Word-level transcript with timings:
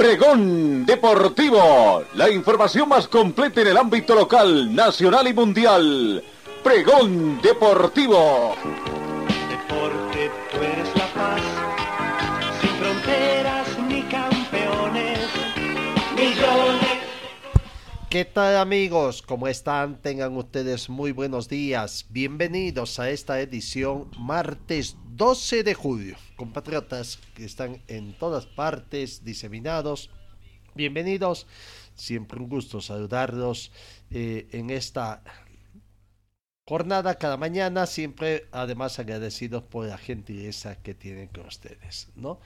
Pregón 0.00 0.86
Deportivo, 0.86 2.04
la 2.14 2.30
información 2.30 2.88
más 2.88 3.06
completa 3.06 3.60
en 3.60 3.66
el 3.66 3.76
ámbito 3.76 4.14
local, 4.14 4.74
nacional 4.74 5.28
y 5.28 5.34
mundial. 5.34 6.24
Pregón 6.64 7.38
Deportivo. 7.42 8.54
Deporte, 9.50 10.30
tú 10.50 10.56
eres 10.56 10.88
la 10.96 11.06
paz, 11.12 11.42
sin 12.62 12.70
fronteras 12.70 13.78
ni 13.88 14.00
campeones, 14.04 15.18
millones. 16.16 16.98
¿Qué 18.08 18.24
tal 18.24 18.56
amigos? 18.56 19.20
¿Cómo 19.20 19.48
están? 19.48 20.00
Tengan 20.00 20.34
ustedes 20.34 20.88
muy 20.88 21.12
buenos 21.12 21.50
días. 21.50 22.06
Bienvenidos 22.08 22.98
a 23.00 23.10
esta 23.10 23.38
edición 23.40 24.10
martes 24.18 24.96
12 25.20 25.64
de 25.64 25.74
julio. 25.74 26.16
Compatriotas 26.34 27.18
que 27.34 27.44
están 27.44 27.82
en 27.88 28.14
todas 28.14 28.46
partes 28.46 29.22
diseminados. 29.22 30.08
Bienvenidos. 30.74 31.46
Siempre 31.94 32.40
un 32.40 32.48
gusto 32.48 32.80
saludarlos 32.80 33.70
eh, 34.10 34.48
en 34.52 34.70
esta 34.70 35.22
jornada 36.66 37.16
cada 37.16 37.36
mañana. 37.36 37.84
Siempre 37.84 38.48
además 38.50 38.98
agradecidos 38.98 39.62
por 39.62 39.86
la 39.86 39.98
gentileza 39.98 40.76
que 40.76 40.94
tienen 40.94 41.28
con 41.28 41.44
ustedes. 41.44 42.08
¿no? 42.16 42.40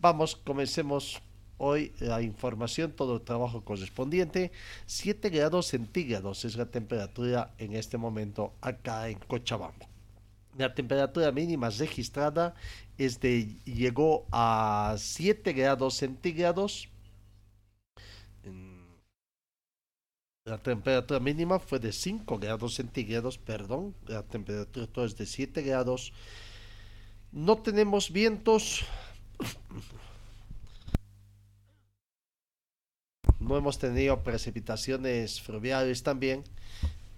Vamos, 0.00 0.34
comencemos 0.34 1.22
Hoy 1.58 1.94
la 2.00 2.20
información, 2.22 2.90
todo 2.92 3.14
el 3.14 3.22
trabajo 3.22 3.64
correspondiente, 3.64 4.52
7 4.84 5.30
grados 5.30 5.68
centígrados 5.68 6.44
es 6.44 6.56
la 6.56 6.66
temperatura 6.66 7.54
en 7.56 7.72
este 7.72 7.96
momento 7.96 8.52
acá 8.60 9.08
en 9.08 9.18
Cochabamba. 9.20 9.85
La 10.56 10.74
temperatura 10.74 11.30
mínima 11.32 11.68
registrada 11.68 12.54
es 12.96 13.20
de, 13.20 13.58
llegó 13.64 14.26
a 14.32 14.94
7 14.98 15.52
grados 15.52 15.96
centígrados. 15.96 16.88
La 20.44 20.58
temperatura 20.58 21.20
mínima 21.20 21.58
fue 21.58 21.78
de 21.78 21.92
5 21.92 22.38
grados 22.38 22.74
centígrados, 22.74 23.36
perdón. 23.36 23.94
La 24.06 24.22
temperatura 24.22 24.86
toda 24.86 25.06
es 25.06 25.16
de 25.16 25.26
7 25.26 25.62
grados. 25.62 26.12
No 27.32 27.58
tenemos 27.58 28.10
vientos. 28.10 28.86
no 33.46 33.56
hemos 33.56 33.78
tenido 33.78 34.22
precipitaciones 34.22 35.40
fluviales 35.40 36.02
también. 36.02 36.42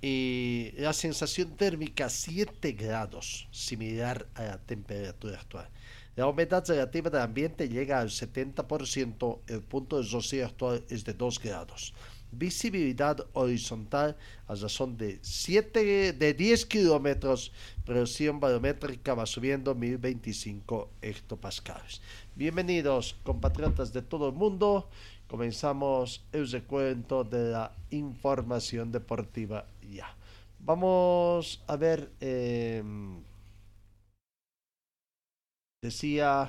Y 0.00 0.72
la 0.76 0.92
sensación 0.92 1.56
térmica 1.56 2.08
7 2.08 2.72
grados, 2.72 3.48
similar 3.50 4.28
a 4.34 4.44
la 4.44 4.58
temperatura 4.58 5.40
actual. 5.40 5.68
La 6.14 6.26
humedad 6.26 6.64
relativa 6.66 7.10
del 7.10 7.20
ambiente 7.20 7.68
llega 7.68 8.00
al 8.00 8.08
70%, 8.08 9.38
el 9.48 9.62
punto 9.62 10.00
de 10.00 10.08
rocío 10.08 10.46
actual 10.46 10.84
es 10.88 11.04
de 11.04 11.14
2 11.14 11.40
grados. 11.40 11.94
Visibilidad 12.30 13.26
horizontal 13.32 14.16
a 14.46 14.54
razón 14.54 14.96
de 14.96 15.18
7 15.22 16.12
de 16.12 16.34
10 16.34 16.66
kilómetros, 16.66 17.52
presión 17.84 18.38
barométrica 18.38 19.14
va 19.14 19.26
subiendo 19.26 19.74
1025 19.74 20.90
hectopascales. 21.02 22.02
Bienvenidos 22.36 23.16
compatriotas 23.22 23.92
de 23.92 24.02
todo 24.02 24.28
el 24.28 24.34
mundo 24.34 24.90
comenzamos 25.28 26.24
el 26.32 26.50
recuento 26.50 27.22
de 27.22 27.52
la 27.52 27.72
información 27.90 28.90
deportiva 28.90 29.66
ya. 29.90 30.14
Vamos 30.60 31.62
a 31.66 31.76
ver, 31.76 32.10
eh, 32.20 32.82
decía, 35.82 36.48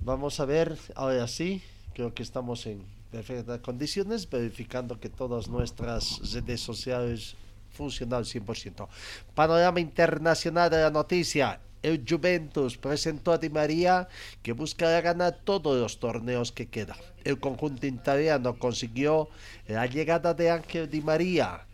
vamos 0.00 0.38
a 0.40 0.44
ver, 0.44 0.76
ahora 0.94 1.26
sí, 1.26 1.62
creo 1.94 2.12
que 2.12 2.22
estamos 2.22 2.66
en 2.66 2.84
perfectas 3.10 3.60
condiciones, 3.60 4.28
verificando 4.28 5.00
que 5.00 5.08
todas 5.08 5.48
nuestras 5.48 6.32
redes 6.32 6.60
sociales 6.60 7.36
funcionan 7.70 8.18
al 8.18 8.24
100%. 8.24 8.88
Panorama 9.34 9.80
internacional 9.80 10.68
de 10.68 10.82
la 10.82 10.90
noticia 10.90 11.60
el 11.84 12.02
Juventus 12.08 12.78
presentó 12.78 13.32
a 13.32 13.38
Di 13.38 13.50
María 13.50 14.08
que 14.42 14.52
buscará 14.52 15.02
ganar 15.02 15.38
todos 15.44 15.78
los 15.78 16.00
torneos 16.00 16.50
que 16.50 16.66
quedan. 16.66 16.96
El 17.24 17.38
conjunto 17.38 17.86
italiano 17.86 18.58
consiguió 18.58 19.28
la 19.68 19.84
llegada 19.86 20.32
de 20.32 20.50
Ángel 20.50 20.88
Di 20.88 21.02
María, 21.02 21.66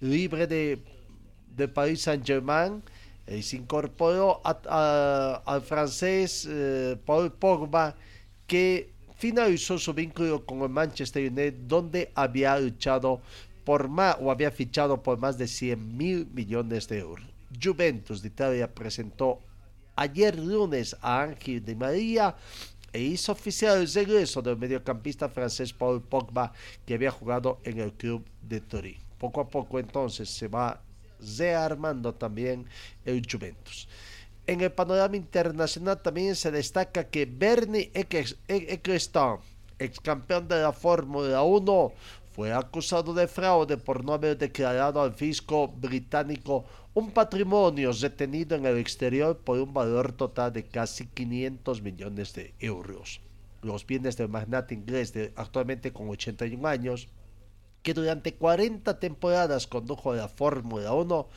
libre 0.00 0.46
de, 0.46 0.82
de 1.56 1.66
Paris 1.66 2.02
Saint-Germain, 2.02 2.82
y 3.26 3.42
se 3.42 3.56
incorporó 3.56 4.42
al 4.44 5.62
francés 5.62 6.46
eh, 6.46 6.98
Paul 7.06 7.32
Pogba, 7.32 7.94
que 8.46 8.92
finalizó 9.16 9.78
su 9.78 9.94
vínculo 9.94 10.44
con 10.44 10.60
el 10.60 10.68
Manchester 10.68 11.22
United, 11.22 11.54
donde 11.66 12.12
había 12.14 12.58
luchado 12.58 13.22
por 13.64 13.88
más 13.88 14.18
o 14.20 14.30
había 14.30 14.50
fichado 14.50 15.02
por 15.02 15.16
más 15.18 15.38
de 15.38 15.48
100 15.48 15.96
mil 15.96 16.26
millones 16.34 16.86
de 16.86 16.98
euros. 16.98 17.24
Juventus 17.62 18.20
de 18.20 18.28
Italia 18.28 18.74
presentó 18.74 19.40
ayer 19.96 20.38
lunes 20.38 20.96
a 21.00 21.22
Ángel 21.22 21.64
de 21.64 21.76
María 21.76 22.34
e 22.92 23.00
hizo 23.00 23.32
oficial 23.32 23.80
el 23.80 23.92
regreso 23.92 24.40
del 24.40 24.56
mediocampista 24.56 25.28
francés 25.28 25.72
Paul 25.72 26.02
Pogba 26.02 26.52
que 26.86 26.94
había 26.94 27.10
jugado 27.10 27.58
en 27.64 27.80
el 27.80 27.92
club 27.92 28.24
de 28.42 28.60
Turín. 28.60 28.98
Poco 29.18 29.40
a 29.40 29.48
poco 29.48 29.78
entonces 29.78 30.28
se 30.28 30.48
va 30.48 30.80
rearmando 31.38 32.14
también 32.14 32.66
el 33.04 33.22
Juventus. 33.28 33.88
En 34.46 34.60
el 34.60 34.70
panorama 34.70 35.16
internacional 35.16 36.02
también 36.02 36.36
se 36.36 36.50
destaca 36.50 37.08
que 37.08 37.24
Bernie 37.24 37.90
Ecclestone, 37.94 39.40
ex 39.78 39.98
campeón 40.00 40.46
de 40.48 40.60
la 40.60 40.72
Fórmula 40.72 41.42
1, 41.42 41.92
fue 42.34 42.52
acusado 42.52 43.14
de 43.14 43.26
fraude 43.26 43.76
por 43.76 44.04
no 44.04 44.12
haber 44.12 44.36
declarado 44.36 45.00
al 45.00 45.14
fisco 45.14 45.68
británico 45.68 46.64
un 46.94 47.10
patrimonio 47.10 47.90
retenido 47.90 48.54
en 48.56 48.66
el 48.66 48.78
exterior 48.78 49.36
por 49.38 49.58
un 49.58 49.74
valor 49.74 50.12
total 50.12 50.52
de 50.52 50.62
casi 50.64 51.06
500 51.06 51.82
millones 51.82 52.32
de 52.34 52.54
euros. 52.60 53.20
Los 53.62 53.84
bienes 53.84 54.16
del 54.16 54.28
magnate 54.28 54.74
inglés 54.74 55.12
actualmente 55.34 55.92
con 55.92 56.08
81 56.08 56.68
años, 56.68 57.08
que 57.82 57.94
durante 57.94 58.34
40 58.34 59.00
temporadas 59.00 59.66
condujo 59.66 60.14
la 60.14 60.28
Fórmula 60.28 60.92
1, 60.92 61.28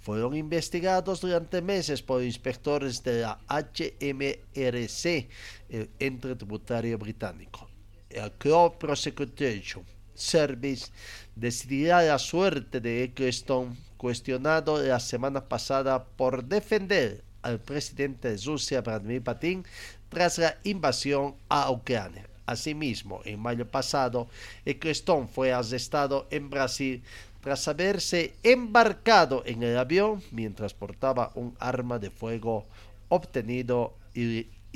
fueron 0.00 0.36
investigados 0.36 1.20
durante 1.20 1.62
meses 1.62 2.02
por 2.02 2.22
inspectores 2.22 3.02
de 3.04 3.20
la 3.20 3.38
HMRC, 3.48 5.28
el 5.68 5.90
ente 6.00 6.34
tributario 6.34 6.98
británico. 6.98 7.68
El 8.10 8.32
Crow 8.32 8.76
Prosecution 8.76 9.84
Service 10.16 10.90
decidirá 11.34 12.02
la 12.02 12.18
suerte 12.18 12.80
de 12.80 13.04
Ecclestone 13.04 13.76
cuestionado 13.96 14.82
la 14.82 15.00
semana 15.00 15.48
pasada 15.48 16.04
por 16.04 16.44
defender 16.44 17.22
al 17.42 17.60
presidente 17.60 18.30
de 18.30 18.42
Rusia, 18.44 18.80
Vladimir 18.80 19.22
Putin, 19.22 19.64
tras 20.08 20.38
la 20.38 20.56
invasión 20.64 21.34
a 21.48 21.70
Ucrania. 21.70 22.26
Asimismo, 22.46 23.20
en 23.24 23.40
mayo 23.40 23.66
pasado, 23.66 24.28
Ecclestone 24.64 25.28
fue 25.28 25.52
arrestado 25.52 26.26
en 26.30 26.50
Brasil 26.50 27.02
tras 27.42 27.68
haberse 27.68 28.34
embarcado 28.42 29.42
en 29.46 29.62
el 29.62 29.78
avión 29.78 30.22
mientras 30.32 30.74
portaba 30.74 31.30
un 31.36 31.56
arma 31.60 31.98
de 31.98 32.10
fuego 32.10 32.66
obtenido 33.08 33.94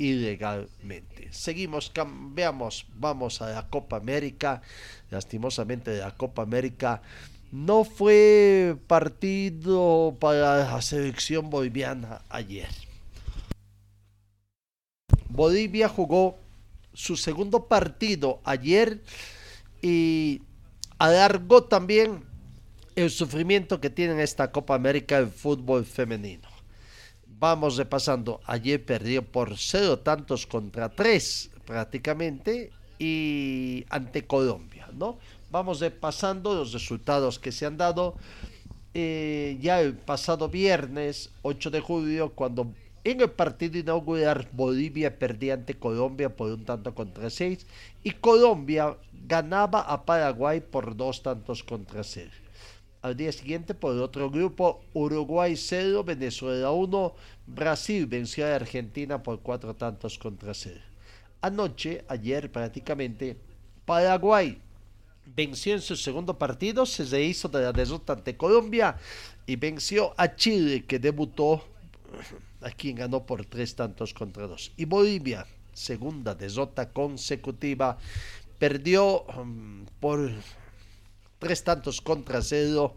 ilegalmente. 0.01 1.27
Seguimos, 1.31 1.91
cambiamos, 1.91 2.87
vamos 2.95 3.41
a 3.41 3.51
la 3.51 3.67
Copa 3.69 3.97
América. 3.97 4.61
Lastimosamente 5.11 5.97
la 5.97 6.11
Copa 6.11 6.41
América 6.41 7.03
no 7.51 7.83
fue 7.83 8.75
partido 8.87 10.17
para 10.19 10.65
la 10.65 10.81
selección 10.81 11.51
boliviana 11.51 12.21
ayer. 12.29 12.69
Bolivia 15.29 15.87
jugó 15.87 16.39
su 16.93 17.15
segundo 17.15 17.67
partido 17.67 18.41
ayer 18.43 19.01
y 19.81 20.41
alargó 20.97 21.63
también 21.63 22.23
el 22.95 23.11
sufrimiento 23.11 23.79
que 23.79 23.89
tiene 23.89 24.21
esta 24.23 24.51
Copa 24.51 24.73
América 24.73 25.19
el 25.19 25.27
fútbol 25.27 25.85
femenino. 25.85 26.50
Vamos 27.41 27.75
repasando. 27.75 28.39
Ayer 28.45 28.85
perdió 28.85 29.23
por 29.23 29.57
cero 29.57 29.97
tantos 29.97 30.45
contra 30.45 30.89
tres 30.89 31.49
prácticamente 31.65 32.71
y 32.99 33.83
ante 33.89 34.27
Colombia, 34.27 34.87
¿no? 34.93 35.17
Vamos 35.49 35.83
pasando 35.99 36.53
los 36.53 36.71
resultados 36.71 37.39
que 37.39 37.51
se 37.51 37.65
han 37.65 37.77
dado. 37.77 38.13
Eh, 38.93 39.57
ya 39.59 39.81
el 39.81 39.95
pasado 39.95 40.49
viernes 40.49 41.31
8 41.41 41.71
de 41.71 41.79
julio, 41.79 42.29
cuando 42.35 42.75
en 43.03 43.21
el 43.21 43.31
partido 43.31 43.79
inaugural 43.79 44.47
Bolivia 44.51 45.17
perdía 45.17 45.55
ante 45.55 45.73
Colombia 45.73 46.29
por 46.29 46.51
un 46.51 46.63
tanto 46.63 46.93
contra 46.93 47.31
seis 47.31 47.65
y 48.03 48.11
Colombia 48.11 48.97
ganaba 49.27 49.81
a 49.81 50.05
Paraguay 50.05 50.59
por 50.61 50.95
dos 50.95 51.23
tantos 51.23 51.63
contra 51.63 52.03
cero. 52.03 52.40
Al 53.01 53.17
día 53.17 53.31
siguiente, 53.31 53.73
por 53.73 53.95
el 53.95 54.01
otro 54.01 54.29
grupo, 54.29 54.83
Uruguay 54.93 55.55
0, 55.55 56.03
Venezuela 56.03 56.71
1, 56.71 57.15
Brasil 57.47 58.05
venció 58.05 58.45
a 58.45 58.55
Argentina 58.55 59.23
por 59.23 59.39
cuatro 59.39 59.75
tantos 59.75 60.19
contra 60.19 60.53
cero. 60.53 60.81
Anoche, 61.41 62.05
ayer 62.07 62.51
prácticamente, 62.51 63.37
Paraguay 63.85 64.61
venció 65.35 65.73
en 65.73 65.81
su 65.81 65.95
segundo 65.95 66.37
partido, 66.37 66.85
se 66.85 67.03
rehizo 67.05 67.47
de 67.47 67.61
la 67.61 67.73
derrota 67.73 68.13
ante 68.13 68.37
Colombia 68.37 68.95
y 69.47 69.55
venció 69.55 70.13
a 70.17 70.35
Chile, 70.35 70.85
que 70.85 70.99
debutó, 70.99 71.63
a 72.61 72.69
quien 72.69 72.97
ganó 72.97 73.25
por 73.25 73.45
tres 73.45 73.75
tantos 73.75 74.13
contra 74.13 74.45
dos. 74.45 74.71
Y 74.77 74.85
Bolivia, 74.85 75.47
segunda 75.73 76.35
derrota 76.35 76.89
consecutiva, 76.91 77.97
perdió 78.59 79.23
um, 79.23 79.85
por 79.99 80.29
tres 81.41 81.63
tantos 81.63 82.01
contra 82.01 82.41
cero. 82.43 82.95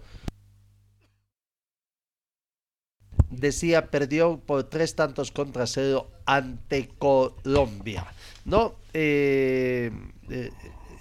Decía, 3.31 3.91
perdió 3.91 4.38
por 4.38 4.64
tres 4.64 4.94
tantos 4.94 5.32
contra 5.32 5.67
cero 5.67 6.11
ante 6.26 6.88
Colombia. 6.99 8.06
¿No? 8.44 8.75
eh, 8.93 9.91
eh 10.29 10.50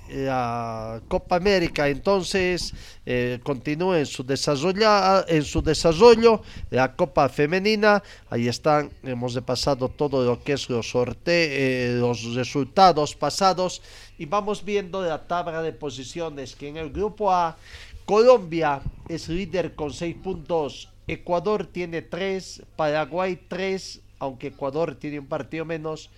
la 0.10 1.02
Copa 1.08 1.38
América 1.38 1.88
entonces 1.88 2.74
eh, 3.06 3.40
continúa 3.44 4.00
en 4.00 4.06
su, 4.06 4.24
desarrollo, 4.24 5.28
en 5.28 5.44
su 5.44 5.62
desarrollo, 5.62 6.42
la 6.70 6.96
Copa 6.96 7.30
Femenina, 7.30 8.04
ahí 8.30 8.48
están, 8.48 8.92
hemos 9.04 9.34
repasado 9.34 9.90
todo 9.90 10.24
lo 10.24 10.44
que 10.44 10.54
es 10.54 10.70
los 10.70 10.90
sorteos, 10.90 11.50
eh, 11.52 11.98
los 12.00 12.36
resultados 12.36 13.16
pasados. 13.16 13.82
Y 14.18 14.26
vamos 14.26 14.64
viendo 14.64 15.02
la 15.02 15.28
tabla 15.28 15.62
de 15.62 15.74
posiciones 15.74 16.56
que 16.56 16.68
en 16.68 16.78
el 16.78 16.92
grupo 16.92 17.32
A, 17.32 17.58
Colombia 18.06 18.82
es 19.08 19.30
líder 19.30 19.76
con 19.76 19.94
6 19.94 20.16
puntos, 20.22 20.90
Ecuador 21.08 21.66
tiene 21.66 22.02
3, 22.02 22.64
Paraguay 22.76 23.40
3, 23.48 24.02
aunque 24.20 24.48
Ecuador 24.48 24.96
tiene 24.96 25.20
un 25.20 25.28
partido 25.28 25.66
menos, 25.66 26.10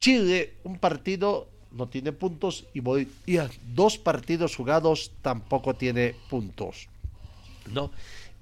Chile 0.00 0.54
un 0.64 0.78
partido 0.78 1.48
no 1.70 1.88
tiene 1.88 2.12
puntos 2.12 2.66
y 2.72 3.36
a 3.36 3.50
dos 3.74 3.98
partidos 3.98 4.56
jugados 4.56 5.12
tampoco 5.22 5.74
tiene 5.74 6.14
puntos. 6.30 6.88
¿no? 7.72 7.90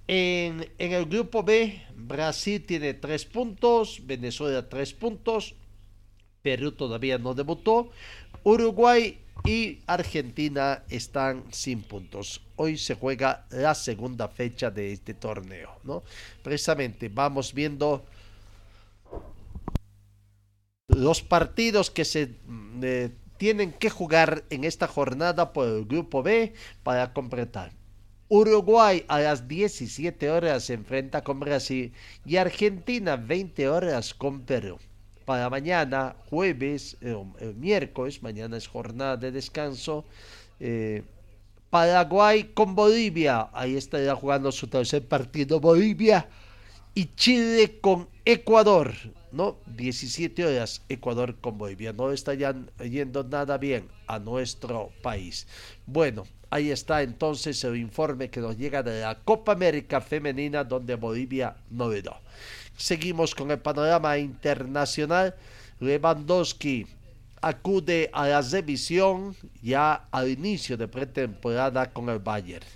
En, 0.08 0.69
en, 0.78 0.93
el 0.93 1.06
grupo 1.06 1.43
B, 1.43 1.82
Brasil 1.96 2.64
tiene 2.64 2.94
tres 2.94 3.25
puntos, 3.25 4.00
Venezuela 4.06 4.69
tres 4.69 4.93
puntos, 4.93 5.55
Perú 6.43 6.73
todavía 6.73 7.19
no 7.19 7.34
debutó, 7.34 7.90
Uruguay 8.44 9.19
y 9.44 9.81
Argentina 9.87 10.84
están 10.88 11.44
sin 11.50 11.82
puntos. 11.82 12.40
Hoy 12.55 12.78
se 12.78 12.94
juega 12.94 13.46
la 13.50 13.75
segunda 13.75 14.28
fecha 14.28 14.70
de 14.70 14.93
este 14.93 15.14
torneo, 15.14 15.70
¿no? 15.82 16.02
Precisamente 16.43 17.08
vamos 17.08 17.52
viendo 17.52 18.05
los 20.88 21.22
partidos 21.22 21.90
que 21.90 22.04
se 22.04 22.36
eh, 22.82 23.10
tienen 23.36 23.72
que 23.72 23.90
jugar 23.90 24.44
en 24.50 24.64
esta 24.64 24.86
jornada 24.86 25.52
por 25.52 25.68
el 25.68 25.84
grupo 25.84 26.22
B 26.22 26.54
para 26.82 27.12
completar. 27.12 27.72
Uruguay 28.28 29.04
a 29.06 29.20
las 29.20 29.46
17 29.46 30.30
horas 30.30 30.64
se 30.64 30.74
enfrenta 30.74 31.22
con 31.22 31.38
Brasil 31.38 31.92
y 32.24 32.36
Argentina 32.36 33.16
20 33.16 33.68
horas 33.68 34.14
con 34.14 34.40
Perú. 34.40 34.78
Para 35.24 35.50
mañana, 35.50 36.16
jueves, 36.30 36.96
eh, 37.00 37.16
el 37.40 37.54
miércoles, 37.54 38.22
mañana 38.22 38.56
es 38.56 38.66
jornada 38.66 39.16
de 39.16 39.32
descanso. 39.32 40.04
Eh, 40.60 41.02
Paraguay 41.68 42.52
con 42.54 42.74
Bolivia, 42.74 43.50
ahí 43.52 43.76
estará 43.76 44.14
jugando 44.14 44.50
su 44.50 44.66
tercer 44.68 45.06
partido 45.06 45.60
Bolivia. 45.60 46.28
Y 46.94 47.14
Chile 47.14 47.78
con 47.80 48.08
Ecuador, 48.24 48.94
¿no? 49.36 49.58
17 49.66 50.44
horas 50.44 50.82
Ecuador 50.88 51.36
con 51.40 51.58
Bolivia. 51.58 51.92
No 51.92 52.10
está 52.10 52.34
yendo 52.34 53.24
nada 53.24 53.58
bien 53.58 53.88
a 54.06 54.18
nuestro 54.18 54.90
país. 55.02 55.46
Bueno, 55.86 56.24
ahí 56.50 56.70
está 56.70 57.02
entonces 57.02 57.62
el 57.64 57.76
informe 57.76 58.30
que 58.30 58.40
nos 58.40 58.56
llega 58.56 58.82
de 58.82 59.02
la 59.02 59.16
Copa 59.16 59.52
América 59.52 60.00
Femenina 60.00 60.64
donde 60.64 60.94
Bolivia 60.94 61.56
no 61.70 61.90
dio. 61.90 62.16
Seguimos 62.76 63.34
con 63.34 63.50
el 63.50 63.58
panorama 63.58 64.18
internacional. 64.18 65.34
Lewandowski 65.80 66.86
acude 67.42 68.10
a 68.12 68.28
la 68.28 68.40
revisión 68.40 69.36
ya 69.62 70.08
al 70.10 70.28
inicio 70.28 70.76
de 70.76 70.88
pretemporada 70.88 71.92
con 71.92 72.08
el 72.08 72.18
Bayern. 72.18 72.66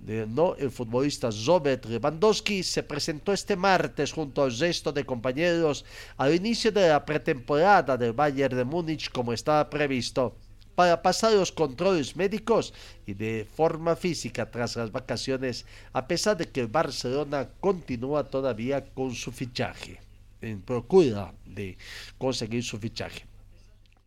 ¿No? 0.00 0.54
El 0.56 0.70
futbolista 0.70 1.28
Robert 1.46 1.84
Lewandowski 1.84 2.62
se 2.62 2.82
presentó 2.82 3.32
este 3.32 3.56
martes 3.56 4.12
junto 4.12 4.42
al 4.42 4.56
resto 4.56 4.92
de 4.92 5.04
compañeros 5.04 5.84
al 6.16 6.34
inicio 6.34 6.72
de 6.72 6.88
la 6.88 7.04
pretemporada 7.04 7.96
del 7.96 8.12
Bayern 8.12 8.56
de 8.56 8.64
Múnich 8.64 9.10
como 9.10 9.32
estaba 9.32 9.68
previsto 9.68 10.34
para 10.78 11.02
pasar 11.02 11.32
los 11.32 11.50
controles 11.50 12.14
médicos 12.14 12.72
y 13.04 13.12
de 13.12 13.44
forma 13.52 13.96
física 13.96 14.48
tras 14.48 14.76
las 14.76 14.92
vacaciones, 14.92 15.66
a 15.92 16.06
pesar 16.06 16.36
de 16.36 16.48
que 16.48 16.60
el 16.60 16.68
Barcelona 16.68 17.48
continúa 17.58 18.22
todavía 18.22 18.84
con 18.84 19.12
su 19.12 19.32
fichaje, 19.32 19.98
en 20.40 20.62
procura 20.62 21.34
de 21.44 21.76
conseguir 22.16 22.62
su 22.62 22.78
fichaje. 22.78 23.24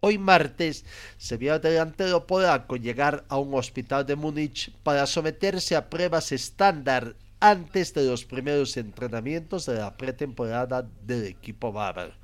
Hoy 0.04 0.18
martes 0.18 0.84
se 1.20 1.38
vio 1.38 1.54
al 1.54 1.62
delantero 1.62 2.26
polaco 2.26 2.76
llegar 2.76 3.24
a 3.30 3.38
un 3.38 3.54
hospital 3.54 4.04
de 4.04 4.16
Múnich 4.16 4.72
para 4.82 5.06
someterse 5.06 5.76
a 5.76 5.92
pruebas 5.92 6.32
estándar 6.32 7.16
antes 7.40 7.94
de 7.94 8.06
los 8.06 8.26
primeros 8.26 8.78
entrenamientos 8.78 9.68
de 9.68 9.76
la 9.76 9.96
pretemporada 9.98 10.90
del 11.06 11.28
equipo 11.28 11.72
bávaro. 11.72 12.16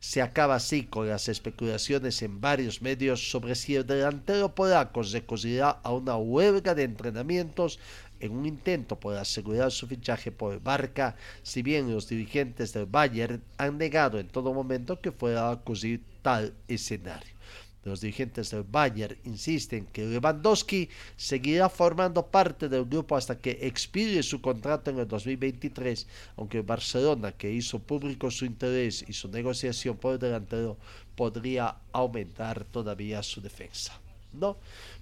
Se 0.00 0.22
acaba 0.22 0.56
así 0.56 0.82
con 0.82 1.08
las 1.08 1.28
especulaciones 1.28 2.20
en 2.22 2.40
varios 2.40 2.82
medios 2.82 3.30
sobre 3.30 3.54
si 3.54 3.76
el 3.76 3.86
delantero 3.86 4.52
polaco 4.52 5.02
recurrirá 5.02 5.70
a 5.70 5.92
una 5.92 6.16
huelga 6.16 6.74
de 6.74 6.82
entrenamientos 6.82 7.78
en 8.20 8.32
un 8.32 8.46
intento 8.46 8.98
por 8.98 9.16
asegurar 9.16 9.70
su 9.70 9.86
fichaje 9.86 10.30
por 10.30 10.60
Barca, 10.62 11.16
si 11.42 11.62
bien 11.62 11.92
los 11.92 12.08
dirigentes 12.08 12.72
del 12.72 12.86
Bayern 12.86 13.42
han 13.58 13.78
negado 13.78 14.18
en 14.18 14.28
todo 14.28 14.54
momento 14.54 15.00
que 15.00 15.12
fuera 15.12 15.48
a 15.48 15.52
ocurrir 15.52 16.02
tal 16.22 16.54
escenario. 16.68 17.40
Los 17.82 18.02
dirigentes 18.02 18.50
del 18.50 18.62
Bayern 18.62 19.16
insisten 19.24 19.86
que 19.86 20.04
Lewandowski 20.04 20.90
seguirá 21.16 21.70
formando 21.70 22.26
parte 22.26 22.68
del 22.68 22.84
grupo 22.84 23.16
hasta 23.16 23.38
que 23.38 23.58
expire 23.62 24.22
su 24.22 24.42
contrato 24.42 24.90
en 24.90 24.98
el 24.98 25.08
2023, 25.08 26.06
aunque 26.36 26.60
Barcelona, 26.60 27.32
que 27.32 27.50
hizo 27.50 27.78
público 27.78 28.30
su 28.30 28.44
interés 28.44 29.02
y 29.08 29.14
su 29.14 29.28
negociación 29.28 29.96
por 29.96 30.12
el 30.12 30.18
delantero, 30.18 30.76
podría 31.16 31.74
aumentar 31.92 32.64
todavía 32.64 33.22
su 33.22 33.40
defensa. 33.40 33.98
¿no? 34.32 34.58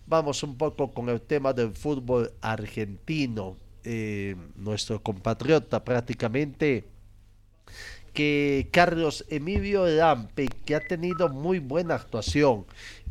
Vamos 0.09 0.43
un 0.43 0.57
poco 0.57 0.91
con 0.91 1.11
el 1.11 1.21
tema 1.21 1.53
del 1.53 1.73
fútbol 1.75 2.33
argentino. 2.41 3.59
Eh, 3.85 4.35
nuestro 4.57 5.03
compatriota 5.03 5.85
prácticamente 5.85 6.85
que 8.15 8.69
Carlos 8.73 9.25
Emilio 9.29 9.87
Lampe, 9.87 10.49
que 10.65 10.75
ha 10.75 10.81
tenido 10.81 11.29
muy 11.29 11.59
buena 11.59 11.95
actuación. 11.97 12.65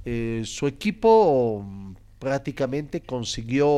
Eh, 0.06 0.42
su 0.44 0.66
equipo 0.66 1.64
prácticamente 2.18 3.02
consiguió 3.02 3.70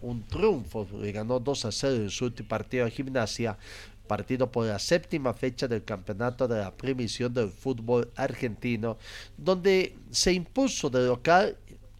un 0.00 0.22
triunfo, 0.26 0.86
le 0.98 1.12
ganó 1.12 1.38
2 1.38 1.66
a 1.66 1.72
0 1.72 1.94
en 1.96 2.10
su 2.10 2.24
último 2.24 2.48
partido 2.48 2.86
de 2.86 2.90
gimnasia, 2.90 3.58
partido 4.06 4.50
por 4.50 4.66
la 4.66 4.78
séptima 4.78 5.34
fecha 5.34 5.68
del 5.68 5.84
campeonato 5.84 6.48
de 6.48 6.60
la 6.60 6.74
premisión 6.74 7.34
del 7.34 7.50
fútbol 7.50 8.10
argentino, 8.16 8.96
donde 9.36 9.96
se 10.10 10.32
impuso 10.32 10.88
de 10.88 11.06
local 11.06 11.58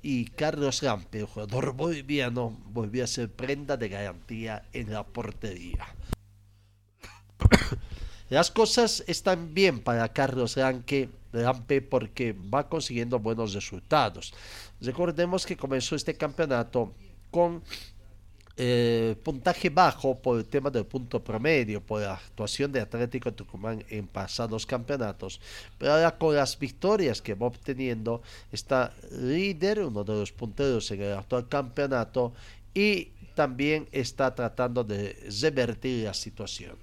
y 0.08 0.26
Carlos 0.26 0.84
Lampe, 0.84 1.18
el 1.18 1.26
jugador 1.26 1.72
boliviano, 1.72 2.56
volvió 2.66 3.02
a 3.02 3.08
ser 3.08 3.28
prenda 3.28 3.76
de 3.76 3.88
garantía 3.88 4.64
en 4.72 4.92
la 4.92 5.02
portería. 5.02 5.84
Las 8.30 8.52
cosas 8.52 9.02
están 9.08 9.52
bien 9.52 9.80
para 9.80 10.12
Carlos 10.12 10.56
Lampe 10.56 11.82
porque 11.82 12.32
va 12.32 12.68
consiguiendo 12.68 13.18
buenos 13.18 13.52
resultados. 13.52 14.32
Recordemos 14.80 15.44
que 15.44 15.56
comenzó 15.56 15.96
este 15.96 16.14
campeonato 16.14 16.94
con 17.32 17.64
eh, 18.58 19.16
puntaje 19.22 19.68
bajo 19.68 20.16
por 20.16 20.38
el 20.38 20.46
tema 20.46 20.70
del 20.70 20.86
punto 20.86 21.22
promedio, 21.22 21.82
por 21.82 22.00
la 22.00 22.14
actuación 22.14 22.72
de 22.72 22.80
Atlético 22.80 23.32
Tucumán 23.32 23.84
en 23.90 24.06
pasados 24.06 24.64
campeonatos. 24.64 25.40
Pero 25.78 25.92
ahora 25.92 26.16
con 26.16 26.34
las 26.34 26.58
victorias 26.58 27.20
que 27.20 27.34
va 27.34 27.48
obteniendo, 27.48 28.22
está 28.50 28.94
líder, 29.10 29.80
uno 29.80 30.04
de 30.04 30.14
los 30.14 30.32
punteros 30.32 30.90
en 30.90 31.02
el 31.02 31.12
actual 31.12 31.48
campeonato 31.48 32.32
y 32.72 33.10
también 33.34 33.86
está 33.92 34.34
tratando 34.34 34.82
de 34.82 35.14
revertir 35.42 36.04
la 36.04 36.14
situación. 36.14 36.76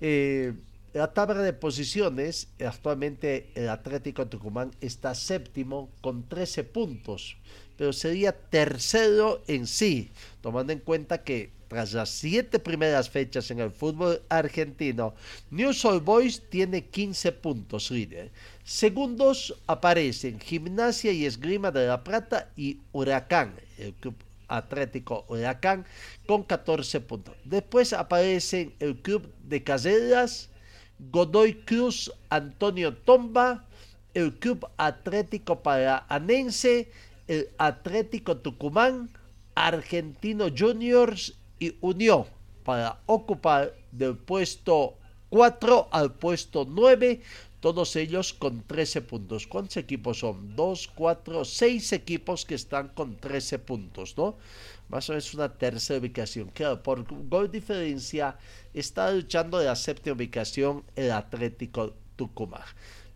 Eh, 0.00 0.54
la 0.94 1.12
tabla 1.12 1.42
de 1.42 1.52
posiciones, 1.52 2.48
actualmente 2.58 3.50
el 3.54 3.68
Atlético 3.68 4.26
Tucumán 4.26 4.70
está 4.80 5.14
séptimo 5.14 5.90
con 6.00 6.26
13 6.26 6.64
puntos, 6.64 7.36
pero 7.76 7.92
sería 7.92 8.32
tercero 8.32 9.42
en 9.46 9.66
sí, 9.66 10.10
tomando 10.40 10.72
en 10.72 10.80
cuenta 10.80 11.22
que 11.22 11.50
tras 11.68 11.92
las 11.92 12.10
siete 12.10 12.58
primeras 12.58 13.10
fechas 13.10 13.50
en 13.50 13.58
el 13.60 13.70
fútbol 13.70 14.22
argentino, 14.28 15.14
News 15.50 15.84
All 15.84 16.00
Boys 16.00 16.42
tiene 16.48 16.84
15 16.84 17.32
puntos 17.32 17.90
líder. 17.90 18.30
Segundos 18.64 19.54
aparecen 19.66 20.38
Gimnasia 20.38 21.12
y 21.12 21.26
Esgrima 21.26 21.70
de 21.70 21.86
la 21.86 22.04
Plata 22.04 22.50
y 22.56 22.78
Huracán, 22.92 23.54
el 23.78 23.94
club 23.94 24.14
Atlético 24.48 25.24
Huracán, 25.28 25.84
con 26.26 26.44
14 26.44 27.00
puntos. 27.00 27.34
Después 27.44 27.92
aparecen 27.92 28.74
el 28.78 28.96
club 29.02 29.32
de 29.42 29.64
Caseras, 29.64 30.50
Godoy 30.98 31.54
Cruz, 31.64 32.12
Antonio 32.30 32.96
Tomba, 32.96 33.66
el 34.14 34.32
Club 34.38 34.66
Atlético 34.78 35.62
Paraanense, 35.62 36.90
el 37.26 37.50
Atlético 37.58 38.38
Tucumán, 38.38 39.10
Argentino 39.54 40.46
Juniors 40.56 41.34
y 41.58 41.76
Unión 41.80 42.24
para 42.64 43.00
ocupar 43.06 43.74
del 43.92 44.16
puesto 44.16 44.94
4 45.30 45.88
al 45.90 46.14
puesto 46.14 46.66
9, 46.68 47.20
todos 47.60 47.96
ellos 47.96 48.32
con 48.32 48.62
13 48.62 49.02
puntos. 49.02 49.46
¿Cuántos 49.46 49.76
equipos 49.76 50.18
son? 50.20 50.54
2, 50.54 50.88
4, 50.94 51.44
6 51.44 51.92
equipos 51.92 52.44
que 52.44 52.54
están 52.54 52.88
con 52.88 53.16
13 53.16 53.58
puntos, 53.60 54.16
¿no? 54.16 54.36
Más 54.88 55.08
o 55.08 55.12
menos 55.12 55.34
una 55.34 55.52
tercera 55.52 55.98
ubicación. 55.98 56.50
Claro, 56.50 56.82
por 56.82 57.04
gol 57.28 57.50
diferencia 57.50 58.36
está 58.72 59.10
luchando 59.10 59.58
de 59.58 59.66
la 59.66 59.76
séptima 59.76 60.14
ubicación 60.14 60.84
el 60.94 61.10
Atlético 61.10 61.94
Tucumán. 62.14 62.62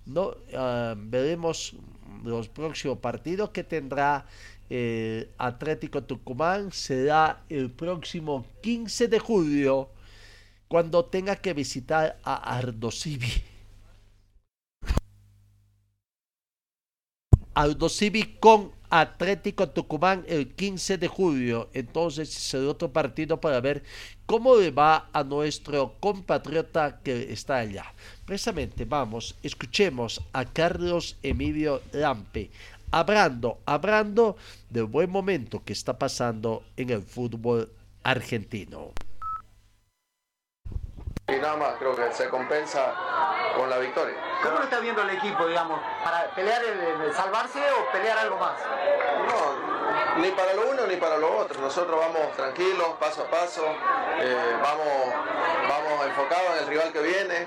¿no? 0.06 0.34
Ah, 0.54 0.94
veremos 0.96 1.74
los 2.24 2.48
próximos 2.48 2.98
partidos 2.98 3.50
que 3.50 3.64
tendrá 3.64 4.26
eh, 4.68 5.30
Atlético 5.38 6.02
Tucumán. 6.02 6.72
Será 6.72 7.42
el 7.48 7.70
próximo 7.70 8.46
15 8.62 9.08
de 9.08 9.18
julio 9.18 9.88
cuando 10.68 11.04
tenga 11.04 11.36
que 11.36 11.52
visitar 11.52 12.18
a 12.22 12.56
Ardocibi. 12.56 13.42
Ardocibi 17.54 18.36
con 18.38 18.72
Atlético 18.90 19.68
Tucumán 19.70 20.24
el 20.28 20.54
15 20.54 20.98
de 20.98 21.08
julio. 21.08 21.70
Entonces 21.72 22.36
es 22.36 22.54
el 22.54 22.68
otro 22.68 22.92
partido 22.92 23.40
para 23.40 23.60
ver 23.60 23.82
cómo 24.26 24.56
le 24.56 24.70
va 24.70 25.08
a 25.12 25.24
nuestro 25.24 25.94
compatriota 26.00 27.00
que 27.02 27.32
está 27.32 27.58
allá. 27.58 27.94
Precisamente 28.26 28.84
vamos, 28.84 29.36
escuchemos 29.42 30.20
a 30.32 30.44
Carlos 30.44 31.16
Emilio 31.22 31.80
Lampe 31.92 32.50
hablando, 32.90 33.58
hablando 33.66 34.36
del 34.68 34.84
buen 34.84 35.10
momento 35.10 35.62
que 35.64 35.72
está 35.72 35.98
pasando 35.98 36.64
en 36.76 36.90
el 36.90 37.02
fútbol 37.02 37.70
argentino. 38.02 38.92
Y 41.28 41.32
nada 41.40 41.56
más, 41.56 41.78
creo 41.78 41.94
que 41.94 42.12
se 42.12 42.28
compensa 42.28 42.92
con 43.60 43.68
la 43.68 43.76
victoria. 43.76 44.16
¿Cómo 44.42 44.56
lo 44.56 44.64
está 44.64 44.80
viendo 44.80 45.02
el 45.02 45.10
equipo, 45.10 45.46
digamos? 45.46 45.78
¿Para 46.02 46.30
pelear 46.30 46.62
el, 46.64 47.12
salvarse 47.12 47.60
o 47.78 47.92
pelear 47.92 48.16
algo 48.16 48.38
más? 48.38 48.54
No, 49.28 50.22
ni 50.22 50.30
para 50.30 50.54
lo 50.54 50.70
uno 50.70 50.86
ni 50.86 50.96
para 50.96 51.18
lo 51.18 51.36
otro. 51.36 51.60
Nosotros 51.60 52.00
vamos 52.00 52.32
tranquilos, 52.36 52.88
paso 52.98 53.22
a 53.22 53.30
paso, 53.30 53.62
eh, 54.18 54.56
vamos, 54.62 55.14
vamos 55.68 56.06
enfocados 56.06 56.52
en 56.52 56.58
el 56.58 56.66
rival 56.68 56.92
que 56.92 57.02
viene 57.02 57.46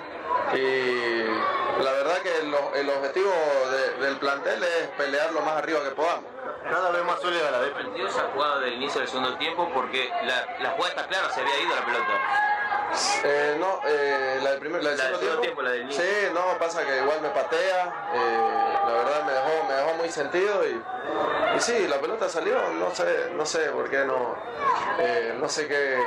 y 0.53 1.82
la 1.84 1.91
verdad 1.93 2.17
que 2.20 2.38
el, 2.79 2.89
objetivo 2.89 3.32
del 4.00 4.17
plantel 4.17 4.63
es 4.63 4.89
pelear 4.89 5.34
lo 5.34 5.41
más 5.41 5.58
arriba 5.58 5.84
que 5.84 5.96
podamos. 5.96 6.25
Cada 6.70 6.91
vez 6.91 7.03
más 7.05 7.20
sólida 7.22 7.50
la 7.50 7.62
defensiva 7.62 8.10
jugada 8.36 8.60
del 8.60 8.74
inicio 8.74 9.01
del 9.01 9.10
segundo 9.10 9.36
tiempo 9.38 9.67
porque 9.74 10.12
la, 10.25 10.46
la 10.62 10.70
jugada 10.72 10.89
está 10.89 11.08
clara, 11.08 11.29
se 11.32 11.41
había 11.41 11.60
ido 11.60 11.75
la 11.75 11.86
pelota. 11.86 12.62
Eh, 13.24 13.58
no, 13.60 13.80
eh, 13.88 14.40
la 14.44 14.52
del 14.52 14.60
primer, 14.60 14.84
la 14.84 14.92
del 14.92 15.00
segundo 15.00 15.40
tiempo. 15.40 15.62
la 15.62 15.72
del 15.72 15.92
sí, 15.92 16.04
no, 16.34 16.58
pasa 16.60 16.86
que 16.86 16.98
igual 16.98 17.22
me 17.22 17.30
patea, 17.30 17.86
eh, 18.13 18.74
la 18.86 18.94
verdad 18.94 19.25
me 19.25 19.34
dejó, 19.34 19.63
me 19.68 19.74
dejó 19.74 19.94
muy 19.96 20.10
sentido 20.10 20.68
y, 20.68 20.82
y 21.58 21.60
sí, 21.60 21.88
la 21.88 22.00
pelota 22.00 22.30
salió, 22.30 22.56
no 22.74 22.94
sé, 22.94 23.32
no 23.34 23.46
sé 23.46 23.70
por 23.72 23.90
qué 23.90 24.06
no, 24.06 24.36
eh, 25.00 25.36
no 25.40 25.50
sé 25.50 25.68
qué, 25.68 25.98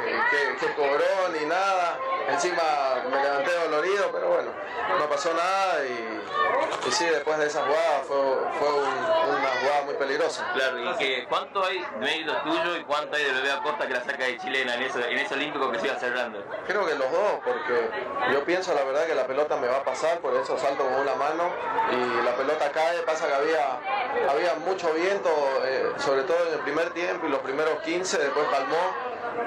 qué, 0.61 0.75
cobró 0.75 1.29
ni 1.33 1.47
nada, 1.47 1.99
encima 2.29 2.63
me 3.11 3.23
levanté 3.23 3.53
dolorido, 3.53 4.11
pero 4.13 4.29
bueno, 4.29 4.51
no 4.99 5.09
pasó 5.09 5.33
nada 5.35 5.85
y, 5.85 6.89
y 6.89 6.93
sí, 6.93 7.05
después 7.07 7.39
de 7.39 7.47
esa 7.47 7.63
jugada 7.65 8.01
fue, 8.07 8.17
fue 8.59 8.69
una 8.69 9.49
jugada 9.61 9.83
muy 9.85 9.95
peligrosa. 9.95 10.47
Claro, 10.55 10.79
y 10.79 10.97
que 10.97 11.27
cuánto 11.29 11.65
hay 11.65 11.81
de 11.81 11.97
mérito 11.99 12.37
tuyo 12.43 12.77
y 12.77 12.85
cuánto 12.85 13.17
hay 13.17 13.25
de 13.25 13.33
bebé 13.33 13.51
Costa 13.63 13.87
que 13.87 13.95
la 13.95 14.05
saca 14.05 14.25
de 14.25 14.39
chilena 14.39 14.75
en, 14.75 14.83
eso, 14.83 15.01
en 15.01 15.19
ese 15.19 15.35
olímpico 15.35 15.71
que 15.73 15.79
se 15.81 15.87
iba 15.87 15.97
cerrando. 15.97 16.45
Creo 16.67 16.85
que 16.87 16.95
los 16.97 17.11
dos, 17.13 17.41
porque 17.45 17.95
yo 18.27 18.45
pienso 18.45 18.75
la 18.75 18.83
verdad 18.85 19.07
que 19.07 19.15
la 19.15 19.27
pelota 19.27 19.57
me 19.57 19.69
va 19.69 19.79
a 19.79 19.85
pasar, 19.85 20.21
por 20.21 20.35
eso 20.35 20.59
salto 20.59 20.85
con 20.85 20.95
una 20.99 21.15
mano 21.15 21.61
y 21.87 22.21
la 22.23 22.37
pelota 22.37 22.73
cae, 22.73 23.03
pasa 23.03 23.29
que 23.29 23.35
había, 23.35 23.85
había 24.27 24.55
mucho 24.57 24.93
viento, 24.93 25.65
eh, 25.65 25.95
sobre 25.99 26.25
todo 26.25 26.49
en 26.49 26.55
el 26.55 26.61
primer 26.61 26.93
tiempo 26.93 27.27
y 27.27 27.31
los 27.31 27.41
primeros 27.41 27.81
15, 27.81 28.19
después 28.19 28.49
calmó. 28.49 28.99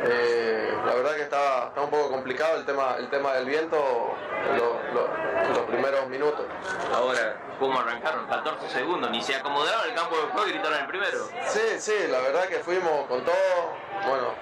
Eh, 0.03 0.71
la 0.85 0.93
verdad 0.93 1.15
que 1.15 1.23
está, 1.23 1.71
un 1.81 1.89
poco 1.89 2.09
complicado 2.09 2.57
el 2.57 2.65
tema, 2.65 2.95
el 2.97 3.09
tema 3.09 3.33
del 3.33 3.45
viento 3.45 3.77
los 5.53 5.65
primeros 5.67 6.07
minutos. 6.07 6.45
Ahora, 6.93 7.37
¿cómo 7.59 7.79
arrancaron? 7.79 8.27
14 8.27 8.69
segundos, 8.69 9.11
ni 9.11 9.21
se 9.21 9.35
acomodaron 9.35 9.89
el 9.89 9.95
campo 9.95 10.15
de 10.15 10.23
juego 10.23 10.47
y 10.47 10.51
gritaron 10.51 10.79
el 10.79 10.87
primero. 10.87 11.27
Sí, 11.47 11.79
sí, 11.79 11.95
la 12.09 12.19
verdad 12.21 12.45
que 12.45 12.59
fuimos 12.59 13.07
con 13.07 13.23
todo. 13.23 13.35
Bueno, 14.07 14.33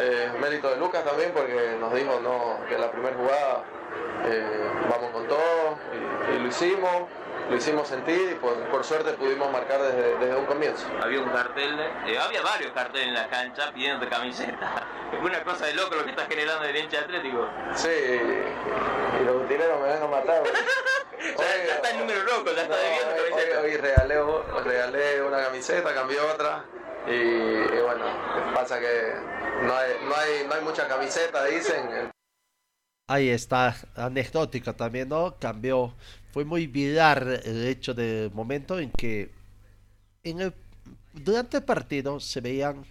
eh, 0.00 0.32
mérito 0.40 0.70
de 0.70 0.76
Lucas 0.76 1.04
también 1.04 1.32
porque 1.32 1.76
nos 1.78 1.92
dijo 1.94 2.20
no, 2.20 2.64
que 2.68 2.78
la 2.78 2.90
primera 2.90 3.16
jugada 3.16 3.64
vamos 4.90 5.10
con 5.12 5.28
todo 5.28 5.76
y 6.34 6.38
lo 6.38 6.48
hicimos 6.48 7.02
lo 7.48 7.56
hicimos 7.56 7.88
sentir 7.88 8.32
y 8.32 8.34
por, 8.36 8.84
suerte 8.84 9.12
pudimos 9.14 9.50
marcar 9.52 9.80
desde, 9.82 10.34
un 10.34 10.46
comienzo. 10.46 10.86
Había 11.02 11.20
un 11.20 11.30
cartel, 11.30 11.78
eh, 12.06 12.18
había 12.18 12.42
varios 12.42 12.72
carteles 12.72 13.08
en 13.08 13.14
la 13.14 13.28
cancha 13.28 13.72
pidiendo 13.72 14.08
camiseta. 14.08 14.86
Es 15.12 15.20
una 15.22 15.42
cosa 15.44 15.66
de 15.66 15.74
loco 15.74 15.94
lo 15.94 16.04
que 16.04 16.10
está 16.10 16.26
generando 16.26 16.64
el 16.64 16.76
hincha 16.76 17.00
atlético. 17.00 17.48
Sí, 17.74 17.88
y 17.88 19.24
los 19.24 19.44
utileros 19.44 19.80
me 19.80 19.88
van 19.88 20.02
a 20.02 20.06
matar. 20.06 20.42
ya, 21.38 21.74
está 21.74 21.90
el 21.90 21.98
número 21.98 22.22
loco, 22.24 22.50
ya 22.54 22.62
está 22.62 22.76
debiendo 22.76 23.14
camiseta. 23.16 23.60
Hoy, 23.60 23.76
regalé, 23.76 24.62
regalé, 24.64 25.22
una 25.22 25.44
camiseta, 25.44 25.94
cambié 25.94 26.20
otra. 26.20 26.64
Y, 27.06 27.82
bueno, 27.82 28.06
pasa 28.54 28.80
que 28.80 29.14
no 29.62 29.76
hay, 29.76 29.92
no 30.04 30.16
hay, 30.16 30.46
no 30.48 30.54
hay 30.54 30.62
mucha 30.62 30.88
camiseta, 30.88 31.44
dicen. 31.44 32.10
Ahí 33.06 33.28
está, 33.28 33.76
anecdótica 33.94 34.72
también, 34.72 35.10
¿no? 35.10 35.36
Cambió 35.38 35.92
fue 36.34 36.44
muy 36.44 36.66
viral 36.66 37.40
el 37.44 37.64
hecho 37.64 37.94
del 37.94 38.28
momento 38.32 38.80
en 38.80 38.90
que 38.90 39.30
en 40.24 40.40
el, 40.40 40.52
durante 41.12 41.58
el 41.58 41.62
partido 41.62 42.18
se 42.18 42.40
veían 42.40 42.84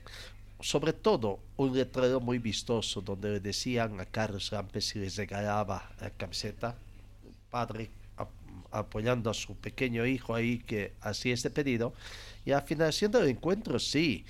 sobre 0.61 0.93
todo 0.93 1.39
un 1.57 1.75
letrero 1.75 2.21
muy 2.21 2.37
vistoso 2.37 3.01
donde 3.01 3.31
le 3.31 3.39
decían 3.41 3.99
a 3.99 4.05
Carlos 4.05 4.49
Rampes 4.49 4.85
si 4.87 4.99
les 4.99 5.17
regalaba 5.17 5.91
la 5.99 6.09
camiseta, 6.11 6.77
padre 7.49 7.89
apoyando 8.71 9.29
a 9.29 9.33
su 9.33 9.57
pequeño 9.57 10.05
hijo 10.05 10.33
ahí 10.33 10.59
que 10.59 10.93
hacía 11.01 11.33
este 11.33 11.49
pedido 11.49 11.93
y 12.45 12.53
a 12.53 12.61
finalización 12.61 13.11
del 13.11 13.27
encuentro 13.27 13.77
sí 13.77 14.23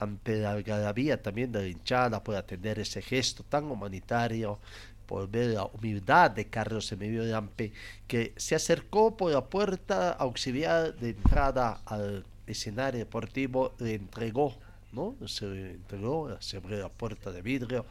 ante 0.00 0.40
la 0.40 0.50
algarabía 0.50 1.22
también 1.22 1.52
de 1.52 1.60
la 1.60 1.68
hinchada 1.68 2.20
por 2.20 2.34
atender 2.34 2.80
ese 2.80 3.00
gesto 3.00 3.44
tan 3.44 3.70
humanitario 3.70 4.58
por 5.06 5.28
ver 5.28 5.54
la 5.54 5.64
humildad 5.64 6.30
de 6.30 6.46
Carlos 6.46 6.90
Emilio 6.92 7.24
Lampe, 7.24 7.72
que 8.06 8.32
se 8.36 8.54
acercó 8.54 9.16
por 9.16 9.32
la 9.32 9.44
puerta 9.44 10.10
auxiliar 10.12 10.94
de 10.96 11.10
entrada 11.10 11.80
al 11.86 12.24
escenario 12.46 13.00
deportivo, 13.00 13.74
le 13.78 13.94
entregó, 13.94 14.54
¿no? 14.92 15.14
Se 15.26 15.46
le 15.46 15.70
entregó, 15.72 16.36
se 16.40 16.56
abrió 16.56 16.78
la 16.78 16.88
puerta 16.88 17.30
de 17.32 17.42
vidrio, 17.42 17.86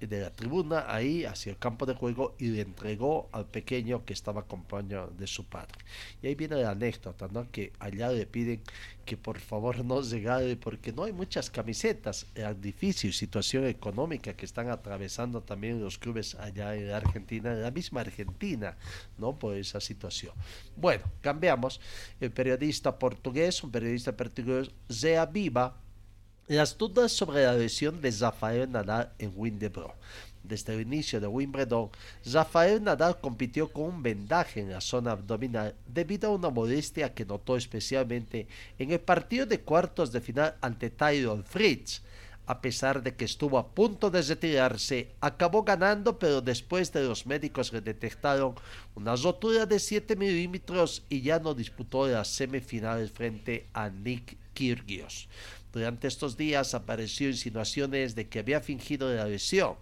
de 0.00 0.20
la 0.20 0.30
tribuna 0.30 0.84
ahí 0.88 1.24
hacia 1.24 1.50
el 1.50 1.58
campo 1.58 1.86
de 1.86 1.94
juego 1.94 2.34
y 2.38 2.48
le 2.48 2.62
entregó 2.62 3.28
al 3.32 3.46
pequeño 3.46 4.04
que 4.04 4.12
estaba 4.12 4.42
acompañado 4.42 5.12
de 5.18 5.26
su 5.26 5.44
padre. 5.44 5.78
Y 6.22 6.28
ahí 6.28 6.34
viene 6.34 6.56
la 6.56 6.70
anécdota, 6.70 7.28
¿no? 7.30 7.50
Que 7.50 7.72
allá 7.78 8.10
le 8.10 8.26
piden 8.26 8.62
que 9.04 9.16
por 9.16 9.40
favor 9.40 9.84
no 9.84 10.02
se 10.02 10.16
regale 10.16 10.56
porque 10.56 10.92
no 10.92 11.04
hay 11.04 11.12
muchas 11.12 11.50
camisetas. 11.50 12.26
La 12.34 12.52
difícil 12.52 13.12
situación 13.12 13.64
económica 13.66 14.34
que 14.34 14.44
están 14.44 14.68
atravesando 14.68 15.42
también 15.42 15.80
los 15.80 15.98
clubes 15.98 16.34
allá 16.34 16.76
en 16.76 16.90
Argentina, 16.90 17.52
en 17.52 17.62
la 17.62 17.70
misma 17.70 18.02
Argentina, 18.02 18.76
¿no? 19.16 19.38
Por 19.38 19.56
esa 19.56 19.80
situación. 19.80 20.34
Bueno, 20.76 21.04
cambiamos. 21.20 21.80
El 22.20 22.30
periodista 22.30 22.98
portugués, 22.98 23.62
un 23.64 23.70
periodista 23.70 24.16
portugués, 24.16 24.70
Zé 24.92 25.18
Viva, 25.32 25.80
las 26.48 26.78
dudas 26.78 27.12
sobre 27.12 27.44
la 27.44 27.52
lesión 27.52 28.00
de 28.00 28.10
Rafael 28.10 28.72
Nadal 28.72 29.12
en 29.18 29.32
Wimbledon. 29.36 29.92
Desde 30.42 30.74
el 30.74 30.80
inicio 30.80 31.20
de 31.20 31.26
Wimbledon, 31.26 31.90
Rafael 32.24 32.82
Nadal 32.82 33.20
compitió 33.20 33.70
con 33.70 33.84
un 33.84 34.02
vendaje 34.02 34.60
en 34.60 34.70
la 34.70 34.80
zona 34.80 35.12
abdominal 35.12 35.74
debido 35.86 36.30
a 36.30 36.34
una 36.34 36.48
molestia 36.48 37.12
que 37.12 37.26
notó 37.26 37.56
especialmente 37.58 38.48
en 38.78 38.92
el 38.92 39.00
partido 39.00 39.44
de 39.44 39.60
cuartos 39.60 40.10
de 40.10 40.22
final 40.22 40.54
ante 40.62 40.88
Tyrone 40.88 41.42
Fritz. 41.42 42.00
A 42.46 42.62
pesar 42.62 43.02
de 43.02 43.14
que 43.14 43.26
estuvo 43.26 43.58
a 43.58 43.68
punto 43.74 44.10
de 44.10 44.22
retirarse, 44.22 45.12
acabó 45.20 45.64
ganando, 45.64 46.18
pero 46.18 46.40
después 46.40 46.90
de 46.94 47.04
los 47.04 47.26
médicos 47.26 47.74
le 47.74 47.82
detectaron 47.82 48.54
una 48.94 49.14
rotura 49.16 49.66
de 49.66 49.78
7 49.78 50.16
milímetros 50.16 51.02
y 51.10 51.20
ya 51.20 51.38
no 51.40 51.52
disputó 51.52 52.08
las 52.08 52.28
semifinales 52.28 53.12
frente 53.12 53.66
a 53.74 53.90
Nick 53.90 54.38
Kyrgios. 54.54 55.28
Durante 55.72 56.08
estos 56.08 56.36
días 56.36 56.74
apareció 56.74 57.28
insinuaciones 57.28 58.14
de 58.14 58.28
que 58.28 58.38
había 58.38 58.60
fingido 58.60 59.12
la 59.14 59.26
lesión. 59.26 59.74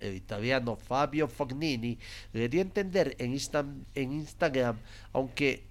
El 0.00 0.14
italiano 0.14 0.76
Fabio 0.76 1.28
Fognini 1.28 1.98
le 2.32 2.48
dio 2.48 2.60
a 2.60 2.62
entender 2.62 3.16
en, 3.18 3.36
en 3.94 4.12
Instagram, 4.12 4.78
aunque 5.12 5.64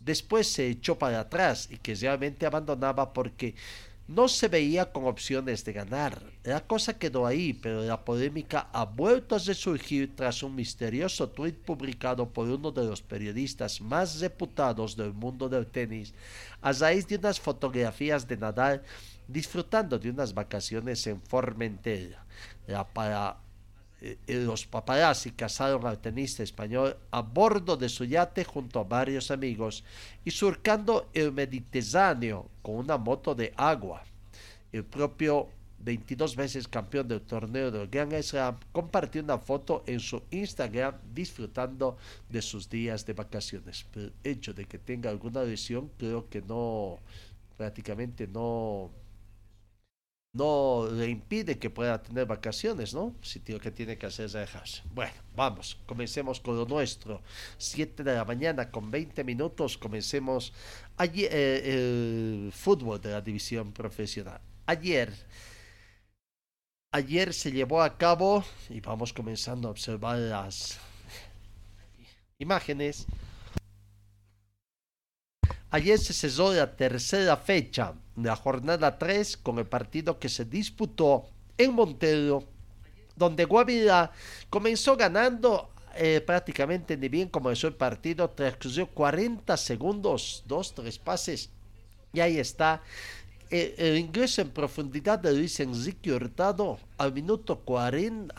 después 0.00 0.50
se 0.50 0.68
echó 0.68 0.98
para 0.98 1.20
atrás 1.20 1.68
y 1.70 1.76
que 1.76 1.94
realmente 1.94 2.46
abandonaba 2.46 3.12
porque 3.12 3.54
no 4.10 4.26
se 4.26 4.48
veía 4.48 4.90
con 4.90 5.06
opciones 5.06 5.64
de 5.64 5.72
ganar. 5.72 6.20
La 6.42 6.66
cosa 6.66 6.98
quedó 6.98 7.26
ahí, 7.26 7.52
pero 7.52 7.84
la 7.84 8.04
polémica 8.04 8.68
ha 8.72 8.84
vuelto 8.84 9.36
a 9.36 9.38
resurgir 9.38 10.16
tras 10.16 10.42
un 10.42 10.56
misterioso 10.56 11.28
tuit 11.28 11.54
publicado 11.54 12.28
por 12.28 12.48
uno 12.48 12.72
de 12.72 12.84
los 12.84 13.02
periodistas 13.02 13.80
más 13.80 14.18
reputados 14.18 14.96
del 14.96 15.12
mundo 15.12 15.48
del 15.48 15.64
tenis, 15.64 16.12
a 16.60 16.72
raíz 16.72 17.06
de 17.06 17.18
unas 17.18 17.38
fotografías 17.38 18.26
de 18.26 18.36
Nadal 18.36 18.82
disfrutando 19.28 19.96
de 19.96 20.10
unas 20.10 20.34
vacaciones 20.34 21.06
en 21.06 21.22
Formentera. 21.22 22.26
eh, 22.66 23.49
los 24.26 24.66
paparazzi 24.66 25.32
cazaron 25.32 25.86
al 25.86 25.98
tenista 25.98 26.42
español 26.42 26.96
a 27.10 27.20
bordo 27.20 27.76
de 27.76 27.88
su 27.88 28.04
yate 28.04 28.44
junto 28.44 28.80
a 28.80 28.84
varios 28.84 29.30
amigos 29.30 29.84
y 30.24 30.30
surcando 30.30 31.10
el 31.12 31.32
Mediterráneo 31.32 32.48
con 32.62 32.76
una 32.76 32.96
moto 32.96 33.34
de 33.34 33.52
agua. 33.56 34.02
El 34.72 34.84
propio 34.84 35.48
22 35.80 36.36
veces 36.36 36.68
campeón 36.68 37.08
del 37.08 37.22
torneo 37.22 37.70
del 37.70 37.88
Grand 37.88 38.12
Slam, 38.22 38.58
compartió 38.72 39.22
una 39.22 39.38
foto 39.38 39.82
en 39.86 40.00
su 40.00 40.22
Instagram 40.30 40.94
disfrutando 41.12 41.96
de 42.28 42.42
sus 42.42 42.68
días 42.68 43.06
de 43.06 43.14
vacaciones. 43.14 43.86
el 43.94 44.12
hecho 44.22 44.52
de 44.52 44.66
que 44.66 44.78
tenga 44.78 45.10
alguna 45.10 45.42
lesión 45.42 45.90
creo 45.96 46.28
que 46.28 46.42
no, 46.42 46.98
prácticamente 47.56 48.26
no, 48.26 48.90
no 50.32 50.88
le 50.90 51.08
impide 51.08 51.58
que 51.58 51.70
pueda 51.70 52.02
tener 52.02 52.26
vacaciones, 52.26 52.94
¿no? 52.94 53.14
Si 53.22 53.40
que 53.40 53.70
tiene 53.70 53.98
que 53.98 54.06
hacer 54.06 54.26
es 54.26 54.32
dejarse. 54.32 54.82
Bueno, 54.94 55.14
vamos, 55.34 55.76
comencemos 55.86 56.40
con 56.40 56.56
lo 56.56 56.66
nuestro. 56.66 57.22
7 57.58 58.04
de 58.04 58.14
la 58.14 58.24
mañana 58.24 58.70
con 58.70 58.90
20 58.90 59.24
minutos, 59.24 59.76
comencemos 59.76 60.52
ayer, 60.96 61.30
eh, 61.32 62.44
el 62.44 62.52
fútbol 62.52 63.00
de 63.00 63.10
la 63.10 63.20
división 63.20 63.72
profesional. 63.72 64.40
Ayer, 64.66 65.12
ayer 66.92 67.34
se 67.34 67.50
llevó 67.50 67.82
a 67.82 67.98
cabo, 67.98 68.44
y 68.68 68.80
vamos 68.80 69.12
comenzando 69.12 69.66
a 69.66 69.72
observar 69.72 70.18
las 70.18 70.78
imágenes. 72.38 73.06
Ayer 75.72 75.98
se 75.98 76.12
cesó 76.12 76.52
la 76.52 76.74
tercera 76.74 77.36
fecha 77.36 77.94
la 78.16 78.36
jornada 78.36 78.98
3 78.98 79.36
con 79.36 79.58
el 79.58 79.66
partido 79.66 80.18
que 80.18 80.28
se 80.28 80.44
disputó 80.44 81.26
en 81.56 81.72
Montero, 81.72 82.44
donde 83.16 83.44
Guavirá 83.44 84.10
comenzó 84.48 84.96
ganando 84.96 85.70
eh, 85.94 86.20
prácticamente 86.20 86.96
ni 86.96 87.08
bien 87.08 87.28
comenzó 87.28 87.68
el 87.68 87.74
partido, 87.74 88.30
transcurrió 88.30 88.88
40 88.88 89.56
segundos, 89.56 90.42
dos, 90.46 90.74
tres 90.74 90.98
pases, 90.98 91.50
y 92.12 92.20
ahí 92.20 92.38
está 92.38 92.82
eh, 93.50 93.74
el, 93.78 93.98
ingreso 93.98 94.42
en 94.42 94.50
profundidad 94.50 95.18
de 95.18 95.32
Luis 95.32 95.58
Enrique 95.58 96.12
Hurtado 96.12 96.78
al 96.98 97.12
minuto 97.12 97.58
40, 97.58 98.34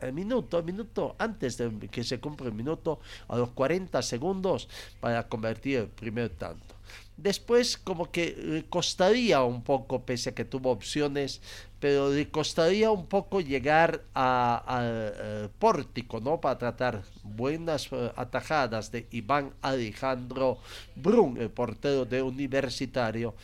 al 0.00 0.12
minuto, 0.12 0.56
al 0.56 0.64
minuto 0.64 1.14
antes 1.18 1.56
de 1.56 1.70
que 1.88 2.02
se 2.02 2.18
cumpla 2.18 2.48
el 2.48 2.54
minuto, 2.54 2.98
a 3.28 3.36
los 3.36 3.50
40 3.50 4.02
segundos 4.02 4.68
para 5.00 5.28
convertir 5.28 5.78
el 5.78 5.86
primer 5.88 6.30
tanto. 6.30 6.74
Después 7.16 7.76
como 7.76 8.10
que 8.10 8.34
le 8.34 8.64
costaría 8.64 9.42
un 9.42 9.62
poco, 9.62 10.02
pese 10.06 10.30
a 10.30 10.34
que 10.34 10.46
tuvo 10.46 10.70
opciones, 10.70 11.42
pero 11.78 12.10
le 12.10 12.30
costaría 12.30 12.90
un 12.90 13.06
poco 13.06 13.42
llegar 13.42 14.02
al 14.14 15.12
eh, 15.18 15.48
pórtico, 15.58 16.18
¿no? 16.20 16.40
Para 16.40 16.56
tratar 16.56 17.02
buenas 17.22 17.88
eh, 17.92 18.10
atajadas 18.16 18.90
de 18.90 19.06
Iván 19.10 19.52
Alejandro 19.60 20.58
Brun, 20.96 21.36
el 21.36 21.50
portero 21.50 22.06
de 22.06 22.22
Universitario 22.22 23.34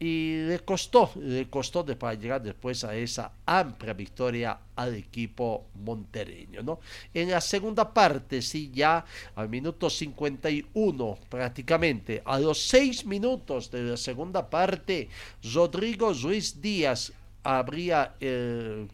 y 0.00 0.46
le 0.46 0.60
costó, 0.60 1.12
le 1.16 1.50
costó 1.50 1.82
de, 1.82 1.94
para 1.94 2.14
llegar 2.14 2.42
después 2.42 2.82
a 2.84 2.96
esa 2.96 3.32
amplia 3.44 3.92
victoria 3.92 4.58
al 4.74 4.94
equipo 4.94 5.66
montereño, 5.84 6.62
¿no? 6.62 6.80
En 7.12 7.30
la 7.30 7.42
segunda 7.42 7.92
parte, 7.92 8.40
sí, 8.40 8.70
ya 8.74 9.04
al 9.34 9.50
minuto 9.50 9.90
51 9.90 11.18
prácticamente, 11.28 12.22
a 12.24 12.40
los 12.40 12.66
seis 12.66 13.04
minutos 13.04 13.70
de 13.70 13.82
la 13.82 13.96
segunda 13.98 14.48
parte, 14.48 15.10
Rodrigo 15.52 16.14
Ruiz 16.14 16.62
Díaz 16.62 17.12
habría 17.42 18.14
eh, 18.20 18.86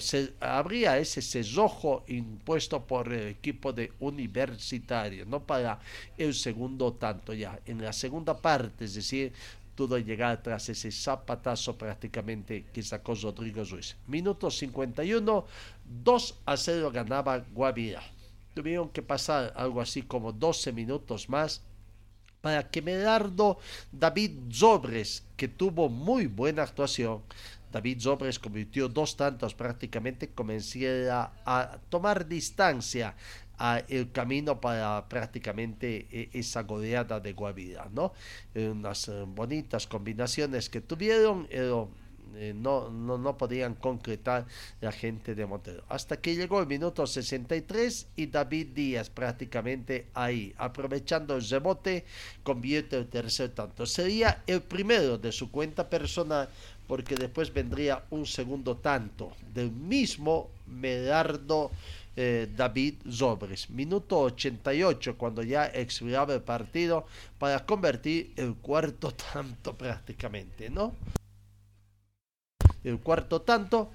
se, 0.00 0.32
habría 0.40 0.98
ese 0.98 1.22
cerrojo 1.22 2.04
impuesto 2.08 2.82
por 2.84 3.12
el 3.12 3.28
equipo 3.28 3.72
de 3.72 3.92
universitario, 4.00 5.24
no 5.24 5.40
para 5.40 5.78
el 6.16 6.34
segundo 6.34 6.92
tanto 6.94 7.32
ya. 7.32 7.58
En 7.64 7.82
la 7.82 7.92
segunda 7.92 8.36
parte, 8.36 8.84
es 8.84 8.94
decir, 8.94 9.32
pudo 9.78 9.96
llegar 9.96 10.42
tras 10.42 10.68
ese 10.68 10.90
zapatazo 10.90 11.78
prácticamente 11.78 12.64
que 12.72 12.82
sacó 12.82 13.14
Rodrigo 13.14 13.62
Ruiz. 13.62 13.94
Minuto 14.08 14.50
51, 14.50 15.44
2 16.02 16.34
a 16.46 16.56
0 16.56 16.90
ganaba 16.90 17.38
Guavira. 17.54 18.02
Tuvieron 18.54 18.88
que 18.88 19.02
pasar 19.02 19.52
algo 19.54 19.80
así 19.80 20.02
como 20.02 20.32
12 20.32 20.72
minutos 20.72 21.28
más 21.28 21.62
para 22.40 22.68
que 22.68 22.82
Medardo 22.82 23.60
David 23.92 24.50
Zobres, 24.52 25.22
que 25.36 25.46
tuvo 25.46 25.88
muy 25.88 26.26
buena 26.26 26.64
actuación, 26.64 27.22
David 27.70 28.00
Zobres 28.00 28.40
convirtió 28.40 28.88
dos 28.88 29.16
tantos 29.16 29.54
prácticamente, 29.54 30.30
comenzara 30.30 31.30
a 31.44 31.78
tomar 31.88 32.26
distancia 32.26 33.14
el 33.88 34.12
camino 34.12 34.60
para 34.60 35.08
prácticamente 35.08 36.06
eh, 36.10 36.30
esa 36.32 36.62
goleada 36.62 37.20
de 37.20 37.32
Guavira, 37.32 37.88
¿no? 37.92 38.12
Eh, 38.54 38.68
unas 38.68 39.08
eh, 39.08 39.24
bonitas 39.26 39.86
combinaciones 39.86 40.68
que 40.68 40.80
tuvieron, 40.80 41.46
pero 41.50 41.90
no, 42.54 42.88
no, 42.88 43.18
no 43.18 43.36
podían 43.36 43.74
concretar 43.74 44.46
la 44.80 44.92
gente 44.92 45.34
de 45.34 45.44
Montero. 45.44 45.82
Hasta 45.88 46.20
que 46.20 46.36
llegó 46.36 46.60
el 46.60 46.68
minuto 46.68 47.04
63 47.04 48.06
y 48.14 48.26
David 48.26 48.68
Díaz 48.74 49.10
prácticamente 49.10 50.06
ahí, 50.14 50.54
aprovechando 50.56 51.34
el 51.34 51.48
rebote, 51.48 52.04
convierte 52.44 52.96
el 52.96 53.08
tercer 53.08 53.48
tanto. 53.50 53.86
Sería 53.86 54.44
el 54.46 54.62
primero 54.62 55.18
de 55.18 55.32
su 55.32 55.50
cuenta 55.50 55.90
personal 55.90 56.48
porque 56.88 57.14
después 57.14 57.52
vendría 57.52 58.02
un 58.10 58.26
segundo 58.26 58.78
tanto 58.78 59.32
del 59.52 59.70
mismo 59.70 60.50
Medardo 60.66 61.70
eh, 62.20 62.48
David 62.56 62.96
Zobres. 63.08 63.70
Minuto 63.70 64.18
88, 64.18 65.16
cuando 65.16 65.44
ya 65.44 65.66
expiraba 65.66 66.34
el 66.34 66.42
partido, 66.42 67.06
para 67.38 67.64
convertir 67.64 68.32
el 68.34 68.56
cuarto 68.56 69.14
tanto 69.32 69.78
prácticamente, 69.78 70.68
¿no? 70.68 70.96
El 72.82 72.98
cuarto 72.98 73.42
tanto, 73.42 73.92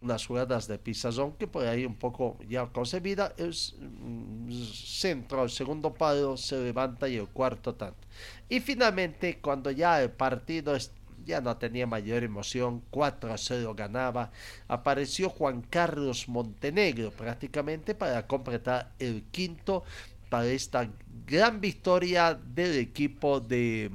unas 0.00 0.26
jugadas 0.26 0.66
de 0.66 0.76
pizarrón 0.76 1.34
que 1.34 1.46
por 1.46 1.64
ahí 1.64 1.86
un 1.86 1.94
poco 1.94 2.36
ya 2.48 2.66
concebida, 2.66 3.32
es 3.36 3.76
mm, 3.78 4.52
centro 4.74 5.42
al 5.42 5.50
segundo 5.50 5.94
palo, 5.94 6.36
se 6.36 6.58
levanta 6.58 7.08
y 7.08 7.14
el 7.14 7.28
cuarto 7.28 7.76
tanto. 7.76 8.08
Y 8.48 8.58
finalmente, 8.58 9.38
cuando 9.38 9.70
ya 9.70 10.02
el 10.02 10.10
partido 10.10 10.74
ya 11.24 11.40
no 11.40 11.56
tenía 11.56 11.86
mayor 11.86 12.24
emoción, 12.24 12.82
4 12.90 13.32
a 13.32 13.38
0 13.38 13.74
ganaba. 13.74 14.30
Apareció 14.68 15.30
Juan 15.30 15.62
Carlos 15.62 16.28
Montenegro 16.28 17.10
prácticamente 17.10 17.94
para 17.94 18.26
completar 18.26 18.92
el 18.98 19.22
quinto 19.30 19.84
para 20.28 20.46
esta 20.46 20.88
gran 21.26 21.60
victoria 21.60 22.32
del 22.34 22.78
equipo 22.78 23.38
de, 23.40 23.90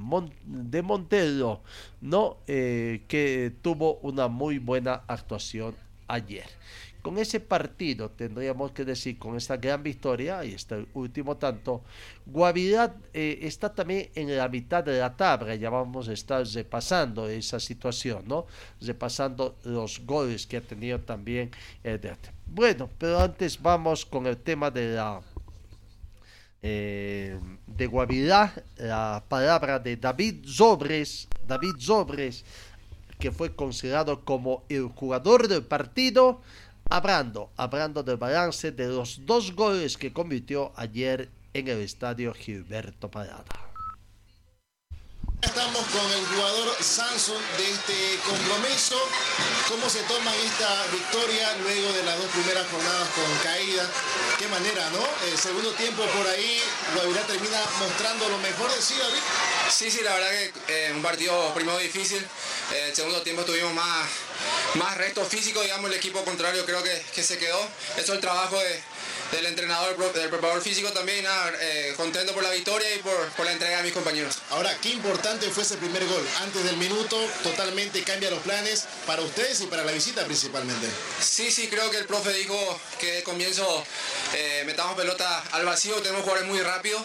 de 0.45 0.81
Montero, 0.83 1.63
¿no? 1.99 2.37
Eh, 2.45 3.05
que 3.07 3.53
tuvo 3.63 3.95
una 4.03 4.27
muy 4.27 4.59
buena 4.59 5.01
actuación 5.07 5.75
ayer. 6.07 6.45
Con 7.07 7.17
ese 7.19 7.39
partido, 7.39 8.11
tendríamos 8.11 8.73
que 8.73 8.83
decir, 8.83 9.17
con 9.17 9.37
esta 9.37 9.55
gran 9.55 9.81
victoria, 9.81 10.43
y 10.43 10.51
este 10.53 10.87
último 10.93 11.37
tanto, 11.37 11.81
Guavirá 12.25 12.97
eh, 13.13 13.39
está 13.43 13.73
también 13.73 14.09
en 14.13 14.35
la 14.35 14.49
mitad 14.49 14.83
de 14.83 14.99
la 14.99 15.15
tabla, 15.15 15.55
ya 15.55 15.69
vamos 15.69 16.09
a 16.09 16.11
estar 16.11 16.45
repasando 16.45 17.29
esa 17.29 17.61
situación, 17.61 18.25
¿no? 18.27 18.45
Repasando 18.81 19.55
los 19.63 20.05
goles 20.05 20.45
que 20.45 20.57
ha 20.57 20.61
tenido 20.61 20.99
también 20.99 21.49
el 21.81 21.97
Bueno, 22.45 22.89
pero 22.97 23.21
antes 23.21 23.61
vamos 23.61 24.05
con 24.05 24.27
el 24.27 24.35
tema 24.35 24.69
de 24.69 24.95
la 24.95 25.21
eh, 26.61 27.39
de 27.67 27.87
Guavirá, 27.87 28.53
la 28.75 29.23
palabra 29.29 29.79
de 29.79 29.95
David 29.95 30.45
Zobres, 30.45 31.29
David 31.47 31.75
Zobres, 31.79 32.43
que 33.17 33.31
fue 33.31 33.55
considerado 33.55 34.23
como 34.23 34.63
el 34.69 34.87
jugador 34.89 35.47
del 35.47 35.63
partido, 35.63 36.41
hablando, 36.89 37.51
hablando 37.57 38.03
del 38.03 38.17
balance 38.17 38.71
de 38.71 38.87
los 38.87 39.25
dos 39.25 39.53
goles 39.53 39.97
que 39.97 40.13
convirtió 40.13 40.71
ayer 40.75 41.29
en 41.53 41.67
el 41.67 41.79
estadio 41.79 42.33
Gilberto 42.33 43.09
Parada. 43.09 43.67
Estamos 45.39 45.85
con 45.93 46.11
el 46.13 46.25
jugador 46.25 46.75
Samsung 46.81 47.37
de 47.57 47.69
este 47.69 48.19
compromiso. 48.25 48.97
¿Cómo 49.69 49.87
se 49.87 50.01
toma 50.03 50.35
esta 50.35 50.87
victoria 50.91 51.55
luego 51.61 51.93
de 51.93 52.03
las 52.03 52.17
dos 52.17 52.25
primeras 52.31 52.65
jornadas 52.67 53.07
con 53.09 53.37
caída? 53.43 53.87
Qué 54.39 54.47
manera, 54.47 54.89
¿no? 54.89 55.05
El 55.29 55.37
segundo 55.37 55.69
tiempo 55.73 56.03
por 56.05 56.25
ahí, 56.27 56.59
Guavirá 56.95 57.21
termina 57.27 57.61
mostrando 57.79 58.27
lo 58.29 58.39
mejor 58.39 58.73
de 58.73 58.81
sí, 58.81 58.95
David. 58.97 59.21
Sí, 59.69 59.91
sí, 59.91 60.01
la 60.01 60.13
verdad 60.15 60.29
que 60.31 60.87
eh, 60.87 60.91
un 60.93 61.03
partido 61.03 61.53
primero 61.53 61.77
difícil. 61.77 62.25
el 62.73 62.95
segundo 62.95 63.21
tiempo 63.21 63.43
tuvimos 63.43 63.73
más, 63.75 64.07
más 64.75 64.97
resto 64.97 65.25
físico, 65.25 65.61
digamos, 65.61 65.89
el 65.89 65.97
equipo 65.97 66.23
contrario 66.23 66.65
creo 66.65 66.83
que, 66.83 67.01
que 67.13 67.23
se 67.23 67.37
quedó. 67.37 67.59
Eso 67.97 68.03
es 68.03 68.09
el 68.09 68.19
trabajo 68.19 68.57
de 68.59 68.81
del 69.31 69.45
entrenador, 69.45 69.97
del 70.13 70.29
preparador 70.29 70.61
físico 70.61 70.91
también, 70.91 71.25
eh, 71.59 71.93
contento 71.97 72.33
por 72.33 72.43
la 72.43 72.51
victoria 72.51 72.87
y 72.95 72.99
por, 72.99 73.45
la 73.45 73.51
entrega 73.51 73.77
de 73.77 73.83
mis 73.83 73.93
compañeros. 73.93 74.37
Ahora, 74.49 74.75
qué 74.81 74.89
importante 74.89 75.49
fue 75.49 75.63
ese 75.63 75.77
primer 75.77 76.05
gol. 76.05 76.25
Antes 76.41 76.63
del 76.63 76.77
minuto, 76.77 77.17
totalmente 77.43 78.03
cambia 78.03 78.29
los 78.29 78.39
planes 78.39 78.85
para 79.05 79.21
ustedes 79.21 79.61
y 79.61 79.67
para 79.67 79.83
la 79.83 79.91
visita 79.91 80.25
principalmente. 80.25 80.87
Sí, 81.21 81.51
sí, 81.51 81.67
creo 81.67 81.89
que 81.91 81.97
el 81.97 82.05
profe 82.05 82.33
dijo 82.33 82.79
que 82.99 83.23
comienzo 83.23 83.83
eh, 84.33 84.63
metamos 84.65 84.95
pelota 84.95 85.43
al 85.51 85.65
vacío, 85.65 85.95
tenemos 86.01 86.21
jugadores 86.21 86.47
muy 86.47 86.61
rápidos 86.61 87.01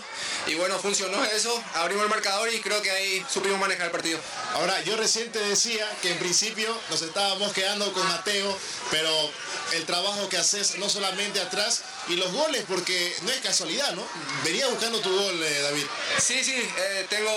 y 0.46 0.54
bueno, 0.54 0.78
funcionó 0.78 1.22
eso, 1.24 1.62
abrimos 1.74 2.04
el 2.04 2.10
marcador 2.10 2.52
y 2.52 2.60
creo 2.60 2.82
que 2.82 2.90
ahí 2.90 3.24
supimos 3.32 3.58
manejar 3.58 3.86
el 3.86 3.92
partido. 3.92 4.18
Ahora, 4.54 4.80
yo 4.82 4.96
recién 4.96 5.30
te 5.30 5.38
decía 5.40 5.88
que 6.00 6.12
en 6.12 6.18
principio 6.18 6.76
nos 6.90 7.02
estábamos 7.02 7.52
quedando 7.52 7.92
con 7.92 8.06
Mateo, 8.08 8.56
pero 8.90 9.30
el 9.72 9.84
trabajo 9.86 10.28
que 10.28 10.36
haces 10.36 10.76
no 10.78 10.88
solamente 10.88 11.40
atrás 11.40 11.82
y 12.08 12.16
los 12.16 12.32
goles, 12.32 12.64
porque 12.68 13.14
no 13.22 13.30
es 13.30 13.40
casualidad, 13.40 13.92
¿no? 13.94 14.04
Venía 14.44 14.66
buscando 14.66 15.00
tu 15.00 15.14
gol, 15.14 15.42
eh, 15.42 15.60
David. 15.60 15.84
Sí, 16.18 16.42
sí, 16.42 16.54
eh, 16.54 17.06
tengo, 17.08 17.30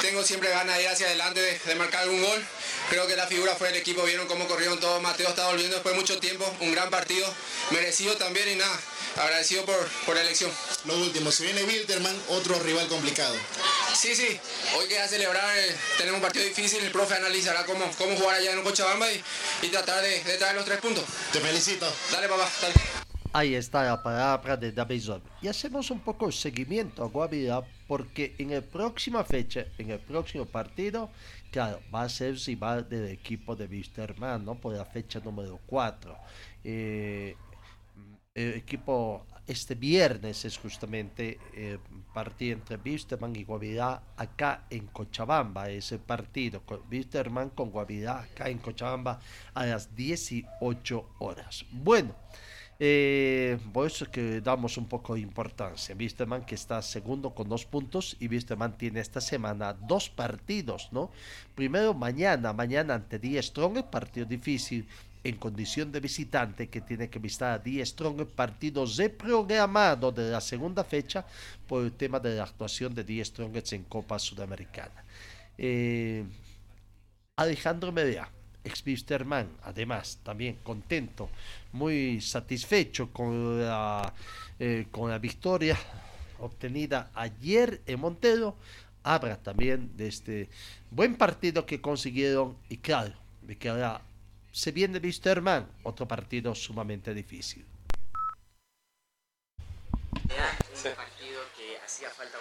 tengo 0.00 0.22
siempre 0.24 0.50
ganas 0.50 0.76
de 0.76 0.82
ir 0.82 0.88
hacia 0.88 1.06
adelante, 1.06 1.60
de, 1.64 1.74
marcar 1.76 2.02
algún 2.02 2.22
gol. 2.22 2.44
Creo 2.90 3.06
que 3.06 3.16
la 3.16 3.26
figura 3.26 3.54
fue 3.54 3.68
el 3.68 3.76
equipo, 3.76 4.02
vieron 4.02 4.26
cómo 4.26 4.48
corrieron 4.48 4.80
todos. 4.80 5.00
Mateo 5.00 5.28
está 5.28 5.46
volviendo 5.46 5.76
después 5.76 5.94
de 5.94 6.00
mucho 6.00 6.18
tiempo, 6.18 6.44
un 6.60 6.72
gran 6.72 6.90
partido, 6.90 7.32
merecido 7.70 8.16
también 8.16 8.48
y 8.48 8.54
nada, 8.56 8.80
agradecido 9.16 9.64
por, 9.64 9.88
por 10.04 10.16
la 10.16 10.22
elección. 10.22 10.50
Lo 10.84 10.96
último, 10.98 11.30
se 11.30 11.44
viene 11.44 11.62
Wilterman, 11.62 12.20
otro 12.28 12.58
rival 12.58 12.88
complicado. 12.88 13.36
Sí, 13.94 14.16
sí, 14.16 14.40
hoy 14.76 14.88
queda 14.88 15.06
celebrar, 15.06 15.56
eh, 15.56 15.76
tenemos 15.96 16.16
un 16.16 16.22
partido 16.22 16.44
difícil, 16.44 16.82
el 16.82 16.90
profe 16.90 17.14
analizará 17.14 17.64
cómo, 17.64 17.88
cómo 17.96 18.16
jugar 18.16 18.36
allá 18.36 18.52
en 18.52 18.62
Cochabamba 18.62 19.10
y, 19.12 19.22
y 19.62 19.68
tratar 19.68 20.02
de, 20.02 20.24
de, 20.24 20.38
traer 20.38 20.56
los 20.56 20.64
tres 20.64 20.80
puntos. 20.80 21.04
Te 21.32 21.40
felicito. 21.40 21.90
Dale, 22.10 22.28
papá, 22.28 22.50
dale. 22.60 22.91
Ahí 23.34 23.54
está 23.54 23.84
la 23.84 24.02
palabra 24.02 24.58
de 24.58 24.72
David 24.72 25.04
Y 25.40 25.48
hacemos 25.48 25.90
un 25.90 26.00
poco 26.00 26.26
de 26.26 26.32
seguimiento 26.32 27.02
a 27.02 27.08
Guavirá 27.08 27.62
porque 27.88 28.34
en 28.36 28.50
la 28.50 28.60
próxima 28.60 29.24
fecha, 29.24 29.64
en 29.78 29.90
el 29.90 30.00
próximo 30.00 30.44
partido, 30.44 31.08
claro, 31.50 31.80
va 31.92 32.02
a 32.02 32.10
ser 32.10 32.36
rival 32.36 32.86
del 32.86 33.08
equipo 33.08 33.56
de 33.56 33.64
Wisterman, 33.64 34.44
¿no? 34.44 34.56
Por 34.56 34.74
la 34.74 34.84
fecha 34.84 35.18
número 35.20 35.58
4. 35.64 36.14
Eh, 36.62 37.34
el 38.34 38.52
equipo 38.52 39.24
este 39.46 39.76
viernes 39.76 40.44
es 40.44 40.58
justamente 40.58 41.38
el 41.54 41.76
eh, 41.76 41.78
partido 42.12 42.58
entre 42.58 42.76
Wisterman 42.76 43.34
y 43.34 43.44
Guavirá 43.44 44.02
acá 44.14 44.66
en 44.68 44.88
Cochabamba. 44.88 45.70
Ese 45.70 45.98
partido 45.98 46.60
con 46.66 46.82
con 47.54 47.70
Guavirá 47.70 48.20
acá 48.20 48.50
en 48.50 48.58
Cochabamba 48.58 49.20
a 49.54 49.64
las 49.64 49.96
18 49.96 51.14
horas. 51.18 51.64
Bueno. 51.72 52.14
Eh, 52.84 53.58
por 53.72 53.88
que 54.10 54.40
damos 54.40 54.76
un 54.76 54.88
poco 54.88 55.14
de 55.14 55.20
importancia. 55.20 55.94
Wisterman 55.94 56.44
que 56.44 56.56
está 56.56 56.82
segundo 56.82 57.30
con 57.30 57.48
dos 57.48 57.64
puntos 57.64 58.16
y 58.18 58.26
Wisterman 58.26 58.76
tiene 58.76 58.98
esta 58.98 59.20
semana 59.20 59.72
dos 59.72 60.10
partidos, 60.10 60.88
¿no? 60.90 61.12
Primero 61.54 61.94
mañana, 61.94 62.52
mañana 62.52 62.94
ante 62.94 63.20
Die 63.20 63.40
Strong, 63.40 63.84
partido 63.84 64.26
difícil 64.26 64.84
en 65.22 65.36
condición 65.36 65.92
de 65.92 66.00
visitante 66.00 66.68
que 66.70 66.80
tiene 66.80 67.08
que 67.08 67.20
visitar 67.20 67.52
a 67.52 67.58
Die 67.60 67.86
Strong, 67.86 68.26
partido 68.34 68.84
reprogramado 68.84 70.10
de 70.10 70.32
la 70.32 70.40
segunda 70.40 70.82
fecha 70.82 71.24
por 71.68 71.84
el 71.84 71.92
tema 71.92 72.18
de 72.18 72.34
la 72.34 72.42
actuación 72.42 72.92
de 72.96 73.04
Die 73.04 73.24
Strong 73.24 73.62
en 73.70 73.84
Copa 73.84 74.18
Sudamericana. 74.18 75.04
Eh, 75.56 76.24
Alejandro 77.36 77.92
Medea 77.92 78.28
ex 78.64 78.84
además, 79.62 80.18
también 80.22 80.58
contento, 80.62 81.28
muy 81.72 82.20
satisfecho 82.20 83.10
con 83.10 83.60
la, 83.60 84.12
eh, 84.58 84.86
con 84.90 85.10
la 85.10 85.18
victoria 85.18 85.76
obtenida 86.38 87.10
ayer 87.14 87.82
en 87.86 88.00
Montero, 88.00 88.56
habla 89.02 89.36
también 89.36 89.96
de 89.96 90.08
este 90.08 90.48
buen 90.90 91.16
partido 91.16 91.66
que 91.66 91.80
consiguieron 91.80 92.56
y 92.68 92.78
claro, 92.78 93.14
de 93.42 93.56
que 93.56 93.68
ahora 93.68 94.02
se 94.52 94.70
viene 94.70 94.98
Wisterman, 94.98 95.66
otro 95.82 96.06
partido 96.06 96.54
sumamente 96.54 97.14
difícil. 97.14 97.64
Sí. 100.74 100.88
partido 100.96 101.40
que 101.56 101.78
hacía 101.84 102.10
falta 102.10 102.36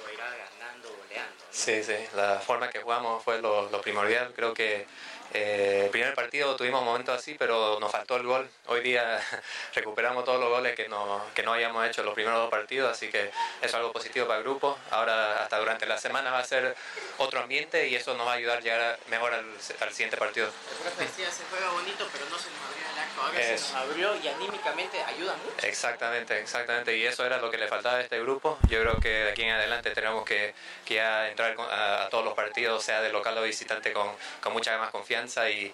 ganando, 0.59 0.89
goleando. 0.97 1.43
Sí, 1.51 1.83
sí, 1.83 1.93
la 2.15 2.39
forma 2.39 2.69
que 2.69 2.79
jugamos 2.79 3.23
fue 3.23 3.41
lo, 3.41 3.69
lo 3.69 3.81
primordial. 3.81 4.33
Creo 4.35 4.53
que 4.53 4.87
eh, 5.33 5.83
el 5.85 5.89
primer 5.89 6.13
partido 6.13 6.55
tuvimos 6.55 6.83
momentos 6.83 7.17
así, 7.17 7.35
pero 7.37 7.79
nos 7.79 7.91
faltó 7.91 8.17
el 8.17 8.23
gol. 8.23 8.49
Hoy 8.67 8.81
día 8.81 9.19
recuperamos 9.75 10.25
todos 10.25 10.39
los 10.39 10.49
goles 10.49 10.75
que 10.75 10.89
no, 10.89 11.23
que 11.33 11.43
no 11.43 11.53
habíamos 11.53 11.87
hecho 11.87 12.03
los 12.03 12.13
primeros 12.13 12.39
dos 12.39 12.49
partidos, 12.49 12.91
así 12.91 13.09
que 13.09 13.25
eso 13.25 13.31
es 13.61 13.73
algo 13.73 13.93
positivo 13.93 14.27
para 14.27 14.39
el 14.39 14.43
grupo. 14.43 14.77
Ahora, 14.89 15.43
hasta 15.43 15.57
durante 15.57 15.85
la 15.85 15.97
semana 15.97 16.31
va 16.31 16.39
a 16.39 16.43
ser 16.43 16.75
otro 17.17 17.39
ambiente 17.39 17.87
y 17.87 17.95
eso 17.95 18.13
nos 18.15 18.27
va 18.27 18.33
a 18.33 18.35
ayudar 18.35 18.57
a 18.57 18.61
llegar 18.61 18.99
mejor 19.09 19.33
al, 19.33 19.45
al 19.79 19.91
siguiente 19.93 20.17
partido. 20.17 20.47
El 20.47 21.07
decía, 21.07 21.31
se 21.31 21.43
juega 21.45 21.69
bonito, 21.71 22.07
pero 22.11 22.25
no 22.29 22.37
se 22.37 22.49
nos 22.49 22.61
abrió 22.69 22.91
el 22.91 22.99
acto. 22.99 23.21
Ahora 23.21 23.43
se 23.43 23.51
nos 23.53 23.73
abrió 23.73 24.15
y 24.21 24.27
anímicamente 24.27 25.01
ayuda 25.01 25.35
mucho. 25.37 25.65
Exactamente, 25.65 26.39
exactamente. 26.39 26.97
Y 26.97 27.05
eso 27.05 27.25
era 27.25 27.37
lo 27.37 27.49
que 27.49 27.57
le 27.57 27.67
faltaba 27.67 27.97
a 27.97 28.01
este 28.01 28.19
grupo. 28.19 28.59
Yo 28.67 28.81
creo 28.81 28.99
que 28.99 29.09
de 29.09 29.31
aquí 29.31 29.43
en 29.43 29.51
adelante 29.51 29.91
tenemos 29.91 30.25
que, 30.25 30.53
que 30.85 30.99
entrar 31.29 31.55
a, 31.57 32.03
a, 32.03 32.09
todos 32.09 32.25
los 32.25 32.33
partidos, 32.33 32.83
sea 32.83 33.01
de 33.01 33.11
local 33.13 33.37
o 33.37 33.43
visitante, 33.43 33.93
con, 33.93 34.09
con 34.41 34.51
mucha 34.51 34.77
más 34.77 34.89
confianza 34.89 35.20
y, 35.49 35.73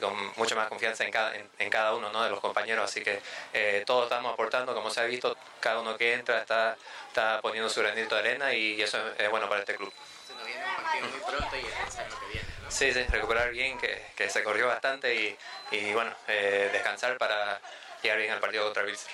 con 0.00 0.14
mucha 0.36 0.54
más 0.54 0.68
confianza 0.68 1.04
en 1.04 1.10
cada, 1.10 1.32
en, 1.34 1.70
cada 1.70 1.94
uno 1.94 2.10
¿no? 2.12 2.22
de 2.22 2.30
los 2.30 2.40
compañeros. 2.40 2.84
Así 2.84 3.02
que 3.02 3.20
eh, 3.52 3.82
todos 3.86 4.04
estamos 4.04 4.32
aportando, 4.32 4.74
como 4.74 4.90
se 4.90 5.00
ha 5.00 5.04
visto, 5.04 5.36
cada 5.60 5.80
uno 5.80 5.96
que 5.96 6.14
entra 6.14 6.40
está, 6.40 6.76
está 7.08 7.40
poniendo 7.40 7.68
su 7.68 7.80
granito 7.80 8.14
de 8.14 8.20
arena 8.20 8.54
y 8.54 8.80
eso 8.80 8.98
es 9.18 9.30
bueno 9.30 9.48
para 9.48 9.60
este 9.60 9.74
club. 9.74 9.92
Se 10.26 10.34
nos 10.34 10.46
viene 10.46 10.62
un 10.64 10.82
partido 10.82 11.08
muy 11.08 11.20
pronto 11.20 11.56
y 11.56 12.10
lo 12.10 12.20
que 12.20 12.26
viene. 12.26 12.48
Sí, 12.68 12.92
sí, 12.92 13.02
recuperar 13.10 13.50
bien, 13.50 13.78
que, 13.78 14.02
que 14.16 14.30
se 14.30 14.42
corrió 14.42 14.66
bastante 14.66 15.14
y, 15.14 15.36
y 15.72 15.92
bueno, 15.92 16.10
eh, 16.28 16.70
descansar 16.72 17.18
para 17.18 17.60
llegar 18.02 18.18
bien 18.18 18.32
al 18.32 18.40
partido 18.40 18.64
contra 18.64 18.84
Wilster. 18.84 19.12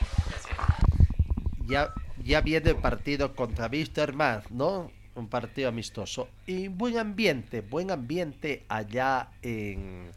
Ya, 1.67 1.93
ya 2.25 2.41
viene 2.41 2.71
el 2.71 2.77
partido 2.77 3.35
contra 3.35 3.69
más 4.13 4.51
¿no? 4.51 4.91
Un 5.19 5.29
partido 5.29 5.69
amistoso 5.69 6.29
y 6.47 6.69
buen 6.69 6.99
ambiente, 6.99 7.61
buen 7.61 7.91
ambiente 7.91 8.65
allá 8.69 9.31
en, 9.43 10.11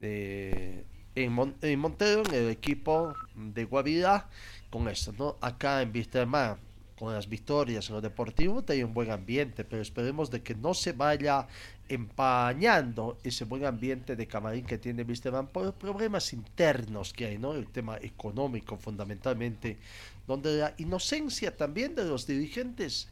eh, 0.00 0.84
en, 1.14 1.54
en, 1.62 1.78
Montero, 1.78 2.22
en 2.26 2.34
el 2.34 2.50
equipo 2.50 3.14
de 3.34 3.64
Guavirá, 3.64 4.28
con 4.70 4.88
esto, 4.88 5.12
¿no? 5.18 5.36
Acá 5.40 5.82
en 5.82 5.92
Wisterman, 5.92 6.58
con 6.98 7.14
las 7.14 7.28
victorias 7.28 7.88
en 7.88 7.94
lo 7.94 8.00
deportivo, 8.00 8.64
hay 8.68 8.82
un 8.82 8.92
buen 8.92 9.10
ambiente, 9.10 9.64
pero 9.64 9.80
esperemos 9.80 10.30
de 10.30 10.42
que 10.42 10.54
no 10.54 10.74
se 10.74 10.92
vaya 10.92 11.46
empañando 11.88 13.18
ese 13.22 13.44
buen 13.44 13.64
ambiente 13.64 14.16
de 14.16 14.26
camarín 14.26 14.66
que 14.66 14.78
tiene 14.78 15.04
Wisterman 15.04 15.46
por 15.46 15.72
problemas 15.74 16.32
internos 16.32 17.12
que 17.12 17.26
hay, 17.26 17.38
¿no? 17.38 17.54
El 17.54 17.68
tema 17.68 17.98
económico 18.02 18.76
fundamentalmente, 18.76 19.78
donde 20.26 20.58
la 20.58 20.74
inocencia 20.78 21.56
también 21.56 21.94
de 21.94 22.04
los 22.04 22.26
dirigentes 22.26 23.08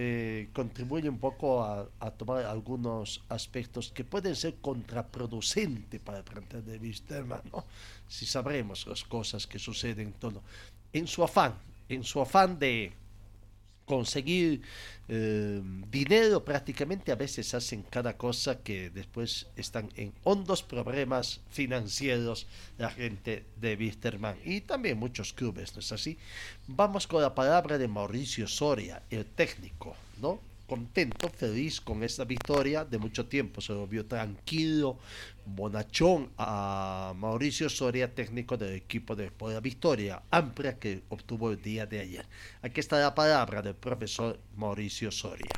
eh, 0.00 0.50
contribuye 0.52 1.08
un 1.08 1.18
poco 1.18 1.64
a, 1.64 2.10
tomar 2.12 2.44
algunos 2.44 3.20
aspectos 3.28 3.90
que 3.90 4.04
pueden 4.04 4.36
ser 4.36 4.54
contraproducentes 4.60 6.00
para 6.00 6.18
el 6.18 6.24
plantel 6.24 6.64
de 6.64 6.78
Wisterman, 6.78 7.42
¿no? 7.50 7.64
Si 8.06 8.24
sabremos 8.24 8.86
las 8.86 9.02
cosas 9.02 9.48
que 9.48 9.58
suceden 9.58 10.12
todo. 10.12 10.40
En 10.92 11.08
su 11.08 11.24
afán, 11.24 11.54
en 11.88 12.04
su 12.04 12.20
afán 12.20 12.60
de 12.60 12.92
conseguir 13.88 14.60
eh, 15.08 15.62
dinero 15.90 16.44
prácticamente 16.44 17.10
a 17.10 17.16
veces 17.16 17.54
hacen 17.54 17.82
cada 17.82 18.18
cosa 18.18 18.58
que 18.62 18.90
después 18.90 19.46
están 19.56 19.88
en 19.96 20.12
hondos 20.22 20.62
problemas 20.62 21.40
financieros 21.48 22.46
la 22.76 22.90
gente 22.90 23.46
de 23.56 23.74
Wisterman 23.74 24.36
y 24.44 24.60
también 24.60 24.98
muchos 24.98 25.32
clubes, 25.32 25.74
¿no 25.74 25.80
es 25.80 25.90
así? 25.90 26.18
Vamos 26.66 27.06
con 27.06 27.22
la 27.22 27.34
palabra 27.34 27.78
de 27.78 27.88
Mauricio 27.88 28.46
Soria, 28.46 29.02
el 29.10 29.24
técnico, 29.24 29.96
¿no? 30.20 30.47
Contento, 30.68 31.30
feliz 31.30 31.80
con 31.80 32.04
esta 32.04 32.24
victoria. 32.24 32.84
De 32.84 32.98
mucho 32.98 33.26
tiempo 33.26 33.60
se 33.60 33.72
lo 33.72 33.86
vio 33.86 34.06
tranquilo, 34.06 34.98
bonachón 35.46 36.30
a 36.36 37.12
Mauricio 37.16 37.68
Soria, 37.68 38.14
técnico 38.14 38.56
del 38.56 38.74
equipo 38.74 39.16
de 39.16 39.32
la 39.40 39.60
victoria 39.60 40.22
amplia 40.30 40.78
que 40.78 41.02
obtuvo 41.08 41.50
el 41.50 41.60
día 41.60 41.86
de 41.86 42.00
ayer. 42.00 42.26
Aquí 42.62 42.80
está 42.80 43.00
la 43.00 43.14
palabra 43.14 43.62
del 43.62 43.74
profesor 43.74 44.38
Mauricio 44.54 45.10
Soria. 45.10 45.50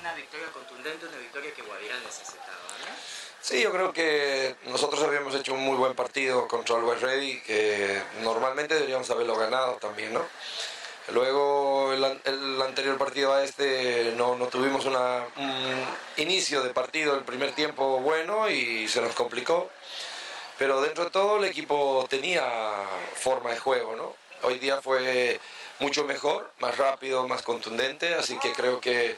una 0.00 0.14
victoria 0.14 0.46
contundente, 0.52 1.06
una 1.06 1.18
victoria 1.18 1.52
que 1.52 1.62
Guavirá 1.62 1.98
necesitaba, 2.04 2.46
Sí, 3.40 3.62
yo 3.62 3.70
creo 3.70 3.92
que 3.92 4.56
nosotros 4.66 5.00
habíamos 5.04 5.32
hecho 5.34 5.54
un 5.54 5.60
muy 5.60 5.76
buen 5.76 5.94
partido 5.94 6.48
contra 6.48 6.78
el 6.78 6.84
West 6.84 7.02
Ready, 7.02 7.40
que 7.42 8.02
normalmente 8.22 8.74
deberíamos 8.74 9.08
haberlo 9.10 9.36
ganado 9.36 9.74
también, 9.76 10.12
¿no? 10.12 10.24
Luego 11.12 11.92
el, 11.92 12.62
anterior 12.62 12.98
partido 12.98 13.32
a 13.32 13.44
este 13.44 14.12
no, 14.16 14.34
no 14.36 14.46
tuvimos 14.48 14.84
una, 14.86 15.24
un 15.36 15.86
inicio 16.16 16.62
de 16.62 16.70
partido 16.70 17.16
el 17.16 17.24
primer 17.24 17.52
tiempo 17.52 18.00
bueno 18.00 18.50
y 18.50 18.88
se 18.88 19.00
nos 19.00 19.14
complicó. 19.14 19.70
Pero 20.58 20.80
dentro 20.80 21.04
de 21.04 21.10
todo 21.10 21.36
el 21.36 21.44
equipo 21.44 22.06
tenía 22.08 22.42
forma 23.14 23.50
de 23.50 23.58
juego, 23.58 23.94
¿no? 23.94 24.16
Hoy 24.42 24.58
día 24.58 24.80
fue 24.80 25.38
mucho 25.78 26.04
mejor, 26.04 26.50
más 26.58 26.76
rápido, 26.76 27.28
más 27.28 27.42
contundente, 27.42 28.14
así 28.14 28.38
que 28.38 28.52
creo 28.52 28.80
que 28.80 29.16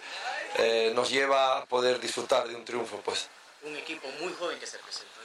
eh, 0.56 0.92
nos 0.94 1.10
lleva 1.10 1.58
a 1.58 1.64
poder 1.66 2.00
disfrutar 2.00 2.48
de 2.48 2.56
un 2.56 2.64
triunfo, 2.64 2.96
pues. 3.04 3.28
Un 3.62 3.76
equipo 3.76 4.08
muy 4.20 4.32
joven 4.34 4.58
que 4.58 4.66
se 4.66 4.78
presentó 4.78 5.17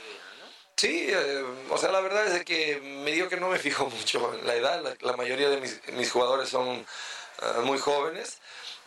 Sí, 0.84 1.08
eh, 1.08 1.46
o 1.70 1.78
sea, 1.78 1.94
la 1.94 2.02
verdad 2.02 2.28
es 2.28 2.44
que 2.44 2.82
me 2.82 3.14
digo 3.14 3.30
que 3.30 3.38
no 3.38 3.48
me 3.48 3.58
fijo 3.58 3.86
mucho 3.90 4.34
en 4.34 4.46
la 4.46 4.54
edad. 4.54 4.98
La, 5.00 5.16
mayoría 5.16 5.50
de 5.50 5.62
mis, 5.62 6.12
jugadores 6.12 6.50
son 6.50 6.86
eh, 7.42 7.60
muy 7.64 7.78
jóvenes. 7.80 8.40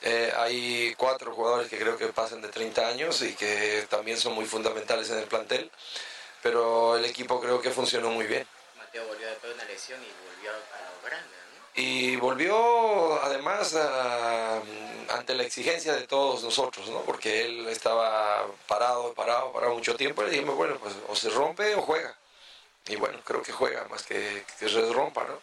Eh, 0.02 0.30
hay 0.36 0.94
cuatro 0.98 1.34
jugadores 1.34 1.70
que 1.70 1.78
creo 1.78 1.96
que 1.96 2.08
pasan 2.08 2.42
de 2.42 2.48
30 2.48 2.86
años 2.86 3.22
y 3.22 3.32
que 3.32 3.86
también 3.88 4.18
son 4.18 4.34
muy 4.34 4.44
fundamentales 4.44 5.08
en 5.08 5.16
el 5.16 5.24
plantel. 5.24 5.70
Pero 6.42 6.98
el 6.98 7.06
equipo 7.06 7.40
creo 7.40 7.62
que 7.62 7.70
funcionó 7.70 8.10
muy 8.10 8.26
bien. 8.26 8.46
Mateo 8.76 9.06
volvió 9.06 9.28
después 9.28 9.56
de 9.56 9.62
una 9.62 9.64
lesión 9.64 9.98
y 10.02 10.12
volvió 10.28 10.50
a 10.50 10.54
lo. 10.54 10.96
Y 11.76 12.16
volvió 12.16 13.22
además 13.22 13.76
ante 15.10 15.34
la 15.34 15.42
exigencia 15.42 15.94
de 15.94 16.06
todos 16.06 16.42
nosotros, 16.42 16.88
¿no? 16.88 17.02
porque 17.02 17.44
él 17.44 17.68
estaba 17.68 18.46
parado, 18.66 19.12
parado, 19.14 19.52
parado 19.52 19.74
mucho 19.74 19.94
tiempo. 19.94 20.22
Y 20.22 20.26
le 20.26 20.32
dijimos, 20.32 20.56
bueno, 20.56 20.78
pues 20.78 20.94
o 21.08 21.14
se 21.14 21.30
rompe 21.30 21.74
o 21.74 21.82
juega. 21.82 22.16
Y 22.88 22.96
bueno, 22.96 23.18
creo 23.24 23.42
que 23.42 23.52
juega 23.52 23.86
más 23.88 24.02
que, 24.04 24.44
que 24.58 24.68
se 24.68 24.92
rompa, 24.92 25.24
¿no? 25.24 25.38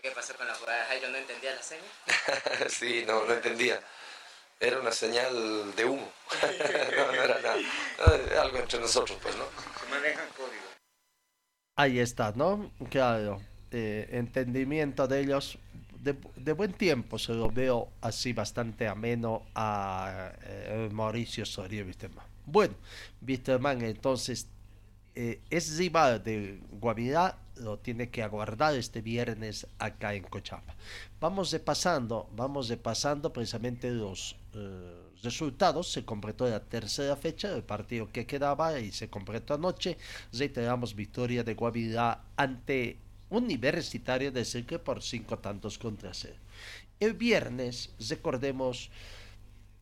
¿Qué 0.00 0.12
pasó 0.12 0.34
con 0.36 0.46
la 0.46 0.54
jugada 0.54 0.78
de 0.80 0.86
Jairo? 0.86 1.08
¿No 1.08 1.18
entendía 1.18 1.54
la 1.54 1.62
señal? 1.62 1.84
sí, 2.70 3.04
no, 3.06 3.24
no 3.24 3.32
entendía. 3.34 3.82
Era 4.60 4.78
una 4.78 4.92
señal 4.92 5.74
de 5.74 5.84
humo. 5.84 6.12
no, 6.96 7.12
no, 7.12 7.22
era 7.22 7.38
nada. 7.40 8.42
Algo 8.42 8.58
entre 8.58 8.78
nosotros, 8.78 9.18
pues, 9.20 9.34
¿no? 9.36 9.44
Se 9.80 9.86
manejan 9.90 10.28
código. 10.36 10.62
Ahí 11.76 11.98
está, 11.98 12.32
¿no? 12.34 12.72
Claro. 12.90 13.40
Eh, 13.70 14.08
entendimiento 14.12 15.06
de 15.06 15.20
ellos 15.20 15.58
de, 16.00 16.52
buen 16.52 16.72
tiempo 16.72 17.18
se 17.18 17.34
lo 17.34 17.50
veo 17.50 17.90
así 18.00 18.32
bastante 18.32 18.88
ameno 18.88 19.42
a 19.54 20.32
eh, 20.42 20.88
Mauricio 20.90 21.44
Soria 21.44 21.84
Wisterman. 21.84 22.24
Bueno, 22.46 22.74
Wisterman 23.20 23.82
entonces 23.82 24.48
eh, 25.14 25.42
es 25.50 25.76
rival 25.76 26.22
de 26.24 26.60
Guavirá, 26.80 27.36
lo 27.56 27.78
tiene 27.78 28.08
que 28.08 28.22
aguardar 28.22 28.74
este 28.74 29.02
viernes 29.02 29.66
acá 29.78 30.14
en 30.14 30.22
Cochapa. 30.22 30.74
Vamos 31.20 31.50
de 31.50 31.60
pasando, 31.60 32.30
vamos 32.34 32.68
de 32.68 32.78
pasando 32.78 33.32
precisamente 33.32 33.90
los 33.90 34.36
resultados. 35.22 35.92
Se 35.92 36.04
completó 36.04 36.48
la 36.48 36.60
tercera 36.60 37.16
fecha 37.16 37.50
del 37.50 37.64
partido 37.64 38.08
que 38.10 38.24
quedaba 38.24 38.78
y 38.80 38.92
se 38.92 39.10
completó 39.10 39.54
anoche. 39.54 39.98
Reiteramos 40.32 40.94
victoria 40.94 41.44
de 41.44 41.54
Guavirá 41.54 42.22
ante 42.36 43.07
Universitario 43.30 44.32
de 44.32 44.44
Cerque 44.44 44.78
por 44.78 45.02
cinco 45.02 45.38
tantos 45.38 45.78
contra 45.78 46.14
cero. 46.14 46.38
El 47.00 47.14
viernes, 47.14 47.94
recordemos, 48.08 48.90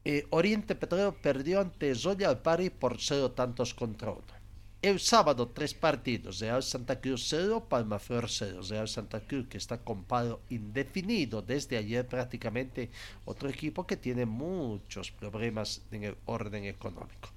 eh, 0.05 0.27
Oriente 0.31 0.75
Petrolero 0.75 1.17
perdió 1.21 1.61
ante 1.61 1.95
Zoya 1.95 2.43
Pari 2.43 2.71
por 2.71 3.01
cero 3.01 3.33
tantos 3.33 3.75
contra 3.75 4.11
uno. 4.11 4.37
El 4.83 5.01
sábado, 5.01 5.49
tres 5.49 5.75
partidos. 5.75 6.39
Real 6.39 6.63
Santa 6.63 7.01
Cruz 7.01 7.27
0, 7.29 7.67
Palmaflor 7.69 8.29
0. 8.31 8.61
Real 8.69 8.87
Santa 8.87 9.21
Cruz 9.21 9.49
que 9.49 9.59
está 9.59 9.79
con 9.79 10.05
paro 10.05 10.43
indefinido 10.49 11.43
desde 11.43 11.77
ayer 11.77 12.07
prácticamente. 12.07 12.91
Otro 13.25 13.49
equipo 13.49 13.85
que 13.85 13.97
tiene 13.97 14.27
muchos 14.27 15.11
problemas 15.11 15.83
en 15.91 16.05
el 16.05 16.17
orden 16.27 16.67
económico. 16.67 17.31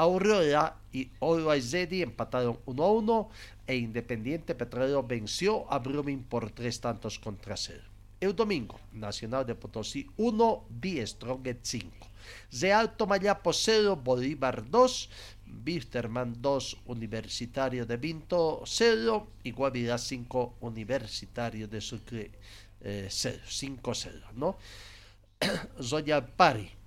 Aurora 0.00 0.80
y 0.92 1.10
Zedi 1.60 2.00
empataron 2.00 2.58
1 2.64 2.82
a 2.82 2.90
1 2.90 3.30
e 3.66 3.76
Independiente 3.76 4.54
Petrolero 4.54 5.02
venció 5.02 5.70
a 5.70 5.78
Brumming 5.78 6.24
por 6.24 6.50
3 6.50 6.80
tantos 6.80 7.18
contra 7.18 7.54
0. 7.54 7.82
El 8.18 8.34
domingo, 8.34 8.80
Nacional 8.92 9.44
de 9.44 9.54
Potosí 9.54 10.06
1, 10.16 10.64
Die 10.70 11.06
Stronget 11.06 11.58
5. 11.62 12.08
Real 12.62 12.96
Tomayapo 12.96 13.52
0, 13.52 13.96
Bolívar 13.96 14.70
2, 14.70 15.10
Bisterman 15.44 16.40
2, 16.40 16.78
Universitario 16.86 17.84
de 17.84 17.98
Vinto 17.98 18.62
0 18.64 19.26
y 19.44 19.50
Guavirá 19.52 19.98
5, 19.98 20.54
Universitario 20.60 21.68
de 21.68 21.80
Sucre 21.82 22.30
0, 22.80 23.38
5-0, 23.46 24.32
¿no? 24.32 24.56
Pari 26.36 26.79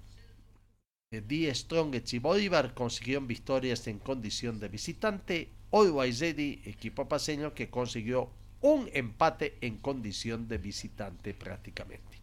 Die 1.21 1.53
Strongets 1.53 2.13
y 2.13 2.19
Bolívar 2.19 2.73
consiguieron 2.73 3.27
victorias 3.27 3.87
en 3.87 3.99
condición 3.99 4.59
de 4.59 4.67
visitante. 4.67 5.49
Always 5.71 6.19
Ready, 6.19 6.61
equipo 6.65 7.07
paseño 7.07 7.53
que 7.53 7.69
consiguió 7.69 8.29
un 8.61 8.89
empate 8.93 9.57
en 9.61 9.77
condición 9.77 10.47
de 10.47 10.57
visitante 10.57 11.33
prácticamente. 11.33 12.21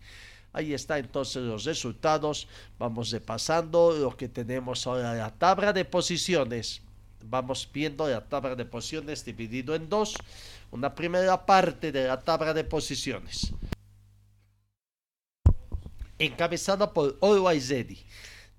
Ahí 0.53 0.75
está 0.75 0.99
entonces 0.99 1.43
los 1.43 1.65
resultados. 1.65 2.49
Vamos 2.79 3.11
repasando 3.11 3.93
lo 3.93 4.17
que 4.17 4.29
tenemos 4.29 4.87
ahora 4.87 5.15
la 5.15 5.31
tabla 5.31 5.73
de 5.73 5.85
posiciones. 5.85 6.83
Vamos 7.23 7.69
viendo 7.73 8.09
la 8.09 8.27
tabla 8.27 8.57
de 8.57 8.65
posiciones 8.65 9.25
dividido 9.25 9.75
en 9.75 9.89
dos. 9.89 10.15
Una 10.71 10.95
primera 10.95 11.45
parte 11.45 11.93
de 11.93 12.07
la 12.09 12.21
tabla 12.21 12.55
de 12.55 12.65
posiciones. 12.65 13.53
Encabezada 16.19 16.93
por 16.93 17.17
Always 17.21 17.69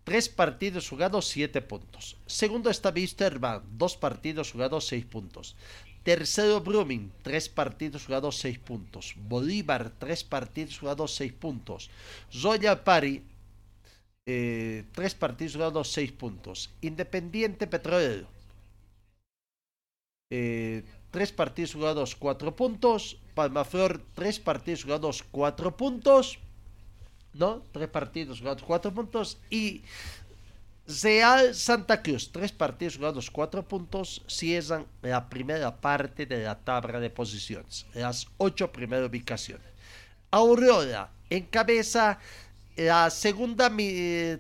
Tres 0.03 0.29
partidos 0.29 0.89
jugados, 0.89 1.27
siete 1.27 1.61
puntos. 1.61 2.17
Segundo 2.25 2.69
está 2.69 2.89
Wisterman, 2.89 3.61
dos 3.77 3.95
partidos 3.95 4.51
jugados, 4.51 4.87
seis 4.87 5.05
puntos. 5.05 5.55
Tercero 6.03 6.61
Brumming, 6.61 7.11
tres 7.21 7.47
partidos 7.47 8.05
jugados, 8.05 8.39
seis 8.39 8.57
puntos. 8.57 9.13
Bolívar, 9.15 9.91
tres 9.99 10.23
partidos 10.23 10.79
jugados, 10.79 11.13
seis 11.13 11.31
puntos. 11.31 11.91
Royal 12.41 12.81
Pari, 12.81 13.23
eh, 14.25 14.85
tres 14.91 15.13
partidos 15.13 15.53
jugados, 15.53 15.91
seis 15.91 16.11
puntos. 16.11 16.71
Independiente 16.81 17.67
Petrolero, 17.67 18.27
eh, 20.31 20.83
tres 21.11 21.31
partidos 21.31 21.73
jugados, 21.73 22.15
cuatro 22.15 22.55
puntos. 22.55 23.17
Palmaflor, 23.35 24.01
tres 24.15 24.39
partidos 24.39 24.83
jugados, 24.83 25.21
cuatro 25.21 25.77
puntos. 25.77 26.39
¿No? 27.33 27.61
Tres 27.71 27.89
partidos 27.89 28.39
jugados, 28.39 28.63
cuatro 28.63 28.93
puntos. 28.93 29.37
Y 29.49 29.81
Real 31.01 31.53
Santa 31.55 32.01
Cruz, 32.01 32.31
tres 32.31 32.51
partidos 32.51 32.97
jugados, 32.97 33.31
cuatro 33.31 33.63
puntos, 33.63 34.21
cierran 34.27 34.85
la 35.01 35.29
primera 35.29 35.75
parte 35.75 36.25
de 36.25 36.43
la 36.43 36.57
tabla 36.57 36.99
de 36.99 37.09
posiciones, 37.09 37.85
las 37.93 38.27
ocho 38.37 38.71
primeras 38.71 39.09
ubicaciones. 39.09 39.65
Aurora 40.31 41.09
encabeza 41.29 42.19
la 42.85 43.09
segunda 43.09 43.71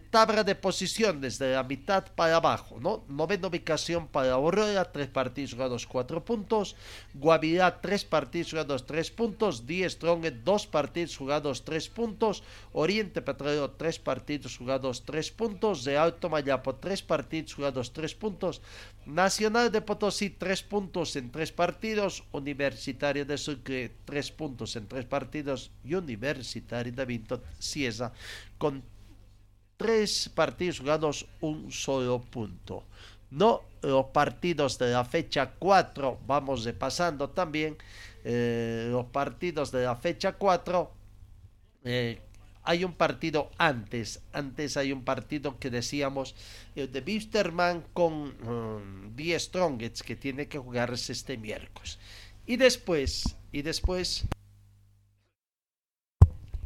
tabla 0.09 0.43
de 0.43 0.55
posiciones 0.55 1.37
de 1.37 1.53
la 1.53 1.63
mitad 1.63 2.05
para 2.15 2.37
abajo, 2.37 2.79
¿no? 2.79 3.03
Novena 3.07 3.47
ubicación 3.47 4.07
para 4.07 4.33
Aurora, 4.33 4.91
tres 4.91 5.07
partidos 5.07 5.53
jugados, 5.53 5.85
cuatro 5.85 6.23
puntos. 6.23 6.75
Guavirá, 7.13 7.81
tres 7.81 8.05
partidos 8.05 8.51
jugados, 8.51 8.85
tres 8.85 9.11
puntos. 9.11 9.65
Die 9.65 9.87
Strong, 9.89 10.25
dos 10.43 10.65
partidos 10.67 11.17
jugados, 11.17 11.63
tres 11.63 11.89
puntos. 11.89 12.43
Oriente 12.73 13.21
Petrolero, 13.21 13.71
tres 13.71 13.99
partidos 13.99 14.57
jugados, 14.57 15.03
tres 15.05 15.31
puntos. 15.31 15.83
De 15.83 15.97
Alto 15.97 16.29
Mayapo, 16.29 16.75
tres 16.75 17.01
partidos 17.01 17.53
jugados, 17.53 17.93
tres 17.93 18.15
puntos. 18.15 18.61
Nacional 19.05 19.71
de 19.71 19.81
Potosí, 19.81 20.29
tres 20.29 20.61
puntos 20.61 21.15
en 21.15 21.31
tres 21.31 21.51
partidos. 21.51 22.23
Universitario 22.31 23.25
de 23.25 23.37
Sucre, 23.37 23.91
tres 24.05 24.31
puntos 24.31 24.75
en 24.75 24.87
tres 24.87 25.05
partidos. 25.05 25.71
Y 25.83 25.95
Universitario 25.95 26.93
de 26.93 27.05
Vinto, 27.05 27.41
Ciesa, 27.59 28.13
con 28.57 28.83
tres 29.77 30.29
partidos 30.33 30.79
jugados, 30.79 31.27
un 31.39 31.71
solo 31.71 32.21
punto. 32.21 32.83
No 33.29 33.61
los 33.81 34.07
partidos 34.07 34.77
de 34.77 34.91
la 34.91 35.05
fecha 35.05 35.53
4, 35.57 36.19
vamos 36.27 36.63
repasando 36.63 37.29
también 37.29 37.77
eh, 38.23 38.89
los 38.91 39.05
partidos 39.05 39.71
de 39.71 39.83
la 39.83 39.95
fecha 39.95 40.33
4. 40.33 40.91
Eh, 41.83 42.21
hay 42.63 42.83
un 42.83 42.93
partido 42.93 43.49
antes, 43.57 44.21
antes 44.33 44.77
hay 44.77 44.91
un 44.91 45.03
partido 45.03 45.57
que 45.57 45.71
decíamos, 45.71 46.35
el 46.75 46.91
de 46.91 47.01
Bisterman 47.01 47.83
con 47.93 48.35
um, 48.47 49.15
The 49.15 49.39
Strongest, 49.39 50.01
que 50.01 50.15
tiene 50.15 50.47
que 50.47 50.59
jugarse 50.59 51.13
este 51.13 51.37
miércoles. 51.37 51.97
Y 52.45 52.57
después, 52.57 53.35
y 53.51 53.63
después, 53.63 54.25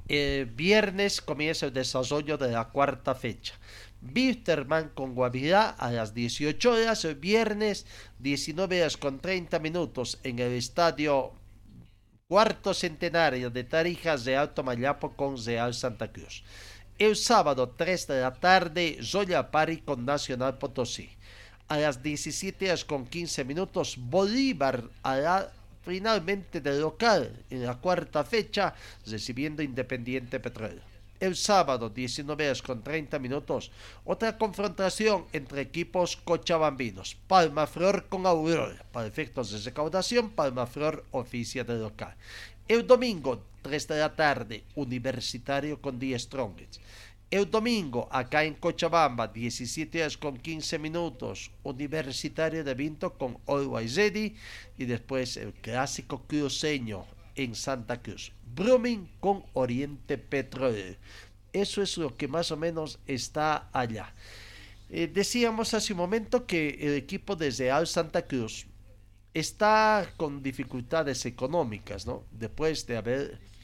el 0.08 0.46
viernes 0.46 1.22
comienza 1.22 1.65
el 1.65 1.74
desarrollo 1.74 2.38
de 2.38 2.52
la 2.52 2.65
cuarta 2.65 3.15
fecha. 3.15 3.56
Bisterman 4.02 4.89
con 4.89 5.15
Guavirá 5.15 5.70
a 5.70 5.91
las 5.91 6.13
18 6.13 6.72
horas, 6.72 7.06
el 7.06 7.15
viernes 7.15 7.86
19 8.20 8.82
horas 8.82 8.98
con 8.98 9.20
30 9.20 9.58
minutos 9.60 10.20
en 10.24 10.39
el 10.39 10.52
estadio 10.54 11.34
cuarto 12.28 12.74
centenario 12.74 13.50
de 13.50 13.63
Tarijas 13.63 14.26
de 14.26 14.36
Alto 14.36 14.63
Mayapo 14.63 15.13
con 15.15 15.44
Real 15.44 15.74
Santa 15.74 16.12
Cruz. 16.12 16.44
El 16.98 17.15
sábado 17.15 17.74
3 17.76 18.08
de 18.08 18.22
la 18.22 18.34
tarde, 18.34 19.00
Zoya 19.02 19.52
Pari 19.52 19.78
con 19.78 20.06
Nacional 20.06 20.58
Potosí. 20.58 21.10
A 21.68 21.78
las 21.78 22.02
17 22.04 22.68
horas 22.68 22.86
con 22.86 23.06
15 23.06 23.44
minutos, 23.44 23.98
Bolívar 23.98 24.84
hará 25.04 25.52
finalmente 25.86 26.62
de 26.62 26.80
local 26.80 27.43
en 27.50 27.65
la 27.65 27.76
cuarta 27.76 28.24
fecha, 28.24 28.74
recibiendo 29.06 29.62
Independiente 29.62 30.39
Petróleo 30.39 30.95
el 31.19 31.36
sábado 31.36 31.89
19 31.89 32.45
horas 32.45 32.62
con 32.62 32.84
30 32.84 33.19
minutos, 33.19 33.71
otra 34.04 34.38
confrontación 34.38 35.26
entre 35.34 35.62
equipos 35.62 36.17
cochabambinos. 36.17 37.15
Palma 37.28 37.67
Flor 37.67 38.06
con 38.10 38.26
Aurora. 38.26 38.86
Para 38.91 39.08
efectos 39.08 39.52
de 39.52 39.60
recaudación, 39.60 40.32
Palma 40.32 40.67
Flor 40.67 41.06
oficia 41.12 41.63
de 41.63 41.76
local. 41.76 42.15
El 42.67 42.86
domingo, 42.86 43.43
3 43.62 43.88
de 43.88 44.00
la 44.00 44.15
tarde, 44.15 44.63
Universitario 44.76 45.82
con 45.82 46.00
10 46.00 46.21
Strongest. 46.21 46.82
El 47.36 47.52
domingo, 47.52 48.08
acá 48.13 48.45
en 48.45 48.54
Cochabamba, 48.54 49.28
17 49.28 50.00
horas 50.00 50.15
con 50.15 50.38
15 50.38 50.80
minutos, 50.80 51.52
Universitario 51.63 52.63
de 52.63 52.74
Vinto 52.74 53.17
con 53.17 53.38
Always 53.45 53.98
Ready. 53.98 54.34
Y 54.78 54.86
después 54.86 55.36
el 55.36 55.52
clásico 55.52 56.24
cruceño 56.26 57.06
en 57.36 57.54
Santa 57.54 58.02
Cruz. 58.02 58.32
Brumming 58.56 59.10
con 59.19 59.43
Oriente 59.52 60.17
Petróleo. 60.17 60.95
Eso 61.52 61.82
es 61.82 61.98
lo 61.98 62.15
que 62.15 62.30
más 62.30 62.52
o 62.52 62.56
menos 62.56 63.00
está 63.06 63.67
allá. 63.74 64.13
Eh, 64.89 65.12
decíamos 65.13 65.74
hace 65.74 65.91
un 65.91 65.98
momento 65.98 66.45
que 66.45 66.78
el 66.80 66.93
equipo 66.93 67.36
de 67.36 67.52
Real 67.52 67.86
Santa 67.86 68.26
Cruz 68.26 68.65
está 69.34 70.10
con 70.15 70.41
dificultades 70.41 71.26
económicas, 71.26 72.08
¿no? 72.08 72.24
Después 72.32 72.88
de 72.88 72.95
haber 72.95 73.55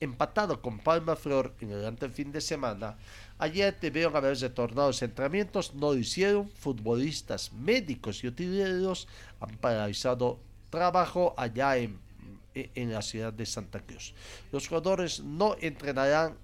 empatado 0.00 0.60
con 0.60 0.78
Palma 0.78 1.16
Flor 1.16 1.54
en 1.60 1.70
el 1.70 2.10
fin 2.10 2.32
de 2.32 2.40
semana, 2.40 2.96
ayer 3.38 3.76
debieron 3.80 4.14
haber 4.16 4.36
retornado 4.38 4.88
los 4.88 5.02
entrenamientos, 5.02 5.74
no 5.74 5.92
lo 5.92 5.98
hicieron, 5.98 6.50
futbolistas, 6.50 7.52
médicos 7.52 8.22
y 8.22 8.28
utileros 8.28 9.08
han 9.40 9.56
paralizado 9.56 10.38
trabajo 10.70 11.34
allá 11.36 11.76
en 11.76 12.06
en 12.74 12.92
la 12.92 13.02
ciudad 13.02 13.32
de 13.32 13.46
Santa 13.46 13.80
Cruz. 13.80 14.14
Los 14.52 14.68
jugadores 14.68 15.20
no 15.20 15.56
entrenarán 15.60 16.36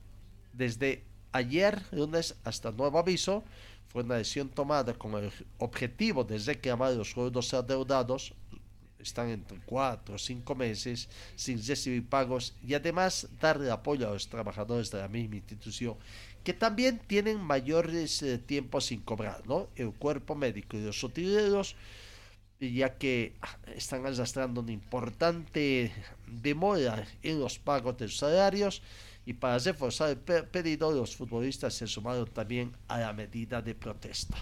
desde 0.52 1.04
ayer, 1.32 1.82
lunes, 1.92 2.36
hasta 2.44 2.70
nuevo 2.70 2.98
aviso. 2.98 3.44
Fue 3.88 4.02
una 4.02 4.16
decisión 4.16 4.48
tomada 4.48 4.94
con 4.94 5.14
el 5.14 5.32
objetivo 5.58 6.24
de 6.24 6.38
reclamar 6.38 6.92
los 6.92 7.10
sueldos 7.10 7.52
adeudados. 7.54 8.34
Están 9.02 9.28
entre 9.28 9.58
cuatro 9.66 10.14
o 10.14 10.18
cinco 10.18 10.54
meses 10.54 11.08
sin 11.34 11.64
recibir 11.64 12.08
pagos 12.08 12.54
y 12.66 12.74
además 12.74 13.28
darle 13.40 13.70
apoyo 13.70 14.08
a 14.08 14.12
los 14.12 14.28
trabajadores 14.28 14.90
de 14.90 14.98
la 14.98 15.08
misma 15.08 15.36
institución 15.36 15.96
que 16.44 16.52
también 16.52 16.98
tienen 16.98 17.40
mayores 17.40 18.22
eh, 18.22 18.38
tiempos 18.38 18.86
sin 18.86 19.00
cobrar, 19.00 19.46
¿no? 19.46 19.68
El 19.76 19.92
cuerpo 19.92 20.34
médico 20.34 20.76
y 20.76 20.82
los 20.82 21.02
utileros 21.02 21.76
ya 22.70 22.96
que 22.96 23.34
están 23.74 24.06
arrastrando 24.06 24.60
una 24.60 24.72
importante 24.72 25.92
demora 26.26 27.04
en 27.22 27.40
los 27.40 27.58
pagos 27.58 27.98
de 27.98 28.06
los 28.06 28.16
salarios 28.16 28.82
y 29.24 29.32
para 29.32 29.58
reforzar 29.58 30.10
el 30.10 30.18
pedido 30.18 30.92
los 30.92 31.16
futbolistas 31.16 31.74
se 31.74 31.86
sumaron 31.86 32.28
también 32.28 32.72
a 32.88 33.00
la 33.00 33.12
medida 33.12 33.62
de 33.62 33.74
protesta. 33.74 34.36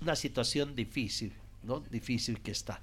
Una 0.00 0.16
situación 0.16 0.74
difícil, 0.74 1.32
¿no? 1.62 1.80
Difícil 1.80 2.40
que 2.40 2.52
está. 2.52 2.80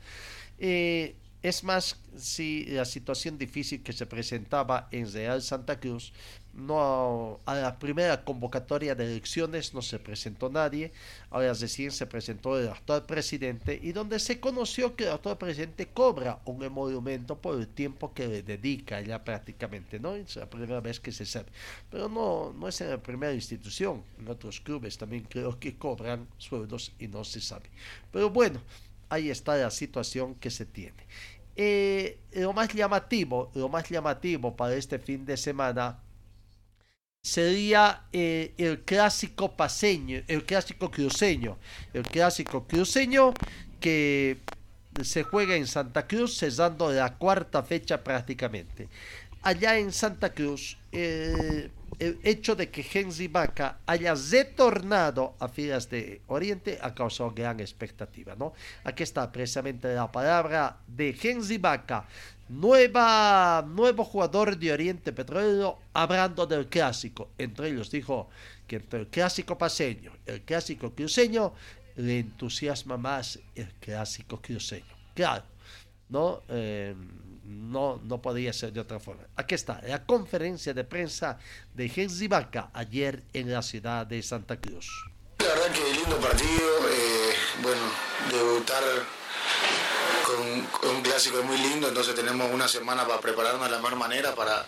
Eh, 0.57 1.15
es 1.41 1.63
más, 1.63 1.95
si 2.17 2.65
la 2.65 2.85
situación 2.85 3.37
difícil 3.37 3.81
que 3.81 3.93
se 3.93 4.05
presentaba 4.05 4.89
en 4.91 5.11
Real 5.11 5.41
Santa 5.41 5.79
Cruz, 5.79 6.11
no 6.59 7.39
a 7.45 7.55
la 7.55 7.79
primera 7.79 8.23
convocatoria 8.23 8.95
de 8.95 9.05
elecciones 9.05 9.73
no 9.73 9.81
se 9.81 9.99
presentó 9.99 10.49
nadie, 10.49 10.91
ahora 11.29 11.53
recién 11.53 11.91
se 11.91 12.05
presentó 12.05 12.59
el 12.59 12.69
actual 12.69 13.05
presidente 13.05 13.79
y 13.81 13.91
donde 13.91 14.19
se 14.19 14.39
conoció 14.39 14.95
que 14.95 15.05
el 15.05 15.11
actual 15.11 15.37
presidente 15.37 15.87
cobra 15.87 16.39
un 16.45 16.63
emolumento 16.63 17.37
por 17.37 17.59
el 17.59 17.67
tiempo 17.67 18.13
que 18.13 18.27
le 18.27 18.43
dedica 18.43 19.01
ya 19.01 19.23
prácticamente, 19.23 19.99
¿no? 19.99 20.15
Es 20.15 20.35
la 20.35 20.49
primera 20.49 20.81
vez 20.81 20.99
que 20.99 21.11
se 21.11 21.25
sabe. 21.25 21.47
Pero 21.89 22.09
no, 22.09 22.53
no 22.53 22.67
es 22.67 22.79
en 22.81 22.89
la 22.89 23.01
primera 23.01 23.33
institución, 23.33 24.03
en 24.19 24.27
otros 24.27 24.59
clubes 24.61 24.97
también 24.97 25.25
creo 25.29 25.59
que 25.59 25.77
cobran 25.77 26.27
sueldos 26.37 26.91
y 26.99 27.07
no 27.07 27.23
se 27.23 27.41
sabe. 27.41 27.69
Pero 28.11 28.29
bueno, 28.29 28.61
ahí 29.09 29.29
está 29.29 29.55
la 29.57 29.71
situación 29.71 30.35
que 30.35 30.49
se 30.49 30.65
tiene. 30.65 31.03
Eh, 31.55 32.17
lo 32.31 32.53
más 32.53 32.73
llamativo, 32.73 33.51
lo 33.53 33.67
más 33.67 33.89
llamativo 33.89 34.55
para 34.55 34.75
este 34.75 34.97
fin 34.97 35.25
de 35.25 35.35
semana 35.35 35.99
sería 37.29 38.01
eh, 38.11 38.53
el 38.57 38.79
clásico 38.81 39.51
paseño, 39.55 40.23
el 40.27 40.43
clásico 40.45 40.89
cruceño, 40.89 41.57
el 41.93 42.03
clásico 42.03 42.65
cruceño 42.65 43.33
que 43.79 44.37
se 45.03 45.23
juega 45.23 45.55
en 45.55 45.67
Santa 45.67 46.07
Cruz, 46.07 46.37
cesando 46.39 46.91
la 46.91 47.17
cuarta 47.17 47.61
fecha 47.61 48.03
prácticamente. 48.03 48.89
Allá 49.43 49.77
en 49.77 49.93
Santa 49.93 50.33
Cruz, 50.33 50.77
eh, 50.91 51.69
el 51.99 52.19
hecho 52.23 52.55
de 52.55 52.69
que 52.69 52.85
Henry 52.91 53.31
haya 53.85 54.15
retornado 54.15 55.35
a 55.39 55.47
filas 55.47 55.89
de 55.89 56.21
Oriente 56.27 56.79
ha 56.81 56.93
causado 56.95 57.31
gran 57.31 57.59
expectativa, 57.59 58.35
¿no? 58.35 58.53
Aquí 58.83 59.03
está 59.03 59.31
precisamente 59.31 59.93
la 59.93 60.11
palabra 60.11 60.77
de 60.87 61.15
Henry 61.21 61.57
nueva, 62.49 63.63
nuevo 63.67 64.03
jugador 64.03 64.57
de 64.57 64.73
Oriente 64.73 65.13
Petrolero, 65.13 65.79
hablando 65.93 66.45
del 66.45 66.67
clásico. 66.67 67.29
Entre 67.37 67.69
ellos 67.69 67.89
dijo 67.89 68.29
que 68.67 68.77
entre 68.77 69.01
el 69.01 69.07
clásico 69.07 69.57
paseño, 69.57 70.11
el 70.25 70.41
clásico 70.41 70.93
cruceño, 70.93 71.53
le 71.95 72.19
entusiasma 72.19 72.97
más 72.97 73.39
el 73.55 73.71
clásico 73.75 74.41
cruceño. 74.41 74.85
Claro, 75.13 75.43
¿no? 76.09 76.43
Eh, 76.49 76.95
no, 77.45 77.99
no 78.03 78.21
podía 78.21 78.53
ser 78.53 78.71
de 78.73 78.79
otra 78.79 78.99
forma. 78.99 79.23
Aquí 79.35 79.55
está, 79.55 79.81
la 79.87 80.05
conferencia 80.05 80.73
de 80.73 80.83
prensa 80.83 81.37
de 81.73 81.91
Henry 81.93 82.27
Vaca 82.27 82.69
ayer 82.73 83.23
en 83.33 83.51
la 83.51 83.61
ciudad 83.61 84.05
de 84.05 84.21
Santa 84.21 84.59
Cruz. 84.59 84.87
La 85.39 85.47
verdad 85.47 85.71
que 85.71 85.93
lindo 85.93 86.17
partido, 86.19 86.89
eh, 86.91 87.33
bueno, 87.63 87.81
debutar 88.31 88.83
con, 90.35 90.89
un 90.95 91.01
clásico 91.01 91.39
es 91.39 91.45
muy 91.45 91.57
lindo, 91.57 91.87
entonces 91.87 92.15
tenemos 92.15 92.51
una 92.51 92.67
semana 92.67 93.07
para 93.07 93.19
prepararnos 93.19 93.63
de 93.65 93.71
la 93.71 93.77
mejor 93.77 93.95
manera 93.95 94.35
para, 94.35 94.65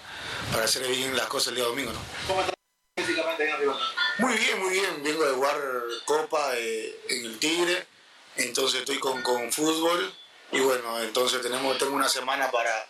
para 0.51 0.65
hacer 0.65 0.87
bien 0.87 1.15
las 1.15 1.27
cosas 1.27 1.49
el 1.49 1.55
día 1.55 1.65
domingo. 1.65 1.91
¿no? 1.91 1.99
¿Cómo 2.27 2.41
estás 2.41 2.55
físicamente 2.97 3.47
en 3.47 3.53
arriba? 3.53 3.79
Muy 4.19 4.33
bien, 4.35 4.59
muy 4.59 4.69
bien, 4.71 5.03
vengo 5.03 5.25
de 5.25 5.33
jugar 5.33 5.57
Copa 6.05 6.51
eh, 6.55 6.99
en 7.09 7.25
el 7.25 7.39
Tigre, 7.39 7.87
entonces 8.35 8.81
estoy 8.81 8.99
con, 8.99 9.21
con 9.23 9.51
fútbol 9.51 10.13
y 10.51 10.59
bueno, 10.59 10.99
entonces 10.99 11.41
tenemos, 11.41 11.77
tengo 11.77 11.95
una 11.95 12.09
semana 12.09 12.51
para, 12.51 12.87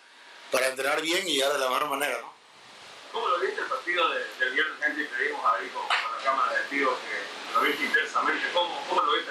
para 0.52 0.68
entrenar 0.68 1.02
bien 1.02 1.28
y 1.28 1.38
ya 1.38 1.52
de 1.52 1.60
la 1.60 1.70
mejor 1.70 1.90
manera, 1.90 2.20
¿no? 2.22 2.32
¿Cómo 3.12 3.28
lo 3.28 3.40
viste 3.40 3.62
partido 3.64 4.10
del 4.10 4.52
viernes 4.54 4.80
gente 4.80 5.10
que 5.10 5.24
vimos 5.24 5.42
ahí 5.46 5.68
con, 5.70 5.84
la 5.88 6.24
cámara 6.24 6.60
de 6.60 6.64
tíos 6.70 6.94
que 7.00 7.54
lo 7.54 7.62
viste 7.62 7.84
intensamente. 7.84 8.48
¿Cómo, 8.54 8.86
¿Cómo 8.88 9.02
lo 9.02 9.14
viste 9.14 9.31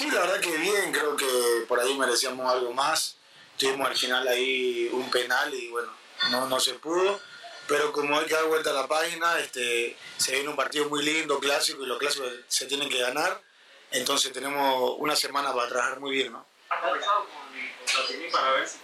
Sí, 0.00 0.10
la 0.10 0.20
verdad 0.22 0.40
que 0.40 0.56
bien, 0.56 0.92
creo 0.92 1.14
que 1.14 1.66
por 1.68 1.78
ahí 1.78 1.94
merecíamos 1.98 2.50
algo 2.50 2.72
más. 2.72 3.16
Tuvimos 3.58 3.86
al 3.86 3.94
final 3.94 4.26
ahí 4.28 4.88
un 4.94 5.10
penal 5.10 5.52
y 5.52 5.68
bueno, 5.68 5.92
no, 6.30 6.46
no 6.46 6.58
se 6.58 6.72
pudo. 6.72 7.20
Pero 7.68 7.92
como 7.92 8.18
hay 8.18 8.24
que 8.24 8.32
dar 8.32 8.46
vuelta 8.46 8.70
a 8.70 8.72
la 8.72 8.88
página, 8.88 9.38
este, 9.38 9.94
se 10.16 10.32
viene 10.32 10.48
un 10.48 10.56
partido 10.56 10.88
muy 10.88 11.04
lindo, 11.04 11.38
clásico, 11.38 11.82
y 11.82 11.86
los 11.86 11.98
clásicos 11.98 12.32
se 12.48 12.64
tienen 12.64 12.88
que 12.88 12.98
ganar. 12.98 13.42
Entonces 13.90 14.32
tenemos 14.32 14.94
una 14.96 15.14
semana 15.14 15.52
para 15.52 15.68
trabajar 15.68 16.00
muy 16.00 16.12
bien, 16.12 16.32
¿no? 16.32 16.46
¿Has 16.70 16.80
conversado 16.80 17.26
con, 17.26 18.30
para 18.32 18.52
ver 18.52 18.68
si 18.68 18.78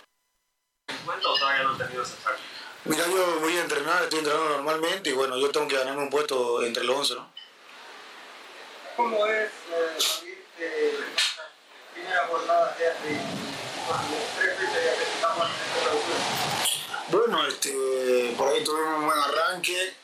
cuenta 1.06 1.28
o 1.30 1.38
todavía 1.38 1.62
no 1.62 1.70
has 1.70 1.78
tenido 1.78 2.02
esa? 2.02 2.14
Mira, 2.84 3.06
yo 3.06 3.40
voy 3.40 3.56
a 3.56 3.62
entrenar, 3.62 4.02
estoy 4.02 4.18
entrenando 4.18 4.50
normalmente 4.50 5.08
y 5.08 5.14
bueno, 5.14 5.38
yo 5.38 5.50
tengo 5.50 5.66
que 5.66 5.78
ganarme 5.78 6.02
un 6.02 6.10
puesto 6.10 6.62
entre 6.62 6.84
los 6.84 6.94
11, 6.94 7.14
¿no? 7.14 7.32
¿Cómo 8.96 9.26
es, 9.26 9.50
eh, 9.70 10.25
eh, 10.58 10.98
de 13.86 14.16
tres 14.36 14.58
ya 14.72 14.96
que 14.96 15.02
estamos 15.02 15.46
en 15.46 17.12
Bueno, 17.12 17.46
este, 17.46 18.34
por 18.36 18.48
ahí 18.48 18.64
tuvimos 18.64 18.98
un 18.98 19.06
buen 19.06 19.18
arranque, 19.18 19.94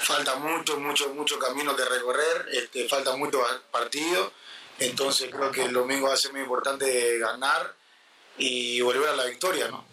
falta 0.00 0.36
mucho, 0.36 0.78
mucho, 0.78 1.14
mucho 1.14 1.38
camino 1.38 1.76
que 1.76 1.84
recorrer, 1.84 2.48
este, 2.52 2.88
falta 2.88 3.16
mucho 3.16 3.44
partido, 3.70 4.32
entonces 4.78 5.30
creo 5.30 5.50
que 5.52 5.64
el 5.64 5.72
domingo 5.72 6.08
va 6.08 6.14
a 6.14 6.16
ser 6.16 6.32
muy 6.32 6.40
importante 6.42 7.18
ganar 7.18 7.74
y 8.36 8.80
volver 8.80 9.10
a 9.10 9.16
la 9.16 9.26
victoria, 9.26 9.68
¿no? 9.68 9.84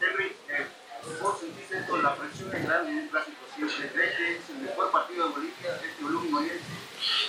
Eh, 0.00 0.66
¿vos 1.22 1.40
sentís 1.40 1.70
esto, 1.70 1.96
la 1.98 2.14
presión 2.16 2.54
es 2.54 2.64
grande 2.64 2.90
en 2.90 2.98
un 2.98 3.08
clásico 3.08 3.38
siempre? 3.54 3.90
¿Crees 3.92 4.16
que 4.16 4.36
es 4.36 4.50
el 4.50 4.56
mejor 4.56 4.90
partido 4.90 5.28
de 5.28 5.34
Bolivia, 5.34 5.80
este 5.82 6.02
volumen 6.02 6.34
Oriente? 6.34 6.75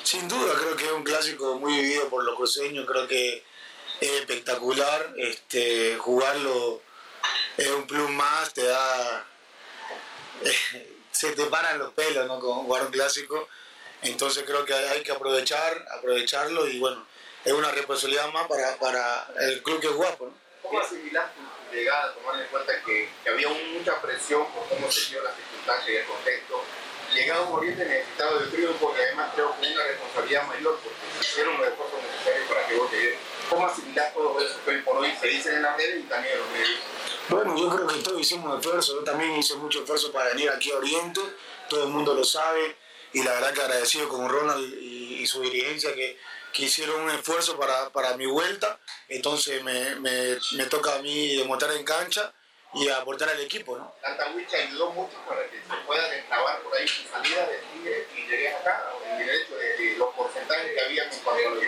Sin 0.08 0.26
duda, 0.30 0.54
creo 0.58 0.74
que 0.78 0.86
es 0.86 0.92
un 0.94 1.04
clásico 1.04 1.56
muy 1.56 1.74
vivido 1.82 2.08
por 2.08 2.24
los 2.24 2.34
cruceños, 2.38 2.86
creo 2.88 3.06
que 3.10 3.44
es 4.00 4.10
espectacular, 4.10 5.14
este, 5.18 5.98
jugarlo 5.98 6.82
es 7.58 7.68
un 7.72 7.86
plus 7.86 8.10
más, 8.12 8.54
te 8.54 8.64
da... 8.64 9.28
se 11.12 11.34
te 11.34 11.46
paran 11.48 11.80
los 11.80 11.92
pelos, 11.92 12.26
¿no? 12.26 12.40
Con 12.40 12.60
jugar 12.60 12.86
un 12.86 12.92
clásico. 12.94 13.50
Entonces 14.02 14.46
creo 14.46 14.64
que 14.64 14.74
hay 14.74 15.04
que 15.04 15.12
aprovechar, 15.12 15.86
aprovecharlo 15.98 16.66
y 16.70 16.80
bueno, 16.80 17.06
es 17.44 17.52
una 17.52 17.72
responsabilidad 17.72 18.32
más 18.32 18.48
para, 18.48 18.78
para 18.78 19.28
el 19.42 19.62
club 19.62 19.82
que 19.82 19.88
es 19.88 19.94
guapo, 19.94 20.28
¿no? 20.28 20.34
¿Cómo 20.62 20.80
asimilar 20.80 21.34
tu 21.34 21.76
llegada, 21.76 22.14
tomando 22.14 22.44
en 22.44 22.48
cuenta 22.48 22.82
que, 22.86 23.10
que, 23.26 23.30
había 23.30 23.50
mucha 23.50 24.02
presión 24.02 24.50
por 24.54 24.70
cómo 24.70 24.90
se 24.90 25.10
dio 25.10 25.22
la 25.22 25.36
circunstancia 25.36 25.94
y 25.94 25.98
el 25.98 26.06
contexto? 26.06 26.64
Llegado 27.14 27.44
a 27.44 27.48
un 27.48 27.60
Oriente 27.60 27.86
necesitado 27.86 28.40
de 28.40 28.48
triunfo 28.48 28.94
y 28.98 29.02
además 29.02 29.32
creo 29.34 29.56
una 29.60 29.84
responsabilidad 29.84 30.48
mayor 30.48 30.80
porque 30.84 30.98
hicieron 31.22 31.58
los 31.58 31.68
esfuerzos 31.68 32.00
necesarios 32.04 32.48
para 32.50 32.68
que 32.68 32.76
vos 32.76 32.92
llegues. 32.92 33.18
¿Cómo 33.50 33.66
asimilar 33.66 34.14
todo 34.14 34.40
eso 34.40 34.56
que 34.66 34.72
hoy 34.72 34.82
por 34.82 34.98
hoy 34.98 35.14
se 35.20 35.28
dice 35.28 35.56
en 35.56 35.62
las 35.62 35.78
redes 35.78 36.04
y 36.04 36.08
también 36.08 36.34
en 36.34 36.40
los 36.40 36.50
medios? 36.50 36.80
Bueno, 37.30 37.58
yo 37.58 37.70
creo 37.76 37.88
que 37.88 38.00
todos 38.00 38.22
hicimos 38.22 38.60
esfuerzo, 38.60 38.96
yo 38.96 39.04
también 39.04 39.36
hice 39.38 39.56
mucho 39.56 39.80
esfuerzo 39.80 40.12
para 40.12 40.30
venir 40.30 40.50
aquí 40.50 40.72
a 40.72 40.78
Oriente, 40.78 41.22
todo 41.70 41.84
el 41.84 41.90
mundo 41.90 42.14
lo 42.14 42.24
sabe. 42.24 42.76
Y 43.14 43.24
la 43.24 43.32
verdad 43.34 43.54
que 43.54 43.62
agradecido 43.62 44.10
con 44.10 44.28
Ronald 44.28 44.74
y, 44.82 45.20
y 45.22 45.28
su 45.28 45.42
dirigencia 45.42 45.94
que, 45.94 46.20
que, 46.52 46.64
hicieron 46.64 47.02
un 47.02 47.10
esfuerzo 47.10 47.58
para, 47.58 47.90
para 47.90 48.18
mi 48.18 48.26
vuelta, 48.26 48.80
entonces 49.08 49.64
me, 49.64 49.96
me, 49.96 50.38
me, 50.52 50.66
toca 50.66 50.96
a 50.96 51.02
mí 51.02 51.36
demostrar 51.38 51.72
en 51.74 51.86
cancha 51.86 52.34
y 52.74 52.90
aportar 52.90 53.30
al 53.30 53.40
equipo. 53.40 53.78
¿no? 53.78 53.94
Tanta 54.02 54.30
Wicha 54.32 54.58
ayudó 54.58 54.92
mucho 54.92 55.18
para 55.28 55.44
que 55.50 55.58
se 55.58 55.76
puedan 55.86 56.14
entrabar 56.14 56.60
por 56.62 56.76
ahí 56.76 56.88
su 56.88 57.08
salida 57.08 57.48
de 57.48 57.58
Tigre 57.74 58.08
y 58.16 58.30
llegues 58.30 58.56
acá, 58.56 58.92
en 59.06 59.22
el 59.22 59.30
hecho 59.30 59.56
de, 59.56 59.78
de, 59.78 59.98
los 59.98 60.14
porcentajes 60.14 60.74
que 60.74 60.82
había 60.82 61.04
en 61.04 61.20
cuanto 61.20 61.48
a 61.48 61.52
los 61.52 61.64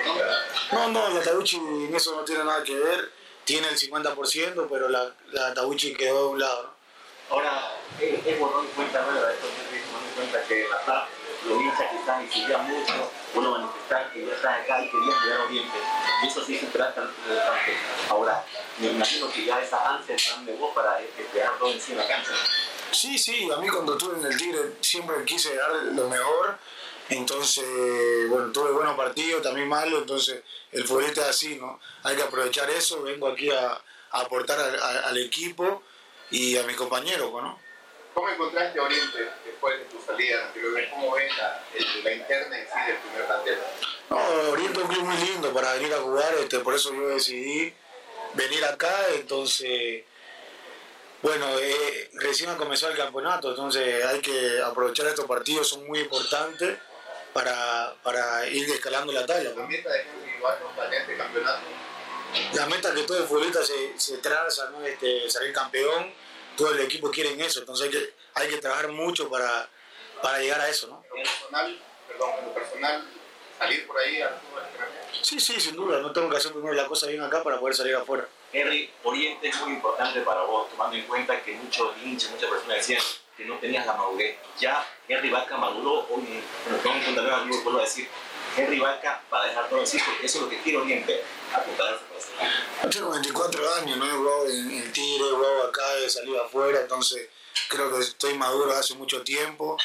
No, 0.72 0.88
no, 0.90 1.10
la 1.10 1.22
Tabuchi 1.22 1.58
en 1.58 1.96
eso 1.96 2.16
no 2.16 2.24
tiene 2.24 2.44
nada 2.44 2.64
que 2.64 2.76
ver 2.76 3.20
tiene 3.50 3.68
el 3.68 3.80
50%, 3.80 4.68
pero 4.70 4.90
la, 4.90 5.12
la 5.32 5.56
Tabuchi 5.56 5.96
quedó 5.96 6.28
de 6.28 6.30
un 6.34 6.40
lado. 6.40 6.64
¿no? 6.64 7.36
Ahora, 7.36 7.72
es, 8.00 8.24
es 8.24 8.40
bueno 8.40 8.64
cuenta, 8.76 9.02
¿no? 9.02 9.10
Esto 9.10 9.48
tomando 9.48 10.08
en 10.08 10.16
cuenta 10.16 10.44
que 10.48 10.68
la 10.70 11.08
los 11.48 11.62
hinchas 11.62 11.92
que 11.92 11.98
están 11.98 12.24
exiliados 12.24 12.68
mucho, 12.68 13.12
uno 13.36 13.52
manifestar 13.52 14.12
que 14.12 14.26
ya 14.26 14.34
están 14.34 14.62
acá 14.62 14.84
y 14.84 14.90
querían 14.90 15.24
llegar 15.24 15.42
a 15.42 15.44
Oriente. 15.46 15.78
Y 16.24 16.28
eso 16.28 16.46
sí 16.46 16.58
se 16.58 16.66
trata 16.68 17.02
de 17.02 17.36
bastante. 17.36 17.78
Ahora, 18.10 18.46
me 18.80 18.88
imagino 18.88 19.32
que 19.32 19.46
ya 19.46 19.62
esas 19.62 19.86
ansias 19.86 20.22
están 20.22 20.46
de 20.46 20.56
vos 20.56 20.74
para 20.74 21.00
dejar 21.34 21.58
todo 21.58 21.72
en 21.72 21.80
sí 21.80 21.94
en 21.94 22.00
la 22.00 22.08
cancha. 22.08 22.32
Sí, 22.92 23.18
sí, 23.18 23.50
a 23.52 23.58
mí 23.58 23.70
cuando 23.70 23.94
estuve 23.94 24.20
en 24.20 24.26
el 24.26 24.38
Tigre 24.38 24.74
siempre 24.82 25.24
quise 25.26 25.56
dar 25.56 25.72
lo 25.72 26.10
mejor. 26.10 26.58
Entonces, 27.10 27.66
bueno, 28.30 28.52
tuve 28.52 28.72
buenos 28.72 28.96
partidos, 28.96 29.42
también 29.42 29.68
malos, 29.68 30.02
entonces 30.02 30.44
el 30.72 30.86
futbolista 30.86 31.22
es 31.22 31.30
así, 31.30 31.56
¿no? 31.56 31.80
Hay 32.04 32.16
que 32.16 32.22
aprovechar 32.22 32.70
eso, 32.70 33.02
vengo 33.02 33.28
aquí 33.28 33.50
a, 33.50 33.82
aportar 34.12 34.60
al 34.60 35.18
equipo 35.18 35.84
y 36.32 36.58
a 36.58 36.64
mis 36.64 36.76
compañeros, 36.76 37.32
¿no? 37.32 37.60
¿Cómo 38.14 38.30
encontraste 38.30 38.80
Oriente 38.80 39.30
después 39.46 39.80
de 39.80 39.86
tu 39.86 40.02
salida? 40.02 40.52
¿Cómo 40.92 41.14
ves 41.14 41.32
la, 41.38 41.64
la, 42.04 42.14
interna 42.14 42.60
en 42.60 42.66
sí 42.66 42.80
del 42.88 42.98
primer 42.98 43.26
plantel? 43.26 43.58
No, 44.10 44.18
Oriente 44.52 44.80
es 44.80 44.86
un 44.86 44.92
club 44.94 45.04
muy 45.06 45.18
lindo 45.18 45.54
para 45.54 45.74
venir 45.74 45.94
a 45.94 45.98
jugar, 45.98 46.34
este, 46.40 46.60
por 46.60 46.74
eso 46.74 46.94
yo 46.94 47.08
decidí 47.10 47.74
venir 48.34 48.64
acá, 48.66 48.94
entonces, 49.16 50.04
bueno, 51.22 51.48
eh, 51.60 52.10
recién 52.14 52.50
ha 52.50 52.58
comenzado 52.58 52.92
el 52.92 52.98
campeonato, 52.98 53.52
entonces 53.52 54.04
hay 54.06 54.20
que 54.22 54.62
aprovechar 54.64 55.08
estos 55.08 55.26
partidos, 55.26 55.70
son 55.70 55.88
muy 55.88 56.00
importantes 56.00 56.78
para, 57.34 57.96
para 58.04 58.48
ir 58.48 58.70
escalando 58.70 59.12
la 59.14 59.26
tabla. 59.26 59.52
¿La 59.56 59.68
meta 59.68 59.90
de 59.92 60.98
este 60.98 61.18
campeonato? 61.18 61.62
La 62.54 62.66
meta 62.68 62.94
que 62.94 63.04
todo 63.04 63.18
el 63.18 63.24
futbolista 63.26 63.64
se, 63.64 64.00
se 64.00 64.18
traza, 64.18 64.70
¿no? 64.70 64.86
este, 64.86 65.30
salir 65.30 65.52
campeón, 65.54 66.14
todo 66.60 66.74
el 66.74 66.82
equipo 66.82 67.10
quiere 67.10 67.32
eso, 67.44 67.62
entonces 67.62 67.86
hay 67.86 67.92
que, 67.92 68.14
hay 68.34 68.50
que 68.50 68.58
trabajar 68.58 68.90
mucho 68.90 69.30
para, 69.30 69.70
para 70.22 70.40
llegar 70.40 70.60
a 70.60 70.68
eso. 70.68 70.88
¿no? 70.88 71.02
personal, 71.02 71.80
perdón, 72.06 72.30
en 72.40 72.46
lo 72.46 72.54
personal, 72.54 73.08
salir 73.58 73.88
por 73.88 73.98
ahí 73.98 74.22
a 74.22 74.42
Sí, 75.22 75.40
sí, 75.40 75.60
sin 75.60 75.76
duda, 75.76 76.00
no 76.02 76.12
tengo 76.12 76.30
que 76.30 76.38
hacer 76.38 76.52
primero 76.52 76.74
la 76.74 76.86
cosa 76.86 77.08
bien 77.08 77.22
acá 77.22 77.44
para 77.44 77.60
poder 77.60 77.76
salir 77.76 77.96
afuera. 77.96 78.28
Henry, 78.52 78.92
Oriente 79.04 79.48
es 79.48 79.62
muy 79.62 79.74
importante 79.74 80.20
para 80.22 80.44
vos, 80.44 80.70
tomando 80.70 80.98
en 80.98 81.04
cuenta 81.04 81.42
que 81.42 81.54
muchos 81.54 81.96
hinchas, 82.04 82.32
muchas 82.32 82.50
personas 82.50 82.78
decían 82.78 83.02
que 83.38 83.46
no 83.46 83.58
tenías 83.58 83.86
la 83.86 83.94
madurez. 83.94 84.38
Ya 84.60 84.86
Henry 85.08 85.30
Vaca 85.30 85.56
maduró, 85.58 86.08
hoy, 86.10 86.44
tengo 86.84 86.96
un 86.96 87.04
contador 87.04 87.34
amigo, 87.34 87.62
vuelvo 87.64 87.80
a 87.80 87.84
decir, 87.84 88.08
Henry 88.56 88.80
Vaca 88.80 89.22
para 89.30 89.48
dejar 89.48 89.70
todo 89.70 89.82
así, 89.82 89.98
porque 90.06 90.26
eso 90.26 90.38
es 90.40 90.44
lo 90.44 90.50
que 90.50 90.62
quiere 90.62 90.78
Oriente, 90.80 91.24
apuntar 91.54 91.94
a 91.94 92.84
Yo 92.84 92.90
tengo 92.90 93.12
24 93.12 93.76
años, 93.76 93.98
no 93.98 94.06
he 94.06 94.12
jugado 94.12 94.50
en 94.50 94.72
el 94.72 94.92
Tigre, 94.92 95.28
he 95.28 95.32
jugado 95.32 95.64
acá, 95.64 95.84
he 95.98 96.10
salido 96.10 96.44
afuera, 96.44 96.82
entonces 96.82 97.30
creo 97.70 97.92
que 97.92 98.00
estoy 98.00 98.34
maduro 98.36 98.72
hace 98.74 98.96
mucho 98.96 99.24
tiempo. 99.24 99.78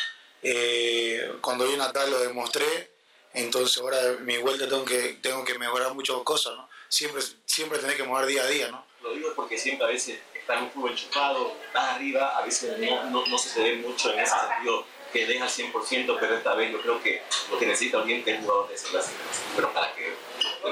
Eh, 0.42 1.36
cuando 1.40 1.66
vine 1.66 1.82
acá 1.82 2.06
lo 2.06 2.18
demostré, 2.20 2.92
entonces 3.32 3.78
ahora 3.78 3.98
mi 4.20 4.38
vuelta 4.38 4.68
tengo 4.68 4.84
que, 4.84 5.18
tengo 5.22 5.44
que 5.44 5.58
mejorar 5.58 5.94
muchas 5.94 6.16
cosas, 6.18 6.54
¿no? 6.54 6.68
Siempre, 6.88 7.22
siempre 7.46 7.78
tenés 7.78 7.96
que 7.96 8.02
mejorar 8.02 8.26
día 8.26 8.42
a 8.42 8.46
día, 8.46 8.68
¿no? 8.68 8.84
Lo 9.02 9.12
digo 9.14 9.32
porque 9.34 9.58
siempre 9.58 9.86
a 9.86 9.88
veces 9.88 10.20
está 10.34 10.58
en 10.58 10.64
un 10.64 10.70
fútbol 10.70 10.90
enchufado, 10.90 11.56
estás 11.66 11.94
arriba, 11.94 12.36
a 12.36 12.42
veces 12.44 12.78
no, 12.78 13.10
no, 13.10 13.26
no 13.26 13.38
se 13.38 13.50
te 13.54 13.62
ve 13.62 13.76
mucho 13.76 14.12
en 14.12 14.20
ese 14.20 14.34
sentido 14.36 14.86
que 15.14 15.26
deja 15.26 15.46
100%, 15.46 16.16
pero 16.18 16.36
esta 16.36 16.54
vez 16.56 16.72
yo 16.72 16.82
creo 16.82 17.00
que 17.00 17.22
lo 17.48 17.56
que 17.56 17.66
necesita 17.66 17.98
Oriente 17.98 18.32
es 18.32 18.38
un 18.40 18.46
jugador 18.46 18.68
de 18.68 18.74
esa 18.74 18.88
clase, 18.88 19.12
pero 19.54 19.72
para 19.72 19.94
que... 19.94 20.12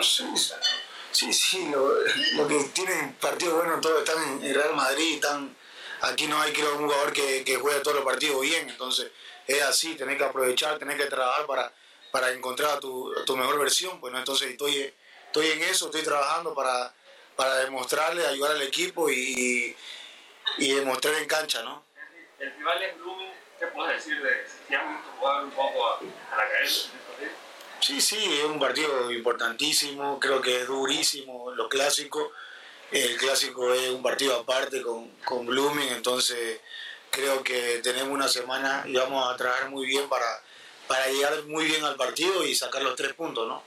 Sí, 0.02 0.24
sí, 1.12 1.32
sí 1.32 1.68
lo, 1.70 1.94
lo, 2.32 2.48
que 2.48 2.64
tienen 2.74 3.14
partidos 3.20 3.54
buenos 3.54 3.80
todos 3.80 4.02
están 4.02 4.42
en 4.42 4.52
Real 4.52 4.74
Madrid, 4.74 5.14
están, 5.14 5.56
aquí 6.00 6.26
no 6.26 6.40
hay 6.40 6.52
creo 6.52 6.76
un 6.76 6.86
jugador 6.86 7.12
que, 7.12 7.44
que 7.44 7.54
juegue 7.54 7.80
todos 7.82 7.98
los 7.98 8.04
partidos 8.04 8.40
bien, 8.40 8.68
entonces 8.68 9.12
es 9.46 9.62
así, 9.62 9.94
tenés 9.94 10.18
que 10.18 10.24
aprovechar, 10.24 10.76
tenés 10.76 10.96
que 10.96 11.06
trabajar 11.06 11.46
para, 11.46 11.72
para 12.10 12.32
encontrar 12.32 12.80
tu, 12.80 13.14
tu 13.24 13.36
mejor 13.36 13.60
versión, 13.60 14.00
pues 14.00 14.12
¿no? 14.12 14.18
entonces 14.18 14.50
estoy, 14.50 14.92
estoy 15.26 15.50
en 15.50 15.62
eso, 15.62 15.86
estoy 15.86 16.02
trabajando 16.02 16.52
para, 16.52 16.92
para 17.36 17.58
demostrarle, 17.58 18.26
ayudar 18.26 18.52
al 18.52 18.62
equipo 18.62 19.08
y, 19.08 19.76
y 20.58 20.72
demostrar 20.72 21.14
en 21.14 21.28
cancha, 21.28 21.62
¿no? 21.62 21.84
El 22.40 22.52
rival 22.56 22.82
es 22.82 22.98
Blooming 22.98 23.41
¿Qué 23.62 23.68
puedes 23.68 24.04
decir 24.04 24.20
de 24.20 24.44
si 24.66 24.74
han 24.74 25.00
jugar 25.20 25.44
un 25.44 25.50
poco 25.52 25.86
a, 25.86 25.98
a 26.32 26.36
la 26.36 26.50
cabeza? 26.50 26.88
Sí, 27.78 28.00
sí, 28.00 28.40
es 28.40 28.44
un 28.44 28.58
partido 28.58 29.08
importantísimo, 29.12 30.18
creo 30.18 30.42
que 30.42 30.62
es 30.62 30.66
durísimo, 30.66 31.52
lo 31.52 31.68
clásico. 31.68 32.32
El 32.90 33.16
clásico 33.18 33.72
es 33.72 33.90
un 33.90 34.02
partido 34.02 34.40
aparte 34.40 34.82
con, 34.82 35.08
con 35.24 35.46
Blooming, 35.46 35.90
entonces 35.90 36.60
creo 37.12 37.44
que 37.44 37.78
tenemos 37.84 38.12
una 38.12 38.26
semana 38.26 38.82
y 38.84 38.96
vamos 38.96 39.32
a 39.32 39.36
trabajar 39.36 39.70
muy 39.70 39.86
bien 39.86 40.08
para, 40.08 40.42
para 40.88 41.06
llegar 41.06 41.44
muy 41.44 41.64
bien 41.64 41.84
al 41.84 41.94
partido 41.94 42.44
y 42.44 42.56
sacar 42.56 42.82
los 42.82 42.96
tres 42.96 43.14
puntos, 43.14 43.46
¿no? 43.46 43.62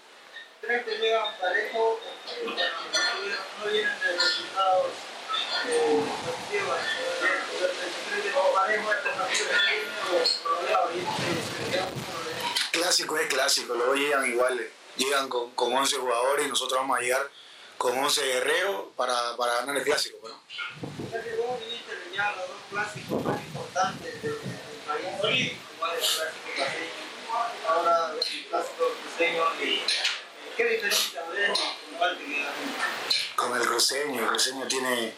¿Crees 0.60 0.84
que 0.84 0.98
llegan 0.98 1.40
parejo? 1.40 2.02
No 2.44 3.72
vienen 3.72 4.00
de 4.02 4.12
resultados 4.12 4.88
eh, 5.70 6.04
positivos 6.26 6.80
Clásico 12.72 13.18
es 13.18 13.28
clásico, 13.28 13.74
luego 13.74 13.96
llegan 13.96 14.26
iguales, 14.30 14.68
llegan 14.98 15.30
con, 15.30 15.52
con 15.52 15.74
11 15.74 15.98
jugadores 15.98 16.46
y 16.46 16.50
nosotros 16.50 16.80
vamos 16.80 16.98
a 16.98 17.02
llegar 17.02 17.30
con 17.78 17.98
11 17.98 18.26
guerreros 18.26 18.86
para, 18.96 19.36
para 19.38 19.56
ganar 19.56 19.78
el 19.78 19.84
clásico. 19.84 20.18
¿no? 20.28 20.36
clásicos 22.70 23.24
más 23.24 23.42
importantes 23.42 24.24
el 24.24 24.38
clásico 25.38 25.60
ahora 27.68 28.14
el 28.14 28.46
clásico 28.48 28.84
cruceño 29.02 29.44
¿qué 30.58 30.66
diferencia 30.66 31.22
con 33.36 33.58
el 33.58 33.68
cruceño? 33.68 34.22
El 34.22 34.28
cruceño 34.28 34.68
tiene 34.68 35.14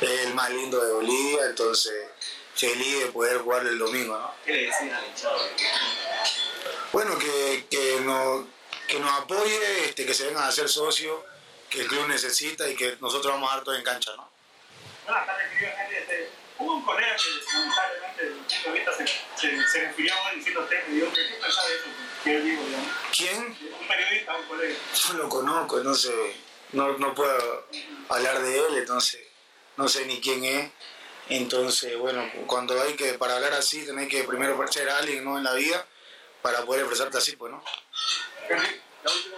el 0.00 0.34
más 0.34 0.50
lindo 0.50 0.84
de 0.84 0.92
Bolivia, 0.92 1.46
entonces 1.46 1.92
feliz 2.58 3.04
de 3.04 3.06
poder 3.12 3.38
jugar 3.38 3.64
el 3.66 3.78
domingo, 3.78 4.18
¿no? 4.18 4.34
¿Qué 4.44 4.52
le 4.52 4.66
decían 4.66 4.92
al 4.92 5.06
hinchado? 5.06 5.38
Bueno, 6.92 7.16
que, 7.18 7.66
que, 7.70 8.00
nos, 8.00 8.46
que 8.86 8.98
nos 8.98 9.12
apoye, 9.12 9.84
este, 9.84 10.04
que 10.04 10.12
se 10.12 10.26
vengan 10.26 10.44
a 10.44 10.52
ser 10.52 10.68
socios, 10.68 11.20
que 11.70 11.82
el 11.82 11.86
club 11.86 12.08
necesita 12.08 12.68
y 12.68 12.74
que 12.74 12.96
nosotros 13.00 13.32
vamos 13.32 13.50
a 13.50 13.56
dar 13.56 13.64
todo 13.64 13.76
en 13.76 13.84
cancha, 13.84 14.10
¿no? 14.16 14.28
Buenas 15.04 15.26
tardes, 15.26 15.48
querido 15.52 15.72
gente. 15.76 16.30
Hubo 16.58 16.74
un 16.74 16.84
colega 16.84 17.14
que 17.16 17.54
lamentablemente 17.54 18.22
desde 18.24 18.34
un 18.34 18.44
punto 18.44 18.64
de 18.64 18.72
vista 18.72 18.92
se, 18.96 19.06
se, 19.06 19.68
se 19.68 19.84
refirió 19.86 20.14
a 20.14 20.32
diciendo 20.32 20.60
usted, 20.62 20.88
me 20.88 20.94
dijo, 20.96 21.12
¿qué 21.12 21.22
pensaba 21.40 21.68
de 21.68 21.74
eso? 21.76 21.84
¿Qué 22.24 22.40
digo, 22.40 22.64
digamos? 22.64 22.88
¿Quién? 23.16 23.56
Un 23.80 23.88
periodista, 23.88 24.36
un 24.36 24.46
colega. 24.46 24.76
Yo 24.94 25.12
lo 25.14 25.28
conozco, 25.28 25.78
no 25.84 25.94
sé, 25.94 26.36
no, 26.72 26.98
no 26.98 27.14
puedo 27.14 27.66
hablar 28.08 28.42
de 28.42 28.58
él, 28.58 28.78
entonces 28.78 29.20
no 29.76 29.88
sé 29.88 30.04
ni 30.06 30.20
quién 30.20 30.44
es. 30.44 30.70
Entonces, 31.28 31.96
bueno, 31.98 32.28
cuando 32.46 32.80
hay 32.80 32.94
que, 32.94 33.14
para 33.14 33.36
hablar 33.36 33.52
así, 33.52 33.84
tenés 33.84 34.08
que 34.08 34.24
primero 34.24 34.56
ser 34.68 34.88
alguien 34.88 35.24
¿no? 35.24 35.36
en 35.36 35.44
la 35.44 35.52
vida 35.52 35.86
para 36.42 36.64
poder 36.64 36.82
expresarte 36.82 37.18
así, 37.18 37.36
pues, 37.36 37.52
¿no? 37.52 37.62
La 38.48 39.12
última. 39.12 39.36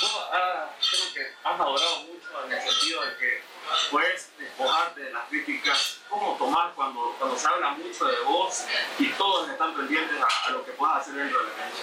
Vos 0.00 0.28
ah, 0.32 0.70
creo 0.78 1.14
que 1.14 1.32
has 1.42 1.58
madurado 1.58 2.00
mucho 2.02 2.28
en 2.46 2.52
el 2.52 2.70
sentido 2.70 3.04
de 3.04 3.16
que 3.16 3.42
puedes 3.90 4.30
despojarte 4.38 5.00
de 5.00 5.12
las 5.12 5.28
críticas, 5.28 5.98
cómo 6.08 6.36
tomar 6.38 6.72
cuando, 6.74 7.14
cuando 7.18 7.36
se 7.36 7.46
habla 7.46 7.70
mucho 7.70 8.06
de 8.06 8.20
vos 8.20 8.62
y 8.98 9.08
todos 9.12 9.50
están 9.50 9.74
pendientes 9.76 10.16
a, 10.46 10.50
lo 10.50 10.64
que 10.64 10.72
puedas 10.72 10.98
hacer 10.98 11.14
dentro 11.14 11.40
de 11.40 11.46
la 11.46 11.54
cancha. 11.54 11.82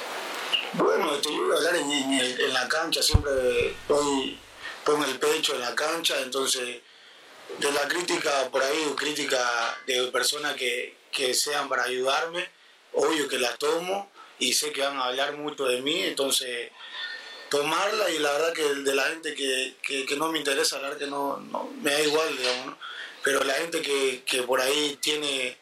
Bueno, 0.73 1.11
te 1.19 1.29
voy 1.29 1.51
a 1.51 1.57
hablar 1.57 1.75
en, 1.75 1.91
en, 1.91 2.53
la 2.53 2.67
cancha, 2.67 3.03
siempre 3.03 3.71
estoy, 3.71 4.39
pongo 4.83 5.03
el 5.05 5.19
pecho 5.19 5.53
en 5.53 5.61
la 5.61 5.75
cancha, 5.75 6.19
entonces 6.21 6.81
de 7.59 7.71
la 7.71 7.87
crítica 7.87 8.49
por 8.51 8.63
ahí, 8.63 8.93
crítica 8.97 9.77
de 9.87 10.07
personas 10.07 10.55
que, 10.55 10.97
que 11.11 11.33
sean 11.33 11.69
para 11.69 11.83
ayudarme, 11.83 12.49
obvio 12.93 13.27
que 13.27 13.39
las 13.39 13.57
tomo 13.57 14.09
y 14.39 14.53
sé 14.53 14.71
que 14.71 14.81
van 14.81 14.97
a 14.97 15.05
hablar 15.05 15.33
mucho 15.37 15.65
de 15.65 15.81
mí, 15.81 16.03
entonces 16.03 16.71
tomarla 17.49 18.09
y 18.09 18.19
la 18.19 18.31
verdad 18.31 18.53
que 18.53 18.63
de 18.63 18.95
la 18.95 19.03
gente 19.05 19.33
que, 19.33 19.75
que, 19.81 20.15
no 20.17 20.31
me 20.31 20.39
interesa, 20.39 20.77
la 20.77 20.89
verdad 20.89 20.99
que 20.99 21.07
no, 21.07 21.37
no 21.37 21.69
me 21.81 21.91
da 21.91 22.01
igual, 22.01 22.37
digamos, 22.37 22.75
pero 23.23 23.43
la 23.43 23.53
gente 23.53 23.81
que, 23.81 24.23
que, 24.25 24.43
por 24.43 24.59
ahí 24.59 24.97
tiene, 25.01 25.57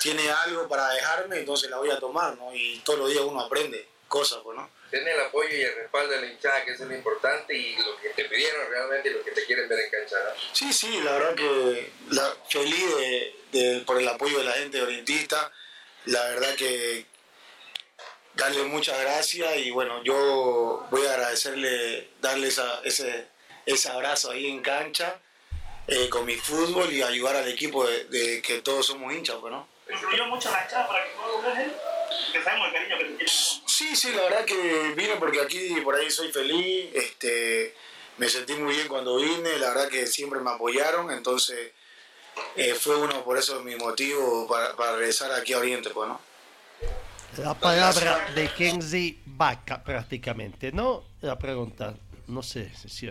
tiene 0.00 0.30
algo 0.30 0.68
para 0.68 0.88
dejarme, 0.90 1.38
entonces 1.38 1.70
la 1.70 1.78
voy 1.78 1.90
a 1.90 1.98
tomar, 1.98 2.36
¿no? 2.36 2.54
Y 2.54 2.80
todos 2.84 2.98
los 3.00 3.10
días 3.10 3.24
uno 3.24 3.40
aprende 3.40 3.86
cosas, 4.08 4.40
pues, 4.42 4.56
¿no? 4.56 4.68
Tiene 4.90 5.12
el 5.12 5.20
apoyo 5.20 5.48
y 5.50 5.62
el 5.62 5.74
respaldo 5.74 6.12
de 6.12 6.20
la 6.20 6.26
hinchada, 6.26 6.64
que 6.64 6.72
es 6.72 6.80
lo 6.80 6.94
importante, 6.94 7.54
y 7.54 7.76
lo 7.76 7.96
que 8.00 8.10
te 8.10 8.24
pidieron 8.24 8.70
realmente 8.70 9.10
y 9.10 9.12
lo 9.12 9.24
que 9.24 9.32
te 9.32 9.44
quieren 9.44 9.68
ver 9.68 9.80
en 9.80 9.90
cancha. 9.90 10.16
Sí, 10.52 10.72
sí, 10.72 11.00
la 11.02 11.12
verdad 11.12 11.34
que 11.34 11.92
la, 12.10 12.36
feliz 12.48 12.96
de, 13.52 13.82
por 13.86 14.00
el 14.00 14.08
apoyo 14.08 14.38
de 14.38 14.44
la 14.44 14.52
gente 14.52 14.80
orientista, 14.80 15.50
la 16.06 16.22
verdad 16.24 16.54
que, 16.54 17.06
darle 18.36 18.64
muchas 18.64 19.00
gracias 19.00 19.56
y 19.56 19.70
bueno, 19.70 20.02
yo 20.04 20.86
voy 20.90 21.06
a 21.06 21.14
agradecerle, 21.14 22.10
darle 22.20 22.48
ese, 22.48 23.28
ese 23.64 23.88
abrazo 23.88 24.30
ahí 24.30 24.46
en 24.46 24.62
cancha 24.62 25.20
eh, 25.88 26.08
con 26.08 26.24
mi 26.24 26.34
fútbol 26.34 26.92
y 26.92 27.02
ayudar 27.02 27.36
al 27.36 27.48
equipo 27.48 27.86
de, 27.86 28.42
que 28.42 28.60
todos 28.60 28.86
somos 28.86 29.12
hinchas, 29.12 29.36
pues, 29.40 29.52
¿no? 29.52 29.68
¿Influyó 29.88 30.26
mucho 30.26 30.50
la 30.50 30.64
hinchada 30.64 30.86
para 30.86 31.04
que 31.04 31.10
pueda 31.10 31.62
él? 31.62 31.72
Que 32.32 32.42
sabemos 32.42 32.68
el 32.68 32.72
cariño 32.74 32.98
que 32.98 33.04
te 33.04 33.10
tiene. 33.10 33.30
Sí, 33.66 33.96
sí, 33.96 34.12
la 34.12 34.22
verdad 34.22 34.44
que 34.44 34.94
vine 34.96 35.16
porque 35.18 35.40
aquí 35.40 35.80
por 35.82 35.94
ahí 35.94 36.10
soy 36.10 36.32
feliz, 36.32 36.90
este, 36.94 37.74
me 38.18 38.28
sentí 38.28 38.54
muy 38.54 38.74
bien 38.74 38.88
cuando 38.88 39.16
vine, 39.16 39.58
la 39.58 39.68
verdad 39.68 39.88
que 39.88 40.06
siempre 40.06 40.40
me 40.40 40.50
apoyaron, 40.50 41.10
entonces 41.10 41.72
eh, 42.56 42.74
fue 42.74 42.96
uno 42.96 43.22
por 43.24 43.38
eso 43.38 43.62
mi 43.62 43.76
motivo 43.76 44.46
para, 44.48 44.74
para 44.76 44.96
regresar 44.96 45.32
aquí 45.32 45.52
a 45.52 45.58
Oriente, 45.58 45.90
pues, 45.90 46.08
¿no? 46.08 46.20
La 47.38 47.52
palabra 47.52 48.30
de 48.34 48.48
Kenzie 48.48 49.18
Vaca 49.26 49.82
prácticamente, 49.82 50.72
¿no? 50.72 51.04
La 51.20 51.38
pregunta, 51.38 51.94
no 52.28 52.42
sé 52.42 52.72
si 52.88 53.08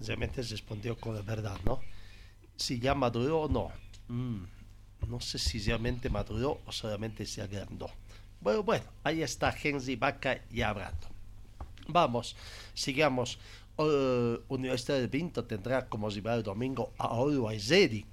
realmente 0.00 0.42
respondió 0.42 0.96
con 0.96 1.14
la 1.14 1.22
verdad, 1.22 1.58
¿no? 1.64 1.80
Si 2.56 2.78
ya 2.78 2.94
maduró 2.94 3.42
o 3.42 3.48
no. 3.48 3.72
Mm, 4.08 4.44
no 5.08 5.20
sé 5.20 5.38
si 5.38 5.58
realmente 5.58 6.10
maduró 6.10 6.60
o 6.66 6.72
solamente 6.72 7.24
se 7.24 7.40
agrandó. 7.40 7.90
Bueno, 8.42 8.62
bueno, 8.64 8.84
ahí 9.04 9.22
está 9.22 9.54
Kenzie 9.54 9.96
Vaca 9.96 10.42
ya 10.50 10.70
hablando. 10.70 11.06
Vamos, 11.88 12.36
sigamos. 12.74 13.38
Uh, 13.78 14.36
Universidad 14.48 14.98
de 14.98 15.06
Vinto 15.06 15.44
tendrá 15.44 15.88
como 15.88 16.10
rival 16.10 16.38
el 16.38 16.42
domingo 16.42 16.92
a 16.98 17.06
Always 17.06 17.68
Ready 17.70 18.04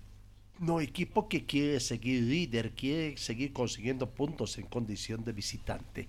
no 0.60 0.82
equipo 0.82 1.28
que 1.28 1.46
quiere 1.46 1.80
seguir 1.80 2.24
líder, 2.24 2.72
quiere 2.72 3.18
seguir 3.18 3.54
consiguiendo 3.54 4.10
puntos 4.10 4.58
en 4.58 4.66
condición 4.66 5.24
de 5.24 5.32
visitante. 5.32 6.08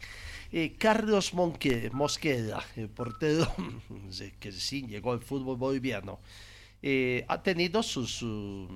Eh, 0.53 0.75
Carlos 0.79 1.33
Mosqueda, 1.35 2.65
el 2.77 2.89
portero 2.89 3.47
que 4.41 4.53
sí 4.53 4.87
llegó 4.87 5.13
al 5.13 5.21
fútbol 5.21 5.57
boliviano, 5.57 6.19
eh, 6.83 7.25
ha 7.29 7.43
tenido 7.43 7.83
su, 7.83 8.67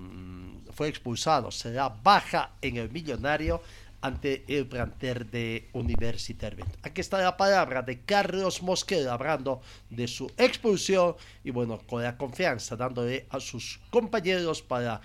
fue 0.72 0.88
expulsado, 0.88 1.50
será 1.50 1.88
baja 1.88 2.52
en 2.60 2.76
el 2.76 2.90
millonario 2.90 3.62
ante 4.04 4.44
el 4.48 4.66
planter 4.66 5.30
de 5.30 5.70
Universitario. 5.72 6.66
Aquí 6.82 7.00
está 7.00 7.16
la 7.22 7.38
palabra 7.38 7.80
de 7.80 8.02
Carlos 8.02 8.62
Mosqueda 8.62 9.14
hablando 9.14 9.62
de 9.88 10.06
su 10.06 10.30
expulsión 10.36 11.16
y 11.42 11.50
bueno, 11.50 11.80
con 11.86 12.02
la 12.02 12.18
confianza 12.18 12.76
dándole 12.76 13.26
a 13.30 13.40
sus 13.40 13.80
compañeros 13.88 14.60
para 14.60 15.00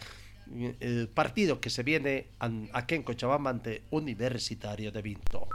el 0.82 1.08
partido 1.08 1.62
que 1.62 1.70
se 1.70 1.82
viene 1.84 2.28
aquí 2.74 2.96
en 2.96 3.04
Cochabamba 3.04 3.52
ante 3.52 3.84
Universitario 3.92 4.92
de 4.92 5.02
Vinto. 5.02 5.48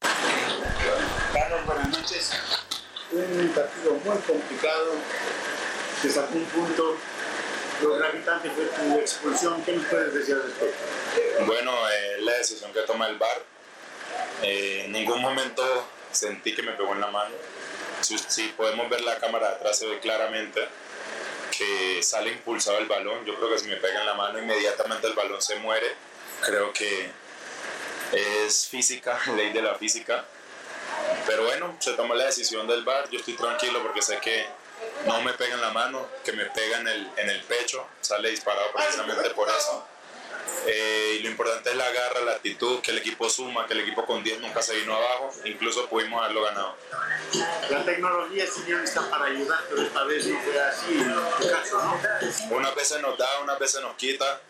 Carlos, 0.00 1.64
buenas 1.64 1.88
noches. 1.90 2.32
Un 3.12 3.48
partido 3.50 3.92
muy 4.04 4.18
complicado, 4.26 4.94
se 6.00 6.10
sacó 6.10 6.38
un 6.38 6.44
punto, 6.46 6.96
lo 7.82 7.94
gravitante 7.96 8.50
fue 8.50 8.64
tu 8.66 8.98
expulsión. 8.98 9.62
¿Qué 9.64 9.72
nos 9.72 9.86
puedes 9.86 10.14
decir 10.14 10.34
al 10.34 10.42
respecto? 10.42 11.44
Bueno, 11.46 11.72
eh, 11.90 12.16
la 12.20 12.32
decisión 12.34 12.72
que 12.72 12.80
toma 12.82 13.08
el 13.08 13.18
VAR, 13.18 13.42
eh, 14.42 14.82
en 14.86 14.92
ningún 14.92 15.20
momento 15.20 15.62
sentí 16.10 16.54
que 16.54 16.62
me 16.62 16.72
pegó 16.72 16.92
en 16.92 17.00
la 17.00 17.08
mano. 17.08 17.34
Si, 18.00 18.48
podemos 18.48 18.90
ver 18.90 19.00
la 19.02 19.16
cámara 19.18 19.50
de 19.50 19.54
atrás 19.56 19.78
se 19.78 19.86
ve 19.86 20.00
claramente 20.00 20.60
que 21.56 22.02
sale 22.02 22.32
impulsado 22.32 22.78
el 22.78 22.86
balón. 22.86 23.24
Yo 23.24 23.34
creo 23.36 23.50
que 23.50 23.58
si 23.58 23.68
me 23.68 23.76
pega 23.76 24.00
en 24.00 24.06
la 24.06 24.14
mano 24.14 24.38
inmediatamente 24.38 25.06
el 25.06 25.14
balón 25.14 25.40
se 25.40 25.56
muere. 25.56 25.86
Creo 26.40 26.72
que 26.72 27.10
es 28.12 28.66
física, 28.66 29.18
ley 29.36 29.52
de 29.52 29.62
la 29.62 29.74
física. 29.76 30.24
Pero 31.26 31.44
bueno, 31.44 31.76
se 31.78 31.92
toma 31.92 32.14
la 32.14 32.26
decisión 32.26 32.66
del 32.66 32.84
bar. 32.84 33.08
Yo 33.10 33.18
estoy 33.18 33.34
tranquilo 33.34 33.82
porque 33.82 34.02
sé 34.02 34.18
que 34.18 34.46
no 35.06 35.20
me 35.22 35.32
pega 35.34 35.54
en 35.54 35.60
la 35.60 35.70
mano, 35.70 36.08
que 36.24 36.32
me 36.32 36.46
pega 36.46 36.78
en 36.78 36.88
el, 36.88 37.10
en 37.16 37.30
el 37.30 37.42
pecho. 37.44 37.86
Sale 38.00 38.30
disparado 38.30 38.72
precisamente 38.72 39.30
por 39.30 39.48
eso. 39.48 39.86
Eh, 40.66 41.16
y 41.18 41.22
lo 41.22 41.30
importante 41.30 41.70
es 41.70 41.76
la 41.76 41.90
garra, 41.90 42.20
la 42.20 42.32
actitud, 42.32 42.80
que 42.80 42.92
el 42.92 42.98
equipo 42.98 43.28
suma, 43.28 43.66
que 43.66 43.74
el 43.74 43.80
equipo 43.80 44.04
con 44.06 44.22
10 44.22 44.40
nunca 44.40 44.62
se 44.62 44.76
vino 44.76 44.94
abajo, 44.94 45.30
incluso 45.44 45.88
pudimos 45.88 46.20
haberlo 46.22 46.42
ganado. 46.42 46.76
La 47.70 47.84
tecnología 47.84 48.44
sí 48.46 48.62
está 48.72 49.10
para 49.10 49.26
ayudar, 49.26 49.60
pero 49.68 49.82
esta 49.82 50.04
vez 50.04 50.26
no 50.26 50.38
fue 50.40 50.60
así 50.60 50.92
en 50.92 51.14
tu 51.14 51.50
caso, 51.50 51.82
¿no? 51.82 52.56
Unas 52.56 52.74
veces 52.74 53.00
nos 53.00 53.18
da, 53.18 53.28
unas 53.42 53.58
veces 53.58 53.80
nos 53.82 53.96
quita, 53.96 54.40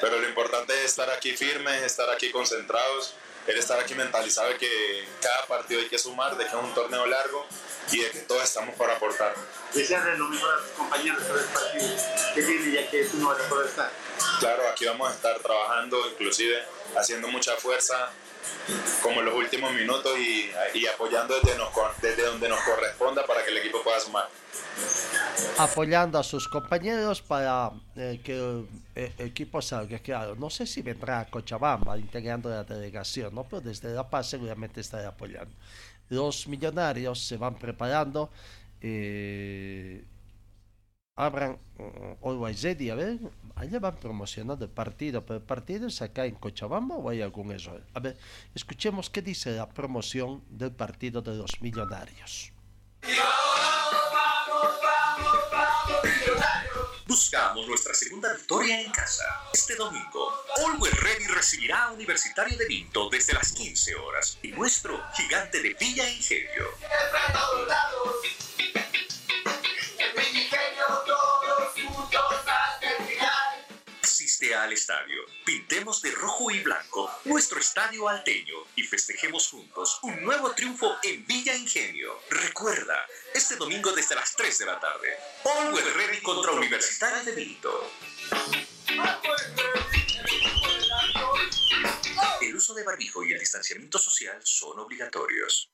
pero 0.00 0.18
lo 0.18 0.28
importante 0.28 0.74
es 0.74 0.90
estar 0.90 1.08
aquí 1.10 1.34
firmes, 1.36 1.82
estar 1.82 2.10
aquí 2.10 2.30
concentrados, 2.30 3.14
el 3.46 3.58
estar 3.58 3.78
aquí 3.80 3.94
mentalizado 3.94 4.48
de 4.48 4.56
que 4.56 5.08
cada 5.20 5.46
partido 5.46 5.80
hay 5.80 5.88
que 5.88 5.98
sumar, 5.98 6.36
de 6.36 6.44
que 6.44 6.50
es 6.50 6.62
un 6.62 6.72
torneo 6.74 7.06
largo 7.06 7.46
y 7.90 7.98
de 7.98 8.10
que 8.10 8.18
todos 8.20 8.44
estamos 8.44 8.74
para 8.76 8.94
aportar. 8.94 9.34
Desearle 9.74 10.16
lo 10.16 10.28
mejor 10.28 10.54
a 10.54 10.62
tus 10.62 10.70
compañeros 10.72 11.22
para 11.24 11.40
el 11.40 11.46
partido 11.46 11.96
que 12.34 12.40
viene 12.40 12.72
ya 12.72 12.90
que 12.90 13.04
tú 13.04 13.18
no 13.18 13.28
vas 13.28 13.40
a 13.40 13.48
poder 13.48 13.68
estar. 13.68 13.90
Claro, 14.38 14.68
aquí 14.68 14.86
vamos 14.86 15.10
a 15.10 15.14
estar 15.14 15.38
trabajando, 15.40 16.08
inclusive 16.10 16.62
haciendo 16.96 17.28
mucha 17.28 17.56
fuerza 17.56 18.12
como 19.02 19.22
los 19.22 19.34
últimos 19.34 19.72
minutos 19.74 20.12
y, 20.18 20.50
y 20.74 20.86
apoyando 20.86 21.34
desde, 21.40 21.58
nos, 21.58 21.70
desde 22.00 22.24
donde 22.24 22.48
nos 22.48 22.60
corresponda 22.60 23.26
para 23.26 23.44
que 23.44 23.50
el 23.50 23.58
equipo 23.58 23.82
pueda 23.82 24.00
sumar. 24.00 24.28
Apoyando 25.58 26.18
a 26.18 26.22
sus 26.22 26.48
compañeros 26.48 27.22
para 27.22 27.70
eh, 27.96 28.20
que 28.22 28.66
el, 28.94 29.12
equipo 29.18 29.60
salga, 29.60 29.98
claro, 29.98 30.34
no 30.36 30.50
sé 30.50 30.66
si 30.66 30.82
vendrá 30.82 31.20
a 31.20 31.26
Cochabamba 31.26 31.98
integrando 31.98 32.48
la 32.48 32.64
delegación, 32.64 33.34
¿no? 33.34 33.44
pero 33.44 33.60
desde 33.60 33.92
La 33.92 34.08
Paz 34.08 34.30
seguramente 34.30 34.80
estará 34.80 35.08
apoyando. 35.08 35.52
Los 36.08 36.46
millonarios 36.46 37.26
se 37.26 37.36
van 37.36 37.54
preparando. 37.54 38.30
Eh, 38.80 40.04
abran 41.16 41.58
uh, 41.78 42.28
Always 42.28 42.62
Ready, 42.62 42.90
a 42.90 42.94
ver, 42.94 43.18
allá 43.56 43.78
van 43.78 43.96
promocionando 43.96 44.64
el 44.64 44.70
partido, 44.70 45.24
el 45.28 45.42
partido 45.42 45.86
es 45.86 46.02
acá 46.02 46.26
en 46.26 46.34
Cochabamba 46.34 46.96
o 46.96 47.08
hay 47.08 47.22
algún 47.22 47.50
error. 47.52 47.82
A 47.94 48.00
ver, 48.00 48.16
escuchemos 48.54 49.10
qué 49.10 49.22
dice 49.22 49.52
la 49.52 49.68
promoción 49.68 50.42
del 50.48 50.72
partido 50.72 51.22
de 51.22 51.34
los 51.34 51.60
millonarios. 51.60 52.52
Buscamos 57.06 57.66
nuestra 57.68 57.92
segunda 57.92 58.32
victoria 58.32 58.80
en 58.80 58.90
casa. 58.90 59.24
Este 59.52 59.74
domingo, 59.74 60.32
Always 60.64 60.98
Ready 60.98 61.26
recibirá 61.26 61.84
a 61.84 61.92
Universitario 61.92 62.56
de 62.56 62.66
Vinto 62.66 63.10
desde 63.10 63.34
las 63.34 63.52
15 63.52 63.94
horas 63.96 64.38
y 64.42 64.48
nuestro 64.48 64.98
gigante 65.14 65.60
de 65.60 65.74
Villa 65.74 66.08
Ingenio. 66.08 66.68
Al 74.54 74.72
estadio. 74.72 75.22
Pintemos 75.44 76.02
de 76.02 76.10
rojo 76.10 76.50
y 76.50 76.60
blanco 76.60 77.10
nuestro 77.24 77.60
estadio 77.60 78.08
alteño 78.08 78.56
y 78.76 78.82
festejemos 78.82 79.48
juntos 79.48 79.98
un 80.02 80.22
nuevo 80.22 80.52
triunfo 80.52 80.96
en 81.02 81.26
Villa 81.26 81.54
Ingenio. 81.54 82.20
Recuerda, 82.30 83.06
este 83.34 83.56
domingo 83.56 83.92
desde 83.92 84.14
las 84.14 84.34
3 84.36 84.58
de 84.58 84.66
la 84.66 84.80
tarde, 84.80 85.16
Always 85.44 85.94
Ready 85.94 86.20
contra 86.22 86.52
Universitario 86.52 87.24
de 87.24 87.32
Vinto. 87.32 87.90
El 92.40 92.56
uso 92.56 92.74
de 92.74 92.84
barbijo 92.84 93.24
y 93.24 93.32
el 93.32 93.38
distanciamiento 93.38 93.98
social 93.98 94.38
son 94.42 94.78
obligatorios. 94.78 95.70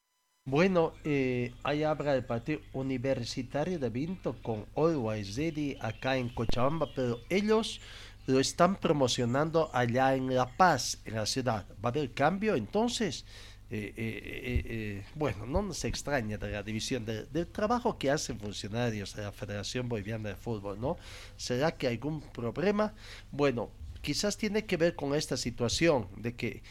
Bueno, 0.51 0.95
eh, 1.05 1.53
ahí 1.62 1.83
habrá 1.83 2.14
el 2.14 2.24
partido 2.24 2.61
universitario 2.72 3.79
de 3.79 3.91
Vinto 3.91 4.41
con 4.43 4.64
Always 4.74 5.37
Ready 5.37 5.76
acá 5.79 6.16
en 6.16 6.31
Cochabamba, 6.31 6.89
pero 6.97 7.20
ellos 7.29 7.83
lo 8.29 8.41
están 8.41 8.76
promocionando 8.76 9.70
allá 9.72 10.14
en 10.14 10.35
La 10.35 10.47
Paz, 10.55 10.99
en 11.07 11.14
la 11.14 11.24
ciudad. 11.24 11.66
¿Va 11.83 11.89
a 11.89 11.93
haber 11.93 12.12
cambio 12.12 12.57
entonces? 12.57 13.24
Eh, 13.70 13.95
eh, 13.97 14.62
eh, 14.66 15.05
bueno, 15.14 15.47
no 15.47 15.72
se 15.72 15.89
extraña 15.89 16.37
de 16.37 16.51
la 16.51 16.62
división 16.62 17.07
del 17.07 17.47
trabajo 17.47 17.97
que 17.97 18.11
hacen 18.11 18.39
funcionarios 18.39 19.16
de 19.16 19.22
la 19.22 19.33
Federación 19.33 19.89
Boliviana 19.89 20.29
de 20.29 20.37
Fútbol, 20.37 20.79
¿no? 20.79 20.99
¿Será 21.39 21.72
que 21.72 21.87
hay 21.87 21.95
algún 21.95 22.20
problema? 22.20 22.93
Bueno, 23.31 23.70
quizás 24.03 24.37
tiene 24.37 24.66
que 24.66 24.76
ver 24.76 24.95
con 24.95 25.14
esta 25.14 25.39
situación 25.39 26.07
de 26.18 26.35
que 26.35 26.62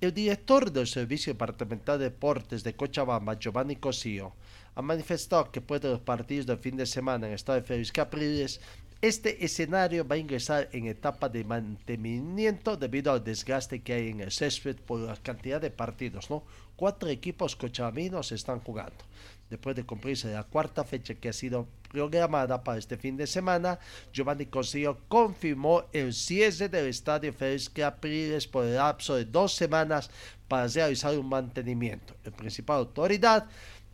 el 0.00 0.12
director 0.12 0.72
del 0.72 0.88
Servicio 0.88 1.32
Departamental 1.32 2.00
de 2.00 2.06
Deportes 2.06 2.64
de 2.64 2.74
Cochabamba, 2.74 3.38
Giovanni 3.38 3.76
Cosío, 3.76 4.34
ha 4.74 4.82
manifestado 4.82 5.52
que 5.52 5.60
puede 5.60 5.88
los 5.88 6.00
partidos 6.00 6.46
del 6.46 6.58
fin 6.58 6.76
de 6.76 6.84
semana 6.84 7.26
en 7.26 7.32
el 7.32 7.36
estado 7.36 7.60
de 7.60 7.64
Félix 7.64 7.92
Capriles 7.92 8.60
este 9.02 9.44
escenario 9.44 10.06
va 10.06 10.14
a 10.14 10.18
ingresar 10.18 10.68
en 10.72 10.86
etapa 10.86 11.28
de 11.28 11.44
mantenimiento 11.44 12.76
debido 12.76 13.12
al 13.12 13.22
desgaste 13.22 13.82
que 13.82 13.92
hay 13.92 14.08
en 14.08 14.20
el 14.20 14.30
césped 14.30 14.76
por 14.76 15.00
la 15.00 15.16
cantidad 15.16 15.60
de 15.60 15.70
partidos, 15.70 16.30
¿no? 16.30 16.42
Cuatro 16.76 17.08
equipos 17.08 17.56
cochabaminos 17.56 18.32
están 18.32 18.60
jugando. 18.60 19.04
Después 19.50 19.76
de 19.76 19.84
cumplirse 19.84 20.32
la 20.32 20.42
cuarta 20.42 20.82
fecha 20.82 21.14
que 21.14 21.28
ha 21.28 21.32
sido 21.32 21.68
programada 21.92 22.64
para 22.64 22.78
este 22.78 22.96
fin 22.96 23.16
de 23.16 23.28
semana, 23.28 23.78
Giovanni 24.12 24.46
Consiglio 24.46 24.98
confirmó 25.08 25.84
el 25.92 26.12
cierre 26.12 26.68
del 26.68 26.86
estadio 26.86 27.32
Félix 27.32 27.68
Capriles 27.70 28.48
por 28.48 28.64
el 28.64 28.74
lapso 28.74 29.14
de 29.14 29.24
dos 29.24 29.54
semanas 29.54 30.10
para 30.48 30.66
realizar 30.66 31.16
un 31.16 31.28
mantenimiento. 31.28 32.14
El 32.24 32.32
principal 32.32 32.78
autoridad 32.78 33.46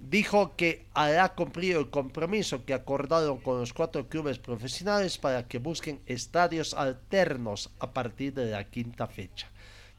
dijo 0.03 0.57
que 0.57 0.86
hará 0.94 1.34
cumplir 1.34 1.76
el 1.76 1.88
compromiso 1.88 2.64
que 2.64 2.74
acordaron 2.74 3.38
con 3.38 3.61
los 3.61 3.72
cuatro 3.72 4.09
clubes 4.09 4.38
profesionales 4.38 5.16
para 5.16 5.46
que 5.46 5.59
busquen 5.59 6.00
estadios 6.07 6.74
alternos 6.74 7.70
a 7.78 7.92
partir 7.92 8.34
de 8.34 8.50
la 8.50 8.68
quinta 8.68 9.07
fecha. 9.07 9.48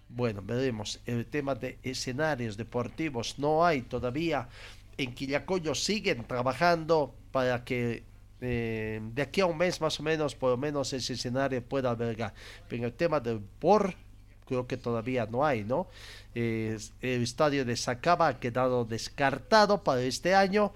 Bueno, 0.10 0.42
veremos. 0.44 1.00
El 1.06 1.26
tema 1.26 1.56
de 1.56 1.80
escenarios 1.82 2.58
deportivos 2.58 3.40
no 3.40 3.66
hay 3.66 3.82
todavía. 3.84 4.48
En 4.98 5.16
Quillacoyo 5.16 5.74
siguen 5.74 6.26
trabajando 6.26 7.16
para 7.32 7.64
que 7.64 8.04
eh, 8.42 9.00
de 9.02 9.22
aquí 9.22 9.40
a 9.40 9.46
un 9.46 9.58
mes 9.58 9.80
más 9.80 10.00
o 10.02 10.04
menos, 10.04 10.36
por 10.36 10.52
lo 10.52 10.58
menos 10.58 10.92
ese 10.92 11.14
escenario 11.14 11.64
pueda 11.64 11.90
albergar. 11.90 12.34
Pero 12.68 12.86
el 12.86 12.94
tema 12.94 13.22
del 13.22 13.40
por 13.40 13.96
creo 14.48 14.68
que 14.68 14.78
todavía 14.78 15.26
no 15.26 15.46
hay, 15.46 15.64
¿no? 15.64 15.88
el 16.36 16.82
estadio 17.02 17.64
de 17.64 17.78
Sacaba 17.78 18.28
ha 18.28 18.40
quedado 18.40 18.86
descartado 18.86 19.84
para 19.84 20.02
este 20.02 20.34
año. 20.34 20.74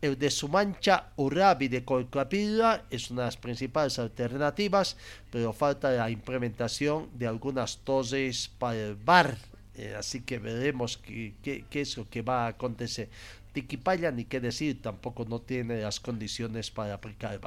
El 0.00 0.18
de 0.18 0.30
Sumancha 0.30 1.08
Urabi 1.16 1.68
de 1.68 1.84
Colcapilla 1.84 2.84
es 2.88 3.10
una 3.10 3.22
de 3.22 3.26
las 3.26 3.36
principales 3.36 3.98
alternativas, 3.98 4.96
pero 5.30 5.52
falta 5.52 5.90
la 5.90 6.08
implementación 6.08 7.10
de 7.18 7.26
algunas 7.26 7.78
torres 7.78 8.50
para 8.58 8.78
el 8.78 8.94
bar. 8.94 9.36
Eh, 9.76 9.94
así 9.98 10.22
que 10.22 10.38
veremos 10.38 10.96
qué, 10.96 11.34
qué, 11.42 11.80
es 11.80 11.96
lo 11.98 12.08
que 12.08 12.22
va 12.22 12.46
a 12.46 12.48
acontecer. 12.48 13.10
Tiquipaya, 13.52 14.10
ni 14.10 14.24
qué 14.24 14.40
decir, 14.40 14.80
tampoco 14.80 15.24
no 15.24 15.40
tiene 15.40 15.80
las 15.80 16.00
condiciones 16.00 16.70
para 16.70 16.94
aplicar 16.94 17.40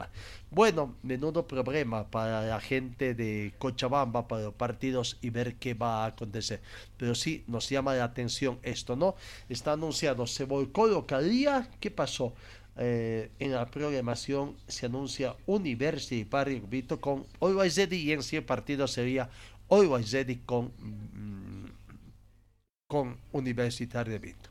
Bueno, 0.52 0.96
menudo 1.04 1.48
problema 1.48 2.10
para 2.10 2.46
la 2.46 2.60
gente 2.60 3.14
de 3.14 3.54
Cochabamba, 3.58 4.28
para 4.28 4.44
los 4.44 4.54
partidos 4.54 5.18
y 5.22 5.30
ver 5.30 5.56
qué 5.56 5.74
va 5.74 6.04
a 6.04 6.08
acontecer. 6.08 6.62
Pero 6.98 7.16
sí 7.16 7.44
nos 7.48 7.70
llama 7.70 7.96
la 7.96 8.06
atención 8.06 8.60
esto, 8.64 8.96
¿no? 8.96 9.16
Está 9.50 9.74
anunciado, 9.74 10.28
se 10.28 10.46
volcó 10.46 10.88
localía, 10.88 11.70
¿qué 11.80 11.92
pasó? 11.92 12.34
Eh, 12.76 13.30
en 13.38 13.52
la 13.52 13.68
programación 13.68 14.56
se 14.68 14.88
anuncia 14.88 15.36
University 15.46 16.26
Party 16.26 16.60
Vito 16.60 17.00
con 17.00 17.28
Always 17.40 17.78
y 17.78 18.12
en 18.12 18.24
100 18.24 18.46
partidos 18.46 18.92
sería 18.92 19.30
Always 19.70 20.16
con, 20.46 20.72
mm, 20.80 21.66
con 22.88 23.18
Universitario 23.32 24.14
de 24.14 24.20
Vinto. 24.20 24.50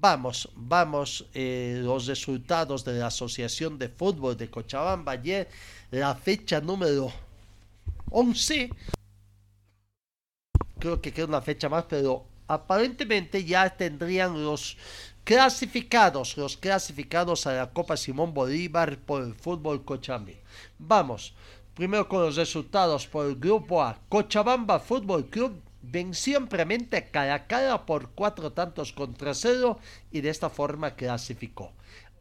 Vamos, 0.00 0.48
vamos, 0.56 1.24
eh, 1.34 1.80
los 1.82 2.06
resultados 2.06 2.84
de 2.84 2.94
la 2.98 3.06
Asociación 3.06 3.78
de 3.78 3.88
Fútbol 3.88 4.36
de 4.36 4.50
Cochabamba 4.50 5.12
ayer, 5.12 5.48
la 5.92 6.14
fecha 6.16 6.60
número 6.60 7.12
11. 8.10 8.70
Creo 10.80 11.00
que 11.00 11.12
queda 11.12 11.26
una 11.26 11.40
fecha 11.40 11.68
más, 11.68 11.84
pero 11.84 12.24
aparentemente 12.48 13.44
ya 13.44 13.70
tendrían 13.70 14.44
los 14.44 14.76
clasificados, 15.22 16.36
los 16.36 16.56
clasificados 16.56 17.46
a 17.46 17.52
la 17.52 17.70
Copa 17.70 17.96
Simón 17.96 18.34
Bolívar 18.34 18.98
por 18.98 19.22
el 19.22 19.34
fútbol 19.34 19.84
Cochabamba. 19.84 20.32
Vamos, 20.76 21.34
primero 21.74 22.08
con 22.08 22.20
los 22.20 22.36
resultados 22.36 23.06
por 23.06 23.26
el 23.26 23.36
grupo 23.36 23.80
A. 23.80 23.96
Cochabamba 24.08 24.80
Fútbol 24.80 25.26
Club 25.26 25.63
venció 25.90 26.38
ampliamente 26.38 26.96
a 27.12 27.46
cara 27.46 27.86
por 27.86 28.10
cuatro 28.10 28.52
tantos 28.52 28.92
contra 28.92 29.34
cero 29.34 29.78
y 30.10 30.20
de 30.20 30.30
esta 30.30 30.50
forma 30.50 30.94
clasificó. 30.94 31.72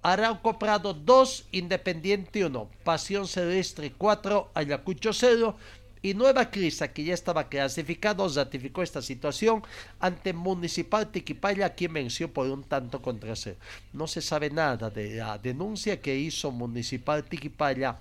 Arauco 0.02 0.60
Prado 0.60 0.94
2, 0.94 1.48
Independiente 1.54 2.46
1, 2.46 2.70
Pasión 2.84 3.28
Celestre 3.28 3.94
4, 3.98 4.52
Ayacucho 4.54 5.14
0 5.14 5.56
y 6.02 6.14
Nueva 6.14 6.52
Crisa, 6.52 6.90
que 6.90 7.06
ya 7.06 7.14
estaba 7.14 7.48
clasificado, 7.48 8.28
ratificó 8.28 8.84
esta 8.84 9.02
situación 9.02 9.64
ante 10.02 10.34
Municipal 10.34 11.10
Tiquipaya, 11.10 11.74
quien 11.74 11.94
venció 11.94 12.32
por 12.32 12.48
un 12.48 12.66
tanto 12.66 13.02
contra 13.02 13.38
cero. 13.38 13.56
No 13.94 14.08
se 14.08 14.22
sabe 14.22 14.50
nada 14.50 14.90
de 14.90 15.16
la 15.16 15.38
denuncia 15.38 16.02
que 16.02 16.18
hizo 16.18 16.52
Municipal 16.52 17.24
Tiquipaya 17.24 17.98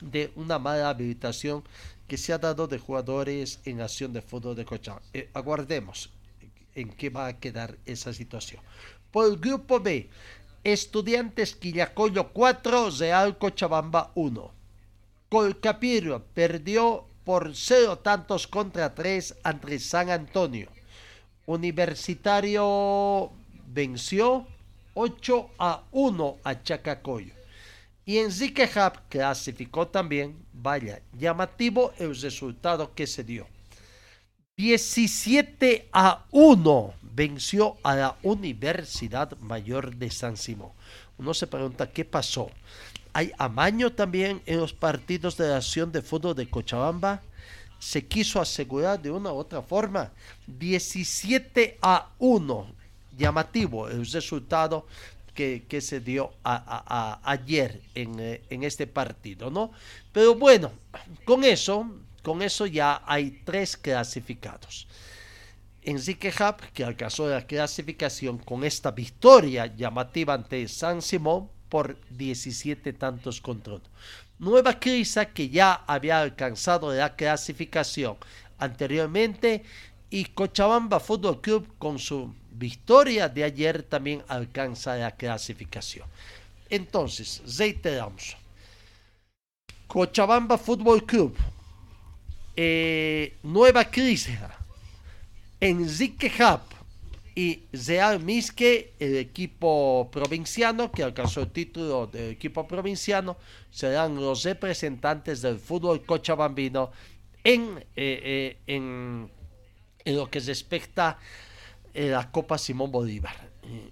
de 0.00 0.32
una 0.36 0.58
mala 0.58 0.88
habilitación 0.88 1.62
que 2.08 2.16
se 2.16 2.32
ha 2.32 2.38
dado 2.38 2.66
de 2.66 2.78
jugadores 2.78 3.60
en 3.64 3.80
acción 3.80 4.12
de 4.12 4.22
fútbol 4.22 4.56
de 4.56 4.64
Cochabamba. 4.64 5.06
Eh, 5.12 5.30
aguardemos 5.32 6.10
en 6.74 6.90
qué 6.90 7.10
va 7.10 7.26
a 7.26 7.38
quedar 7.38 7.78
esa 7.86 8.12
situación. 8.12 8.62
Por 9.10 9.30
el 9.30 9.36
grupo 9.38 9.80
B, 9.80 10.08
Estudiantes 10.64 11.54
Quillacoyo 11.54 12.32
4, 12.32 12.90
Real 12.90 13.38
Cochabamba 13.38 14.12
1. 14.14 14.52
Colcapiro 15.28 16.24
perdió 16.34 17.06
por 17.24 17.54
0 17.54 17.98
tantos 17.98 18.46
contra 18.46 18.94
3 18.94 19.36
ante 19.44 19.78
San 19.78 20.10
Antonio. 20.10 20.68
Universitario 21.46 23.30
venció 23.68 24.46
8 24.94 25.50
a 25.58 25.84
1 25.92 26.38
a 26.44 26.62
Chacacoyo. 26.62 27.39
Y 28.04 28.18
Enrique 28.18 28.64
Hub 28.64 29.00
clasificó 29.08 29.86
también, 29.88 30.36
vaya, 30.52 31.00
llamativo 31.18 31.92
el 31.98 32.18
resultado 32.20 32.94
que 32.94 33.06
se 33.06 33.24
dio. 33.24 33.46
17 34.56 35.88
a 35.92 36.26
1 36.30 36.94
venció 37.14 37.78
a 37.82 37.96
la 37.96 38.16
Universidad 38.22 39.36
Mayor 39.38 39.96
de 39.96 40.10
San 40.10 40.36
Simón. 40.36 40.72
Uno 41.18 41.34
se 41.34 41.46
pregunta 41.46 41.90
qué 41.90 42.04
pasó. 42.04 42.50
¿Hay 43.12 43.32
amaño 43.38 43.92
también 43.92 44.42
en 44.46 44.58
los 44.58 44.72
partidos 44.72 45.36
de 45.36 45.48
la 45.48 45.56
acción 45.56 45.90
de 45.90 46.02
fútbol 46.02 46.34
de 46.34 46.48
Cochabamba? 46.48 47.22
Se 47.78 48.06
quiso 48.06 48.40
asegurar 48.40 49.00
de 49.00 49.10
una 49.10 49.32
u 49.32 49.36
otra 49.36 49.62
forma. 49.62 50.12
17 50.46 51.78
a 51.80 52.10
1. 52.18 52.66
Llamativo 53.16 53.88
el 53.88 54.06
resultado 54.10 54.86
que, 55.32 55.80
se 55.80 56.00
dio 56.00 56.32
ayer 56.44 57.80
en, 57.94 58.20
eh, 58.20 58.42
en, 58.50 58.64
este 58.64 58.86
partido, 58.86 59.50
¿no? 59.50 59.72
Pero 60.12 60.34
bueno, 60.34 60.72
con 61.24 61.44
eso, 61.44 61.86
con 62.22 62.42
eso 62.42 62.66
ya 62.66 63.02
hay 63.06 63.42
tres 63.44 63.76
clasificados. 63.76 64.86
Enrique 65.82 66.28
Hub, 66.28 66.56
que 66.72 66.84
alcanzó 66.84 67.28
la 67.28 67.46
clasificación 67.46 68.38
con 68.38 68.64
esta 68.64 68.90
victoria 68.90 69.66
llamativa 69.66 70.34
ante 70.34 70.68
San 70.68 71.00
Simón 71.00 71.48
por 71.70 71.96
17 72.10 72.92
tantos 72.92 73.40
contra 73.40 73.78
Nueva 74.38 74.78
Crisa, 74.78 75.26
que 75.26 75.48
ya 75.48 75.84
había 75.86 76.20
alcanzado 76.20 76.92
la 76.92 77.14
clasificación 77.14 78.16
anteriormente, 78.58 79.64
y 80.10 80.24
Cochabamba 80.24 80.98
Fútbol 80.98 81.40
Club 81.40 81.66
con 81.78 81.98
su 81.98 82.34
victoria 82.50 83.28
de 83.28 83.44
ayer 83.44 83.82
también 83.84 84.22
alcanza 84.28 84.96
la 84.96 85.12
clasificación. 85.12 86.06
Entonces, 86.68 87.42
reiteramos. 87.58 88.36
Cochabamba 89.86 90.58
Fútbol 90.58 91.04
Club, 91.04 91.36
eh, 92.54 93.36
Nueva 93.42 93.84
Crisa, 93.84 94.56
Enrique 95.60 96.30
Hub 96.38 96.60
y 97.34 97.62
Real 97.72 98.20
Misque, 98.20 98.94
el 98.98 99.16
equipo 99.16 100.08
provinciano 100.12 100.92
que 100.92 101.02
alcanzó 101.02 101.42
el 101.42 101.50
título 101.50 102.06
de 102.06 102.30
equipo 102.30 102.66
provinciano, 102.66 103.36
serán 103.70 104.16
los 104.16 104.44
representantes 104.44 105.42
del 105.42 105.58
fútbol 105.58 106.04
cochabambino 106.04 106.90
en, 107.42 107.78
eh, 107.78 107.84
eh, 107.96 108.58
en, 108.66 109.30
lo 110.04 110.30
que 110.30 110.40
respecta 110.40 111.08
a 111.08 111.18
eh, 111.94 112.08
la 112.08 112.30
Copa 112.30 112.58
Simón 112.58 112.90
Bolívar. 112.90 113.50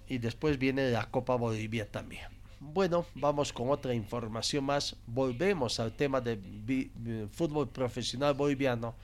Y, 0.08 0.14
y 0.14 0.18
después 0.18 0.58
viene 0.58 0.90
la 0.90 1.10
Copa 1.10 1.36
Bolivia 1.36 1.86
también. 1.90 2.26
Bueno, 2.60 3.06
vamos 3.14 3.52
con 3.52 3.70
otra 3.70 3.94
información 3.94 4.64
más. 4.64 4.96
Volvemos 5.06 5.78
al 5.78 5.92
tema 5.92 6.20
del 6.20 7.28
fútbol 7.32 7.68
profesional 7.68 8.34
boliviano. 8.34 8.94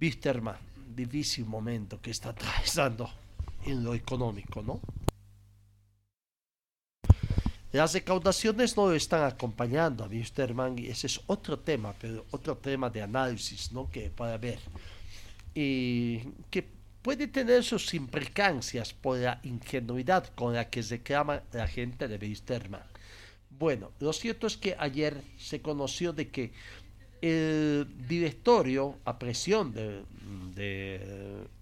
Wisterman 0.00 0.56
difícil 0.94 1.44
momento 1.46 2.00
que 2.00 2.10
está 2.10 2.30
atravesando 2.30 3.10
en 3.64 3.82
lo 3.82 3.94
económico, 3.94 4.62
¿no? 4.62 4.80
Las 7.72 7.92
recaudaciones 7.92 8.76
no 8.76 8.86
lo 8.88 8.94
están 8.94 9.24
acompañando 9.24 10.04
a 10.04 10.06
Wisterman 10.06 10.78
y 10.78 10.86
ese 10.86 11.08
es 11.08 11.20
otro 11.26 11.58
tema, 11.58 11.92
pero 12.00 12.24
otro 12.30 12.56
tema 12.56 12.88
de 12.88 13.02
análisis, 13.02 13.72
¿no? 13.72 13.90
Que 13.90 14.10
para 14.10 14.38
ver. 14.38 14.60
Y 15.54 16.20
que 16.50 16.66
puede 17.02 17.26
tener 17.28 17.62
sus 17.62 17.92
implicancias 17.92 18.94
por 18.94 19.18
la 19.18 19.38
ingenuidad 19.42 20.26
con 20.34 20.54
la 20.54 20.70
que 20.70 20.82
se 20.82 20.96
reclama 20.96 21.42
la 21.52 21.68
gente 21.68 22.08
de 22.08 22.16
Wisterman. 22.16 22.82
Bueno, 23.50 23.92
lo 24.00 24.12
cierto 24.12 24.46
es 24.46 24.56
que 24.56 24.74
ayer 24.78 25.20
se 25.36 25.60
conoció 25.60 26.12
de 26.12 26.28
que 26.28 26.52
el 27.20 27.86
directorio, 28.06 28.98
a 29.04 29.18
presión 29.18 29.72
de, 29.72 30.02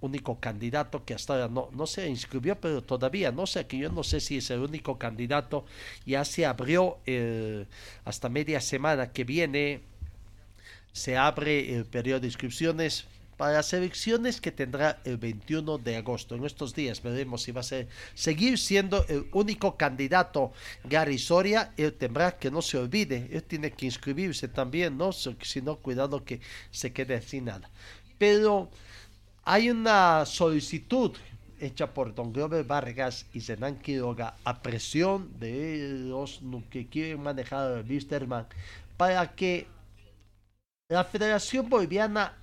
único 0.01 0.40
candidato 0.40 1.05
que 1.05 1.14
hasta 1.14 1.34
ahora 1.34 1.49
no, 1.49 1.68
no 1.72 1.86
se 1.86 2.09
inscribió, 2.09 2.61
pero 2.61 2.82
todavía 2.82 3.30
no 3.30 3.47
sé, 3.47 3.66
que 3.66 3.78
yo 3.78 3.90
no 3.90 4.03
sé 4.03 4.20
si 4.20 4.38
es 4.38 4.51
el 4.51 4.61
único 4.61 4.99
candidato, 4.99 5.64
ya 6.07 6.24
se 6.24 6.47
abrió 6.47 6.99
hasta 8.05 8.28
media 8.28 8.61
semana 8.61 9.12
que 9.12 9.24
viene, 9.24 9.82
se 10.93 11.16
abre 11.16 11.74
el 11.74 11.84
periodo 11.84 12.20
de 12.20 12.26
inscripciones 12.28 13.07
para 13.43 13.55
las 13.55 13.72
elecciones 13.72 14.40
que 14.40 14.53
tendrá 14.53 15.01
el 15.03 15.16
21 15.16 15.78
de 15.78 15.97
agosto. 15.97 16.36
En 16.36 16.45
estos 16.45 16.72
días 16.76 17.03
veremos 17.03 17.43
si 17.43 17.51
va 17.51 17.62
a 17.62 17.64
ser, 17.64 17.88
seguir 18.14 18.57
siendo 18.57 19.05
el 19.09 19.26
único 19.32 19.76
candidato 19.76 20.53
Gary 20.84 21.18
Soria. 21.18 21.72
Él 21.76 21.93
tendrá 21.95 22.38
que 22.38 22.53
no 22.53 22.62
se 22.62 22.78
olvide, 22.78 23.28
él 23.32 23.43
tiene 23.43 23.72
que 23.72 23.86
inscribirse 23.86 24.47
también, 24.47 24.97
¿no? 24.97 25.11
Si 25.11 25.61
no, 25.61 25.74
cuidado 25.74 26.24
que 26.24 26.40
se 26.70 26.93
quede 26.93 27.20
sin 27.20 27.47
nada. 27.47 27.68
Pero 28.16 28.70
hay 29.43 29.70
una 29.70 30.24
solicitud 30.24 31.11
hecha 31.59 31.93
por 31.93 32.14
don 32.14 32.32
Glover 32.32 32.62
Vargas 32.62 33.26
y 33.32 33.40
Zenan 33.40 33.76
Quiroga 33.80 34.36
a 34.45 34.62
presión 34.62 35.36
de 35.40 35.88
los 36.09 36.40
que 36.70 36.86
quieren 36.86 37.20
manejar 37.20 37.78
a 37.78 37.80
Wisterman 37.80 38.47
para 38.97 39.34
que 39.34 39.66
la 40.88 41.03
Federación 41.03 41.68
Boliviana 41.68 42.36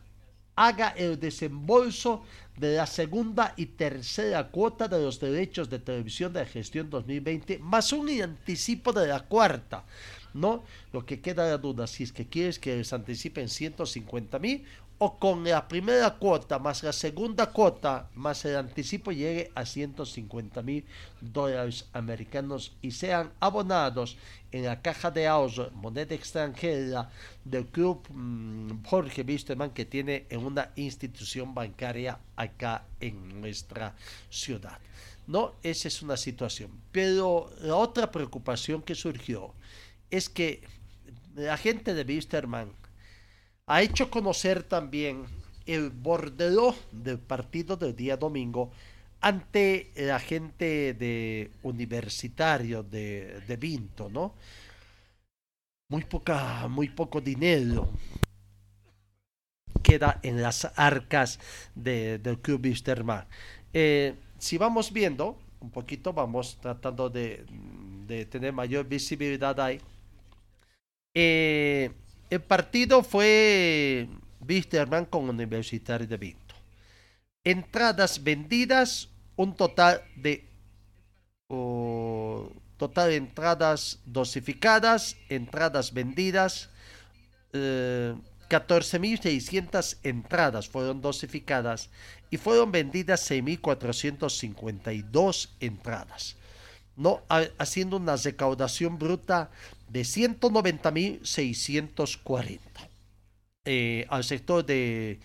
haga 0.59 0.89
el 0.89 1.17
desembolso 1.17 2.21
de 2.57 2.75
la 2.75 2.85
segunda 2.85 3.53
y 3.55 3.65
tercera 3.65 4.49
cuota 4.49 4.89
de 4.89 5.01
los 5.01 5.17
derechos 5.17 5.69
de 5.69 5.79
televisión 5.79 6.33
de 6.33 6.45
gestión 6.45 6.89
2020, 6.89 7.59
más 7.59 7.93
un 7.93 8.09
anticipo 8.21 8.91
de 8.91 9.07
la 9.07 9.21
cuarta. 9.21 9.85
¿no? 10.33 10.65
Lo 10.91 11.05
que 11.05 11.21
queda 11.21 11.47
la 11.47 11.57
duda, 11.57 11.87
si 11.87 12.03
es 12.03 12.11
que 12.11 12.27
quieres 12.27 12.59
que 12.59 12.75
les 12.75 12.91
anticipen 12.91 13.47
150 13.47 14.37
mil 14.39 14.65
o 14.99 15.17
con 15.17 15.43
la 15.45 15.67
primera 15.67 16.15
cuota 16.15 16.59
más 16.59 16.83
la 16.83 16.91
segunda 16.91 17.47
cuota 17.47 18.09
más 18.15 18.43
el 18.43 18.57
anticipo 18.57 19.11
llegue 19.11 19.49
a 19.55 19.65
150 19.65 20.61
mil 20.61 20.85
dólares 21.21 21.87
americanos 21.93 22.73
y 22.81 22.91
sean 22.91 23.31
abonados 23.39 24.17
en 24.51 24.65
la 24.65 24.81
caja 24.81 25.09
de 25.09 25.25
ahorro 25.25 25.71
moneda 25.71 26.13
extranjera 26.13 27.09
del 27.45 27.65
club 27.67 28.05
mm, 28.09 28.83
Jorge 28.83 29.21
Wisterman 29.23 29.71
que 29.71 29.85
tiene 29.85 30.25
en 30.29 30.45
una 30.45 30.71
institución 30.75 31.55
bancaria 31.55 32.19
acá 32.35 32.83
en 32.99 33.39
nuestra 33.41 33.95
ciudad. 34.29 34.79
No, 35.27 35.53
esa 35.61 35.87
es 35.87 36.01
una 36.01 36.17
situación. 36.17 36.71
Pero 36.91 37.51
la 37.61 37.75
otra 37.75 38.11
preocupación 38.11 38.81
que 38.81 38.95
surgió 38.95 39.53
es 40.09 40.27
que 40.27 40.63
la 41.35 41.55
gente 41.55 41.93
de 41.93 42.03
Wisterman 42.03 42.71
ha 43.69 43.81
hecho 43.83 44.09
conocer 44.11 44.63
también 44.63 45.25
el 45.65 45.91
bordero 45.91 46.75
del 46.91 47.19
partido 47.19 47.77
del 47.77 47.95
día 47.95 48.17
domingo 48.17 48.71
ante 49.21 49.91
la 49.95 50.19
gente 50.19 50.93
de 50.93 51.51
universitario 51.63 52.83
de, 52.83 53.41
de 53.47 53.57
Vinto, 53.57 54.09
¿no? 54.09 54.33
Muy 55.89 56.03
poca, 56.05 56.67
muy 56.67 56.89
poco 56.89 57.21
dinero 57.21 57.89
queda 59.83 60.19
en 60.23 60.41
las 60.41 60.65
arcas 60.75 61.39
del 61.75 62.39
club 62.41 62.61
Wisterman. 62.65 63.25
Eh, 63.73 64.15
si 64.37 64.57
vamos 64.57 64.91
viendo 64.91 65.37
un 65.59 65.71
poquito, 65.71 66.13
vamos 66.13 66.57
tratando 66.61 67.09
de, 67.09 67.45
de 68.07 68.25
tener 68.25 68.53
mayor 68.53 68.87
visibilidad 68.87 69.59
ahí. 69.59 69.79
Eh, 71.13 71.91
el 72.29 72.41
partido 72.41 73.03
fue 73.03 74.07
Wisterman 74.47 75.05
con 75.05 75.27
Universitario 75.29 76.07
de 76.07 76.17
Vinto. 76.17 76.55
Entradas 77.43 78.23
vendidas, 78.23 79.09
un 79.35 79.55
total 79.55 80.03
de 80.15 80.47
total 82.77 83.09
de 83.09 83.15
entradas 83.15 83.99
dosificadas, 84.05 85.17
entradas 85.29 85.91
vendidas, 85.93 86.69
14.600 87.51 89.97
eh, 90.03 90.09
entradas 90.09 90.69
fueron 90.69 91.01
dosificadas 91.01 91.89
y 92.29 92.37
fueron 92.37 92.71
vendidas 92.71 93.31
6.452 93.31 95.49
entradas, 95.59 96.35
no 96.95 97.23
haciendo 97.57 97.97
una 97.97 98.15
recaudación 98.15 98.99
bruta 98.99 99.49
de 99.89 100.01
190.640. 100.01 102.59
Eh, 103.65 104.05
al 104.09 104.23
sector 104.23 104.65
de 104.65 105.19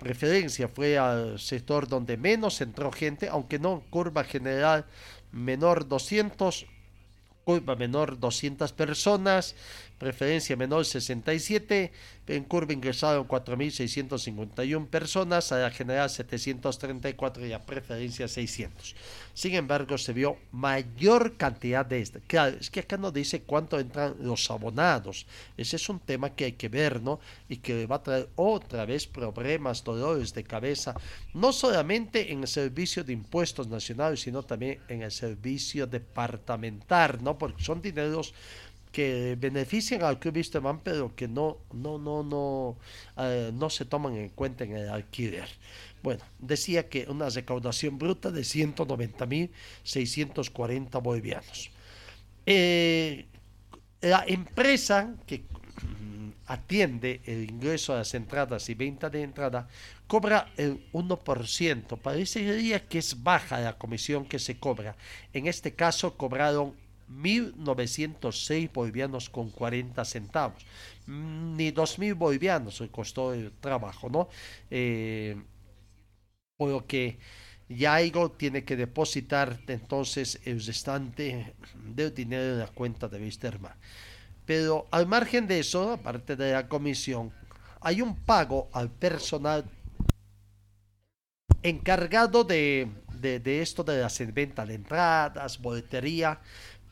referencia 0.00 0.68
fue 0.68 0.96
al 0.98 1.38
sector 1.38 1.88
donde 1.88 2.16
menos 2.16 2.60
entró 2.60 2.92
gente, 2.92 3.28
aunque 3.28 3.58
no 3.58 3.82
curva 3.90 4.24
general 4.24 4.86
menor 5.30 5.88
200, 5.88 6.66
curva 7.44 7.76
menor 7.76 8.18
200 8.18 8.72
personas, 8.72 9.54
preferencia 10.02 10.56
menor 10.56 10.84
67, 10.84 11.92
en 12.26 12.44
curva 12.44 12.72
ingresaron 12.72 13.28
4.651 13.28 14.88
personas, 14.88 15.52
a 15.52 15.58
la 15.58 15.70
general 15.70 16.10
734 16.10 17.46
y 17.46 17.52
a 17.52 17.64
preferencia 17.64 18.26
600. 18.26 18.96
Sin 19.32 19.54
embargo, 19.54 19.96
se 19.96 20.12
vio 20.12 20.38
mayor 20.50 21.36
cantidad 21.36 21.86
de 21.86 22.00
este. 22.00 22.20
Claro, 22.20 22.56
es 22.60 22.68
que 22.68 22.80
acá 22.80 22.96
no 22.96 23.12
dice 23.12 23.42
cuánto 23.42 23.78
entran 23.78 24.16
los 24.18 24.50
abonados. 24.50 25.24
Ese 25.56 25.76
es 25.76 25.88
un 25.88 26.00
tema 26.00 26.30
que 26.30 26.46
hay 26.46 26.52
que 26.52 26.68
ver, 26.68 27.00
¿no? 27.00 27.20
Y 27.48 27.58
que 27.58 27.86
va 27.86 27.96
a 27.96 28.02
traer 28.02 28.28
otra 28.34 28.84
vez 28.84 29.06
problemas, 29.06 29.84
dolores 29.84 30.34
de 30.34 30.42
cabeza, 30.42 30.96
no 31.32 31.52
solamente 31.52 32.32
en 32.32 32.40
el 32.40 32.48
servicio 32.48 33.04
de 33.04 33.12
impuestos 33.12 33.68
nacionales, 33.68 34.20
sino 34.20 34.42
también 34.42 34.80
en 34.88 35.02
el 35.02 35.12
servicio 35.12 35.86
departamental, 35.86 37.18
¿no? 37.22 37.38
Porque 37.38 37.62
son 37.62 37.80
dineros 37.80 38.34
que 38.92 39.36
benefician 39.40 40.02
al 40.02 40.18
club 40.18 40.36
Wisterman, 40.36 40.80
pero 40.80 41.16
que 41.16 41.26
no, 41.26 41.56
no, 41.72 41.96
no, 41.98 42.22
no, 42.22 42.76
eh, 43.16 43.50
no 43.52 43.70
se 43.70 43.86
toman 43.86 44.14
en 44.16 44.28
cuenta 44.28 44.64
en 44.64 44.76
el 44.76 44.90
alquiler. 44.90 45.48
Bueno, 46.02 46.22
decía 46.38 46.88
que 46.88 47.06
una 47.08 47.30
recaudación 47.30 47.98
bruta 47.98 48.30
de 48.30 48.42
190.640 48.42 51.02
bolivianos. 51.02 51.70
Eh, 52.44 53.26
la 54.02 54.24
empresa 54.26 55.14
que 55.26 55.38
mm, 55.38 56.30
atiende 56.46 57.22
el 57.24 57.48
ingreso 57.48 57.94
a 57.94 57.98
las 57.98 58.12
entradas 58.14 58.68
y 58.68 58.74
venta 58.74 59.08
de 59.08 59.22
entrada 59.22 59.68
cobra 60.06 60.52
el 60.56 60.84
1%. 60.92 61.98
Parecería 61.98 62.86
que 62.86 62.98
es 62.98 63.22
baja 63.22 63.60
la 63.60 63.78
comisión 63.78 64.26
que 64.26 64.38
se 64.38 64.58
cobra. 64.58 64.94
En 65.32 65.46
este 65.46 65.74
caso 65.74 66.18
cobraron 66.18 66.74
1.906 67.10 68.72
bolivianos 68.72 69.30
con 69.30 69.50
40 69.50 70.04
centavos. 70.04 70.64
Mm, 71.06 71.56
ni 71.56 71.72
2.000 71.72 72.14
bolivianos 72.14 72.80
le 72.80 72.88
costó 72.88 73.32
el 73.34 73.52
trabajo, 73.52 74.08
¿no? 74.08 74.28
Eh, 74.70 75.36
por 76.56 76.70
lo 76.70 76.86
que 76.86 77.18
Yaigo 77.68 78.30
tiene 78.32 78.64
que 78.64 78.76
depositar 78.76 79.60
entonces 79.66 80.40
el 80.44 80.64
restante 80.64 81.54
del 81.74 82.14
dinero 82.14 82.42
en 82.52 82.58
la 82.58 82.68
cuenta 82.68 83.08
de 83.08 83.18
Wisterman. 83.20 83.74
Pero 84.44 84.86
al 84.90 85.06
margen 85.06 85.46
de 85.46 85.60
eso, 85.60 85.92
aparte 85.92 86.36
de 86.36 86.52
la 86.52 86.68
comisión, 86.68 87.32
hay 87.80 88.02
un 88.02 88.16
pago 88.16 88.68
al 88.72 88.90
personal 88.90 89.64
encargado 91.62 92.44
de, 92.44 92.88
de, 93.20 93.62
esto 93.62 93.84
de 93.84 94.00
la 94.00 94.10
venta 94.32 94.66
de 94.66 94.74
entradas, 94.74 95.60
boletería, 95.60 96.40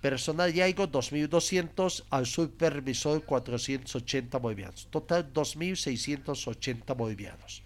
Personal 0.01 0.53
Yaigo 0.53 0.89
2.200, 0.89 2.05
al 2.09 2.27
supervisor 2.27 3.25
480 3.25 4.39
bolivianos. 4.39 4.89
Total 4.91 5.33
2.680 5.33 6.97
bolivianos. 6.97 7.63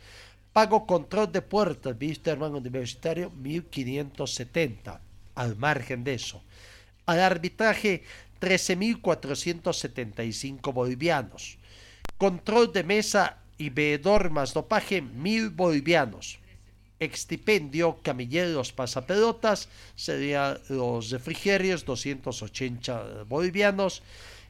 Pago 0.53 0.87
control 0.87 1.31
de 1.31 1.43
puertas, 1.43 1.97
visto 1.97 2.31
hermano 2.31 2.59
universitario, 2.59 3.31
1.570. 3.33 4.99
Al 5.37 5.57
margen 5.57 6.05
de 6.05 6.15
eso. 6.15 6.43
Al 7.07 7.21
arbitraje, 7.21 8.03
13.475 8.41 10.73
bolivianos. 10.73 11.59
Control 12.19 12.73
de 12.73 12.85
mesa 12.85 13.39
y 13.59 13.71
veedor 13.71 14.31
más 14.31 14.55
dopaje, 14.55 15.03
1.000 15.03 15.55
bolivianos 15.55 16.39
extipendio, 17.01 17.99
camilleros, 18.03 18.73
pasapelotas, 18.73 19.69
serían 19.95 20.59
los 20.69 21.11
refrigerios, 21.11 21.85
280 21.85 23.25
bolivianos. 23.25 24.03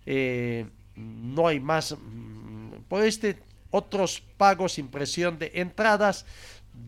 Eh, 0.07 0.67
no 0.97 1.49
hay 1.49 1.61
más 1.61 1.97
mm, 1.99 2.83
por 2.89 3.05
este. 3.05 3.39
Otros 3.71 4.23
pagos, 4.37 4.79
impresión 4.79 5.39
de 5.39 5.51
entradas, 5.55 6.27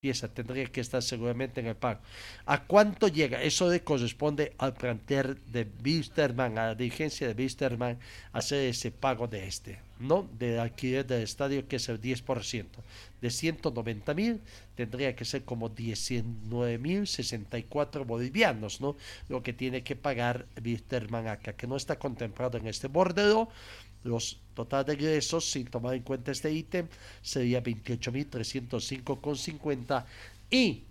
Pieza 0.00 0.28
tendría 0.28 0.64
que 0.66 0.80
estar 0.80 1.02
seguramente 1.02 1.58
en 1.58 1.66
el 1.66 1.74
pago. 1.74 2.00
¿A 2.46 2.62
cuánto 2.62 3.08
llega? 3.08 3.42
Eso 3.42 3.68
le 3.68 3.82
corresponde 3.82 4.54
al 4.56 4.74
plantel 4.74 5.40
de 5.50 5.66
Wisterman, 5.84 6.56
a 6.56 6.66
la 6.66 6.74
dirigencia 6.76 7.26
de 7.26 7.42
Wisterman, 7.42 7.98
hacer 8.32 8.68
ese 8.68 8.92
pago 8.92 9.26
de 9.26 9.48
este, 9.48 9.80
¿no? 9.98 10.28
Del 10.38 10.60
alquiler 10.60 11.04
del 11.04 11.24
estadio, 11.24 11.66
que 11.66 11.76
es 11.76 11.88
el 11.88 12.00
10%. 12.00 12.66
De 13.20 13.30
190 13.30 14.14
mil, 14.14 14.40
tendría 14.76 15.16
que 15.16 15.24
ser 15.24 15.42
como 15.42 15.68
19 15.68 16.78
mil 16.78 17.08
64 17.08 18.04
bolivianos, 18.04 18.80
¿no? 18.80 18.96
Lo 19.28 19.42
que 19.42 19.52
tiene 19.52 19.82
que 19.82 19.96
pagar 19.96 20.46
Wisterman 20.64 21.26
acá, 21.26 21.54
que 21.54 21.66
no 21.66 21.74
está 21.74 21.98
contemplado 21.98 22.56
en 22.56 22.68
este 22.68 22.86
bordero 22.86 23.48
los 24.04 24.38
total 24.54 24.84
de 24.84 24.92
ingresos, 24.94 25.50
sin 25.50 25.66
tomar 25.66 25.94
en 25.94 26.02
cuenta 26.02 26.30
este 26.32 26.52
ítem, 26.52 26.86
sería 27.22 27.62
28.305,50 27.62 30.04
y, 30.50 30.82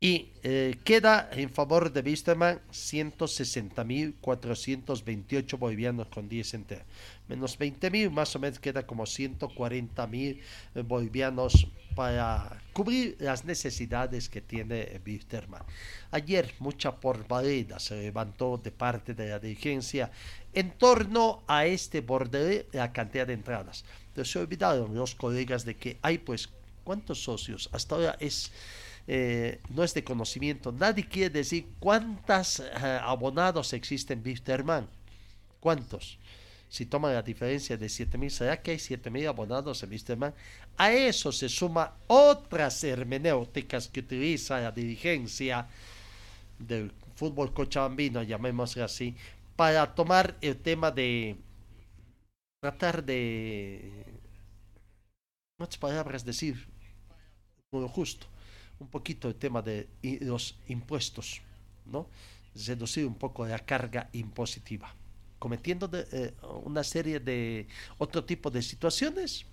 y 0.00 0.30
eh, 0.42 0.78
queda 0.82 1.28
en 1.32 1.50
favor 1.50 1.92
de 1.92 2.00
Wisterman 2.00 2.60
160.428 2.72 5.58
bolivianos 5.58 6.08
con 6.08 6.26
10 6.28 6.48
centavos. 6.48 6.84
Menos 7.28 7.56
20.000, 7.58 8.10
más 8.10 8.34
o 8.34 8.38
menos 8.38 8.58
queda 8.58 8.86
como 8.86 9.04
140.000 9.04 10.40
eh, 10.74 10.82
bolivianos 10.82 11.68
para 11.94 12.62
cubrir 12.72 13.16
las 13.20 13.44
necesidades 13.44 14.28
que 14.28 14.40
tiene 14.40 15.00
Wisterman. 15.06 15.62
Ayer 16.10 16.54
mucha 16.58 16.96
porvaleda 16.96 17.78
se 17.78 17.96
levantó 17.96 18.56
de 18.56 18.70
parte 18.70 19.14
de 19.14 19.28
la 19.28 19.38
dirigencia 19.38 20.10
en 20.54 20.70
torno 20.72 21.42
a 21.46 21.66
este 21.66 22.00
borde 22.00 22.66
la 22.72 22.92
cantidad 22.92 23.26
de 23.26 23.34
entradas. 23.34 23.84
Pero 24.14 24.24
se 24.24 24.38
olvidaron 24.38 24.94
los 24.94 25.14
colegas 25.14 25.64
de 25.64 25.76
que 25.76 25.98
hay 26.02 26.18
pues 26.18 26.48
cuántos 26.84 27.22
socios. 27.22 27.68
Hasta 27.72 27.94
ahora 27.94 28.16
es 28.20 28.52
eh, 29.06 29.60
no 29.70 29.82
es 29.82 29.94
de 29.94 30.04
conocimiento. 30.04 30.70
Nadie 30.72 31.06
quiere 31.06 31.30
decir 31.30 31.66
cuántos 31.80 32.60
eh, 32.60 33.00
abonados 33.02 33.72
existen 33.72 34.18
en 34.20 34.26
Wisterman. 34.26 34.88
¿Cuántos? 35.60 36.18
Si 36.68 36.86
toma 36.86 37.12
la 37.12 37.22
diferencia 37.22 37.76
de 37.76 37.86
7.000, 37.86 38.30
¿será 38.30 38.62
que 38.62 38.70
hay 38.70 38.78
7.000 38.78 39.28
abonados 39.28 39.82
en 39.82 39.90
Wisterman? 39.90 40.34
A 40.76 40.92
eso 40.92 41.30
se 41.32 41.48
suma 41.48 41.94
otras 42.06 42.82
hermenéuticas 42.84 43.88
que 43.88 44.00
utiliza 44.00 44.60
la 44.60 44.70
dirigencia 44.70 45.66
del 46.58 46.92
fútbol 47.14 47.52
cochabambino, 47.52 48.22
llamémoslo 48.22 48.84
así, 48.84 49.14
para 49.56 49.94
tomar 49.94 50.36
el 50.40 50.56
tema 50.56 50.90
de 50.90 51.36
tratar 52.60 53.04
de, 53.04 54.04
otras 55.58 55.78
palabras, 55.78 56.24
decir, 56.24 56.68
lo 57.72 57.88
justo, 57.88 58.26
un 58.78 58.88
poquito 58.88 59.28
el 59.28 59.34
tema 59.34 59.62
de 59.62 59.88
los 60.20 60.56
impuestos, 60.68 61.40
¿no? 61.84 62.08
Reducir 62.54 63.06
un 63.06 63.14
poco 63.14 63.46
la 63.46 63.58
carga 63.58 64.08
impositiva, 64.12 64.94
cometiendo 65.38 65.90
eh, 65.92 66.34
una 66.64 66.84
serie 66.84 67.18
de 67.18 67.66
otro 67.98 68.24
tipo 68.24 68.50
de 68.50 68.62
situaciones. 68.62 69.46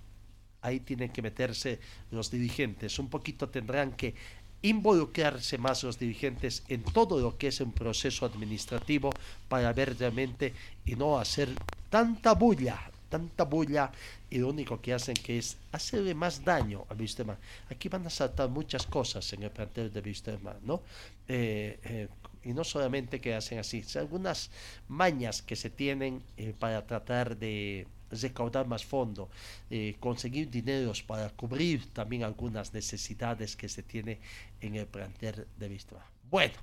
Ahí 0.62 0.82
tienen 0.82 1.10
que 1.10 1.22
meterse 1.22 1.80
los 2.12 2.30
dirigentes, 2.30 3.00
un 3.00 3.10
poquito 3.10 3.50
tendrán 3.50 3.94
que 3.94 4.14
involucrarse 4.62 5.58
más 5.58 5.84
los 5.84 5.98
dirigentes 5.98 6.64
en 6.68 6.84
todo 6.84 7.20
lo 7.20 7.38
que 7.38 7.48
es 7.48 7.62
un 7.62 7.72
proceso 7.72 8.26
administrativo 8.26 9.12
para 9.48 9.72
ver 9.74 9.98
realmente 9.98 10.54
y 10.86 10.96
no 10.96 11.18
hacer 11.18 11.50
tanta 11.90 12.34
bulla, 12.34 12.92
tanta 13.10 13.46
bulla 13.46 13.92
y 14.30 14.38
lo 14.40 14.50
único 14.50 14.80
que 14.82 14.94
hacen 14.94 15.16
que 15.16 15.38
es 15.38 15.58
hacerle 15.72 16.14
más 16.14 16.44
daño 16.44 16.86
a 16.90 16.94
Wisterman. 16.94 17.38
Aquí 17.70 17.90
van 17.90 18.06
a 18.06 18.10
saltar 18.10 18.50
muchas 18.50 18.86
cosas 18.86 19.32
en 19.34 19.44
el 19.44 19.52
plantel 19.52 19.92
de 19.92 20.02
Wisterman, 20.02 20.58
¿no? 20.64 20.82
Eh, 21.28 21.80
eh, 21.84 22.08
y 22.44 22.54
no 22.54 22.64
solamente 22.64 23.20
que 23.20 23.36
hacen 23.36 23.60
así, 23.60 23.84
algunas 23.96 24.50
mañas 24.88 25.42
que 25.42 25.56
se 25.56 25.70
tienen 25.70 26.22
eh, 26.38 26.54
para 26.58 26.86
tratar 26.86 27.38
de 27.38 27.86
recaudar 28.12 28.68
más 28.68 28.86
fondo, 28.86 29.30
eh, 29.70 29.96
conseguir 30.00 30.50
dineros 30.50 31.04
para 31.04 31.30
cubrir 31.30 31.92
también 31.94 32.24
algunas 32.24 32.74
necesidades 32.74 33.56
que 33.56 33.70
se 33.70 33.84
tiene 33.84 34.20
en 34.62 34.76
el 34.76 34.88
plantel 34.88 35.46
de 35.58 35.70
Vista. 35.70 35.96
Bueno, 36.30 36.56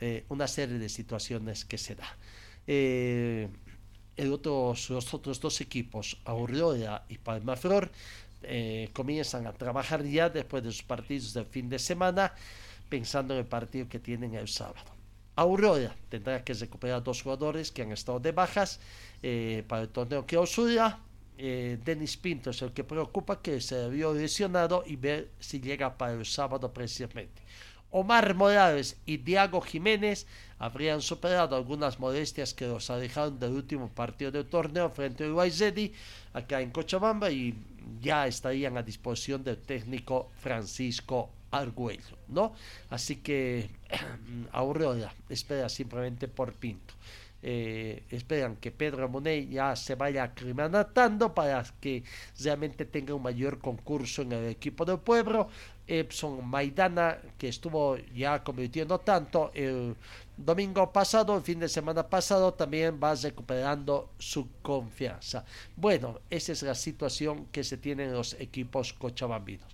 eh, 0.00 0.24
una 0.28 0.46
serie 0.46 0.78
de 0.78 0.88
situaciones 0.88 1.64
que 1.64 1.78
se 1.78 1.94
da. 1.94 2.16
Eh, 2.66 3.48
otros, 4.30 4.90
los 4.90 5.12
otros 5.12 5.40
dos 5.40 5.60
equipos, 5.60 6.18
Aurora 6.24 7.04
y 7.08 7.18
Palmaflor, 7.18 7.90
comienzan 8.92 9.46
a 9.46 9.52
trabajar 9.52 10.04
ya 10.04 10.28
después 10.28 10.62
de 10.62 10.68
los 10.68 10.82
partidos 10.82 11.34
del 11.34 11.46
fin 11.46 11.68
de 11.68 11.80
semana 11.80 12.32
pensando 12.88 13.34
en 13.34 13.40
el 13.40 13.46
partido 13.46 13.88
que 13.88 13.98
tienen 13.98 14.34
el 14.34 14.46
sábado. 14.46 14.96
Aurora 15.36 15.94
tendrá 16.08 16.42
que 16.42 16.54
recuperar 16.54 17.04
dos 17.04 17.22
jugadores 17.22 17.70
que 17.70 17.82
han 17.82 17.92
estado 17.92 18.18
de 18.18 18.32
bajas 18.32 18.80
eh, 19.28 19.64
para 19.66 19.82
el 19.82 19.88
torneo 19.88 20.24
que 20.24 20.36
osura. 20.36 21.00
Eh, 21.36 21.78
Denis 21.84 22.16
Pinto 22.16 22.50
es 22.50 22.62
el 22.62 22.70
que 22.70 22.84
preocupa 22.84 23.42
que 23.42 23.60
se 23.60 23.88
vio 23.88 24.14
lesionado 24.14 24.84
y 24.86 24.94
ver 24.94 25.30
si 25.40 25.60
llega 25.60 25.98
para 25.98 26.12
el 26.12 26.24
sábado 26.24 26.72
precisamente. 26.72 27.42
Omar 27.90 28.36
Morales 28.36 28.96
y 29.04 29.16
Diego 29.16 29.60
Jiménez 29.60 30.28
habrían 30.60 31.02
superado 31.02 31.56
algunas 31.56 31.98
molestias 31.98 32.54
que 32.54 32.68
los 32.68 32.88
alejaron 32.88 33.40
del 33.40 33.50
último 33.50 33.88
partido 33.88 34.30
del 34.30 34.46
torneo 34.46 34.90
frente 34.90 35.24
al 35.24 35.30
Uruguay 35.30 35.92
acá 36.32 36.60
en 36.60 36.70
Cochabamba 36.70 37.28
y 37.28 37.52
ya 38.00 38.28
estarían 38.28 38.76
a 38.76 38.82
disposición 38.84 39.42
del 39.42 39.58
técnico 39.58 40.30
Francisco 40.38 41.30
Argüello, 41.50 42.16
¿no? 42.28 42.54
Así 42.90 43.16
que 43.16 43.68
Aurora 44.52 45.12
espera 45.28 45.68
simplemente 45.68 46.28
por 46.28 46.52
Pinto. 46.52 46.94
Eh, 47.42 48.04
esperan 48.10 48.56
que 48.56 48.72
Pedro 48.72 49.08
Monet 49.08 49.48
ya 49.48 49.76
se 49.76 49.94
vaya 49.94 50.24
aclimatando 50.24 51.34
para 51.34 51.62
que 51.80 52.02
realmente 52.40 52.86
tenga 52.86 53.14
un 53.14 53.22
mayor 53.22 53.58
concurso 53.58 54.22
en 54.22 54.32
el 54.32 54.48
equipo 54.48 54.84
del 54.84 54.98
pueblo. 54.98 55.48
Epson 55.86 56.44
Maidana, 56.44 57.18
que 57.38 57.48
estuvo 57.48 57.96
ya 58.14 58.42
convirtiendo 58.42 58.98
tanto 58.98 59.52
el 59.54 59.94
domingo 60.36 60.92
pasado, 60.92 61.36
el 61.36 61.42
fin 61.42 61.60
de 61.60 61.68
semana 61.68 62.08
pasado, 62.08 62.54
también 62.54 62.98
va 63.02 63.14
recuperando 63.14 64.10
su 64.18 64.48
confianza. 64.62 65.44
Bueno, 65.76 66.20
esa 66.28 66.52
es 66.52 66.62
la 66.62 66.74
situación 66.74 67.46
que 67.52 67.62
se 67.62 67.76
tiene 67.76 68.04
en 68.04 68.14
los 68.14 68.34
equipos 68.34 68.92
cochabambinos. 68.92 69.68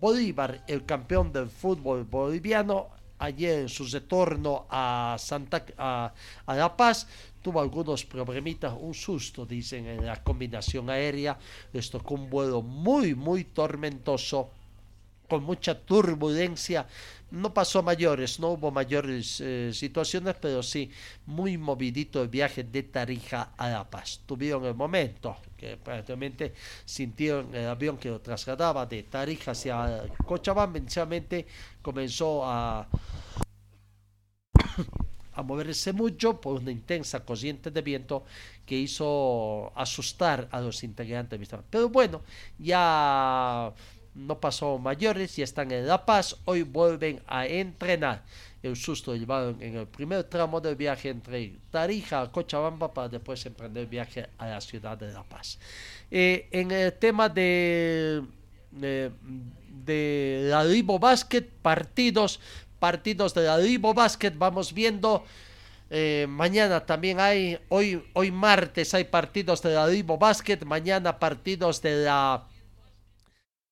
Bolívar, 0.00 0.64
el 0.66 0.84
campeón 0.84 1.32
del 1.32 1.48
fútbol 1.48 2.02
boliviano, 2.02 2.90
ayer 3.22 3.60
en 3.60 3.68
su 3.68 3.86
retorno 3.86 4.66
a, 4.68 5.16
Santa, 5.18 5.64
a, 5.78 6.12
La 6.46 6.76
Paz, 6.76 7.06
tuvo 7.40 7.60
algunos 7.60 8.04
problemitas, 8.04 8.74
un 8.78 8.94
susto, 8.94 9.46
dicen, 9.46 9.86
en 9.86 10.04
la 10.04 10.22
combinación 10.22 10.90
aérea. 10.90 11.38
Les 11.72 11.88
tocó 11.90 12.14
un 12.14 12.28
vuelo 12.28 12.62
muy, 12.62 13.14
muy 13.14 13.44
tormentoso, 13.44 14.50
con 15.28 15.44
mucha 15.44 15.78
turbulencia 15.78 16.86
no 17.32 17.52
pasó 17.52 17.82
mayores, 17.82 18.38
no 18.38 18.50
hubo 18.50 18.70
mayores 18.70 19.40
eh, 19.40 19.70
situaciones, 19.72 20.36
pero 20.40 20.62
sí 20.62 20.90
muy 21.26 21.56
movidito 21.56 22.22
el 22.22 22.28
viaje 22.28 22.62
de 22.62 22.82
Tarija 22.82 23.52
a 23.56 23.70
La 23.70 23.90
Paz. 23.90 24.20
Tuvieron 24.26 24.64
el 24.66 24.74
momento 24.74 25.36
que 25.56 25.76
prácticamente 25.76 26.54
sintieron 26.84 27.54
el 27.54 27.68
avión 27.68 27.96
que 27.96 28.10
lo 28.10 28.20
trasladaba 28.20 28.86
de 28.86 29.02
Tarija 29.04 29.52
hacia 29.52 30.04
Cochabamba, 30.26 30.78
inicialmente 30.78 31.46
comenzó 31.80 32.44
a 32.44 32.86
a 35.34 35.42
moverse 35.42 35.92
mucho 35.92 36.40
por 36.40 36.60
una 36.60 36.70
intensa 36.70 37.24
corriente 37.24 37.70
de 37.70 37.80
viento 37.80 38.24
que 38.66 38.76
hizo 38.76 39.72
asustar 39.74 40.48
a 40.50 40.60
los 40.60 40.84
integrantes. 40.84 41.40
Pero 41.70 41.88
bueno, 41.88 42.22
ya 42.58 43.72
no 44.14 44.38
pasó 44.38 44.78
mayores, 44.78 45.36
ya 45.36 45.44
están 45.44 45.70
en 45.72 45.86
La 45.86 46.04
Paz, 46.04 46.36
hoy 46.44 46.62
vuelven 46.62 47.22
a 47.26 47.46
entrenar. 47.46 48.22
El 48.62 48.76
susto 48.76 49.16
llevaron 49.16 49.60
en 49.60 49.76
el 49.76 49.86
primer 49.86 50.24
tramo 50.24 50.60
del 50.60 50.76
viaje 50.76 51.08
entre 51.08 51.54
Tarija 51.70 52.20
a 52.20 52.30
Cochabamba 52.30 52.92
para 52.92 53.08
después 53.08 53.44
emprender 53.46 53.84
el 53.84 53.88
viaje 53.88 54.28
a 54.38 54.46
la 54.46 54.60
ciudad 54.60 54.96
de 54.96 55.12
La 55.12 55.24
Paz. 55.24 55.58
Eh, 56.10 56.48
en 56.52 56.70
el 56.70 56.92
tema 56.92 57.28
de, 57.28 58.22
de, 58.70 59.10
de 59.84 60.46
la 60.48 60.62
Libo 60.62 60.98
Basket, 60.98 61.42
partidos, 61.62 62.38
partidos 62.78 63.34
de 63.34 63.42
la 63.42 63.58
Libo 63.58 63.94
Basket, 63.94 64.32
vamos 64.36 64.72
viendo. 64.72 65.24
Eh, 65.90 66.26
mañana 66.28 66.86
también 66.86 67.20
hay, 67.20 67.58
hoy, 67.68 68.02
hoy 68.12 68.30
martes 68.30 68.94
hay 68.94 69.04
partidos 69.04 69.60
de 69.60 69.74
la 69.74 69.86
Libo 69.86 70.16
Basket, 70.16 70.58
mañana 70.64 71.18
partidos 71.18 71.82
de 71.82 72.04
la 72.04 72.44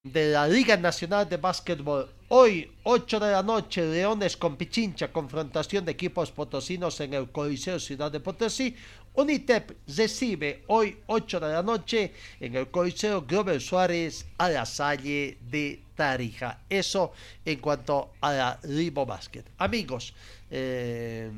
de 0.03 0.31
la 0.31 0.49
Liga 0.49 0.79
Nacional 0.79 1.29
de 1.29 1.37
Básquetbol. 1.37 2.09
Hoy, 2.29 2.73
8 2.85 3.21
de 3.21 3.33
la 3.33 3.43
noche, 3.43 3.85
Leones 3.85 4.35
con 4.35 4.57
Pichincha, 4.57 5.13
confrontación 5.13 5.85
de 5.85 5.93
equipos 5.93 6.31
potosinos 6.31 6.99
en 7.01 7.13
el 7.13 7.31
Coliseo 7.31 7.79
Ciudad 7.79 8.11
de 8.11 8.21
Potosí. 8.21 8.75
Unitep 9.13 9.77
recibe 9.95 10.65
hoy, 10.69 10.97
8 11.07 11.41
de 11.41 11.53
la 11.53 11.63
noche, 11.63 12.15
en 12.39 12.57
el 12.57 12.71
Coliseo 12.71 13.27
Grover 13.27 13.61
Suárez 13.61 14.25
a 14.39 14.49
la 14.49 14.65
Salle 14.65 15.37
de 15.51 15.83
Tarija. 15.95 16.61
Eso 16.71 17.13
en 17.45 17.59
cuanto 17.59 18.13
a 18.23 18.33
la 18.33 18.61
Libo 18.63 19.05
Basket. 19.05 19.45
Amigos, 19.59 20.15
eh, 20.51 21.31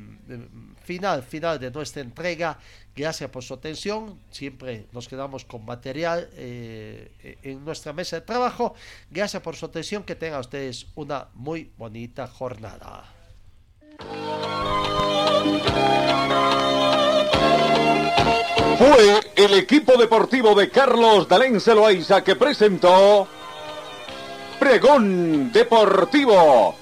final, 0.82 1.22
final 1.22 1.58
de 1.58 1.70
nuestra 1.70 2.02
entrega. 2.02 2.58
Gracias 2.94 3.30
por 3.30 3.42
su 3.42 3.54
atención. 3.54 4.18
Siempre 4.30 4.86
nos 4.92 5.08
quedamos 5.08 5.44
con 5.44 5.64
material 5.64 6.28
eh, 6.34 7.38
en 7.42 7.64
nuestra 7.64 7.92
mesa 7.92 8.16
de 8.16 8.22
trabajo. 8.22 8.74
Gracias 9.10 9.42
por 9.42 9.56
su 9.56 9.66
atención. 9.66 10.02
Que 10.04 10.14
tengan 10.14 10.40
ustedes 10.40 10.86
una 10.94 11.28
muy 11.34 11.70
bonita 11.76 12.26
jornada. 12.26 13.04
Fue 18.78 19.20
el 19.36 19.54
equipo 19.54 19.96
deportivo 19.96 20.54
de 20.54 20.70
Carlos 20.70 21.28
Dalén 21.28 21.60
Celoaiza 21.60 22.24
que 22.24 22.36
presentó 22.36 23.28
Pregón 24.58 25.52
Deportivo 25.52 26.81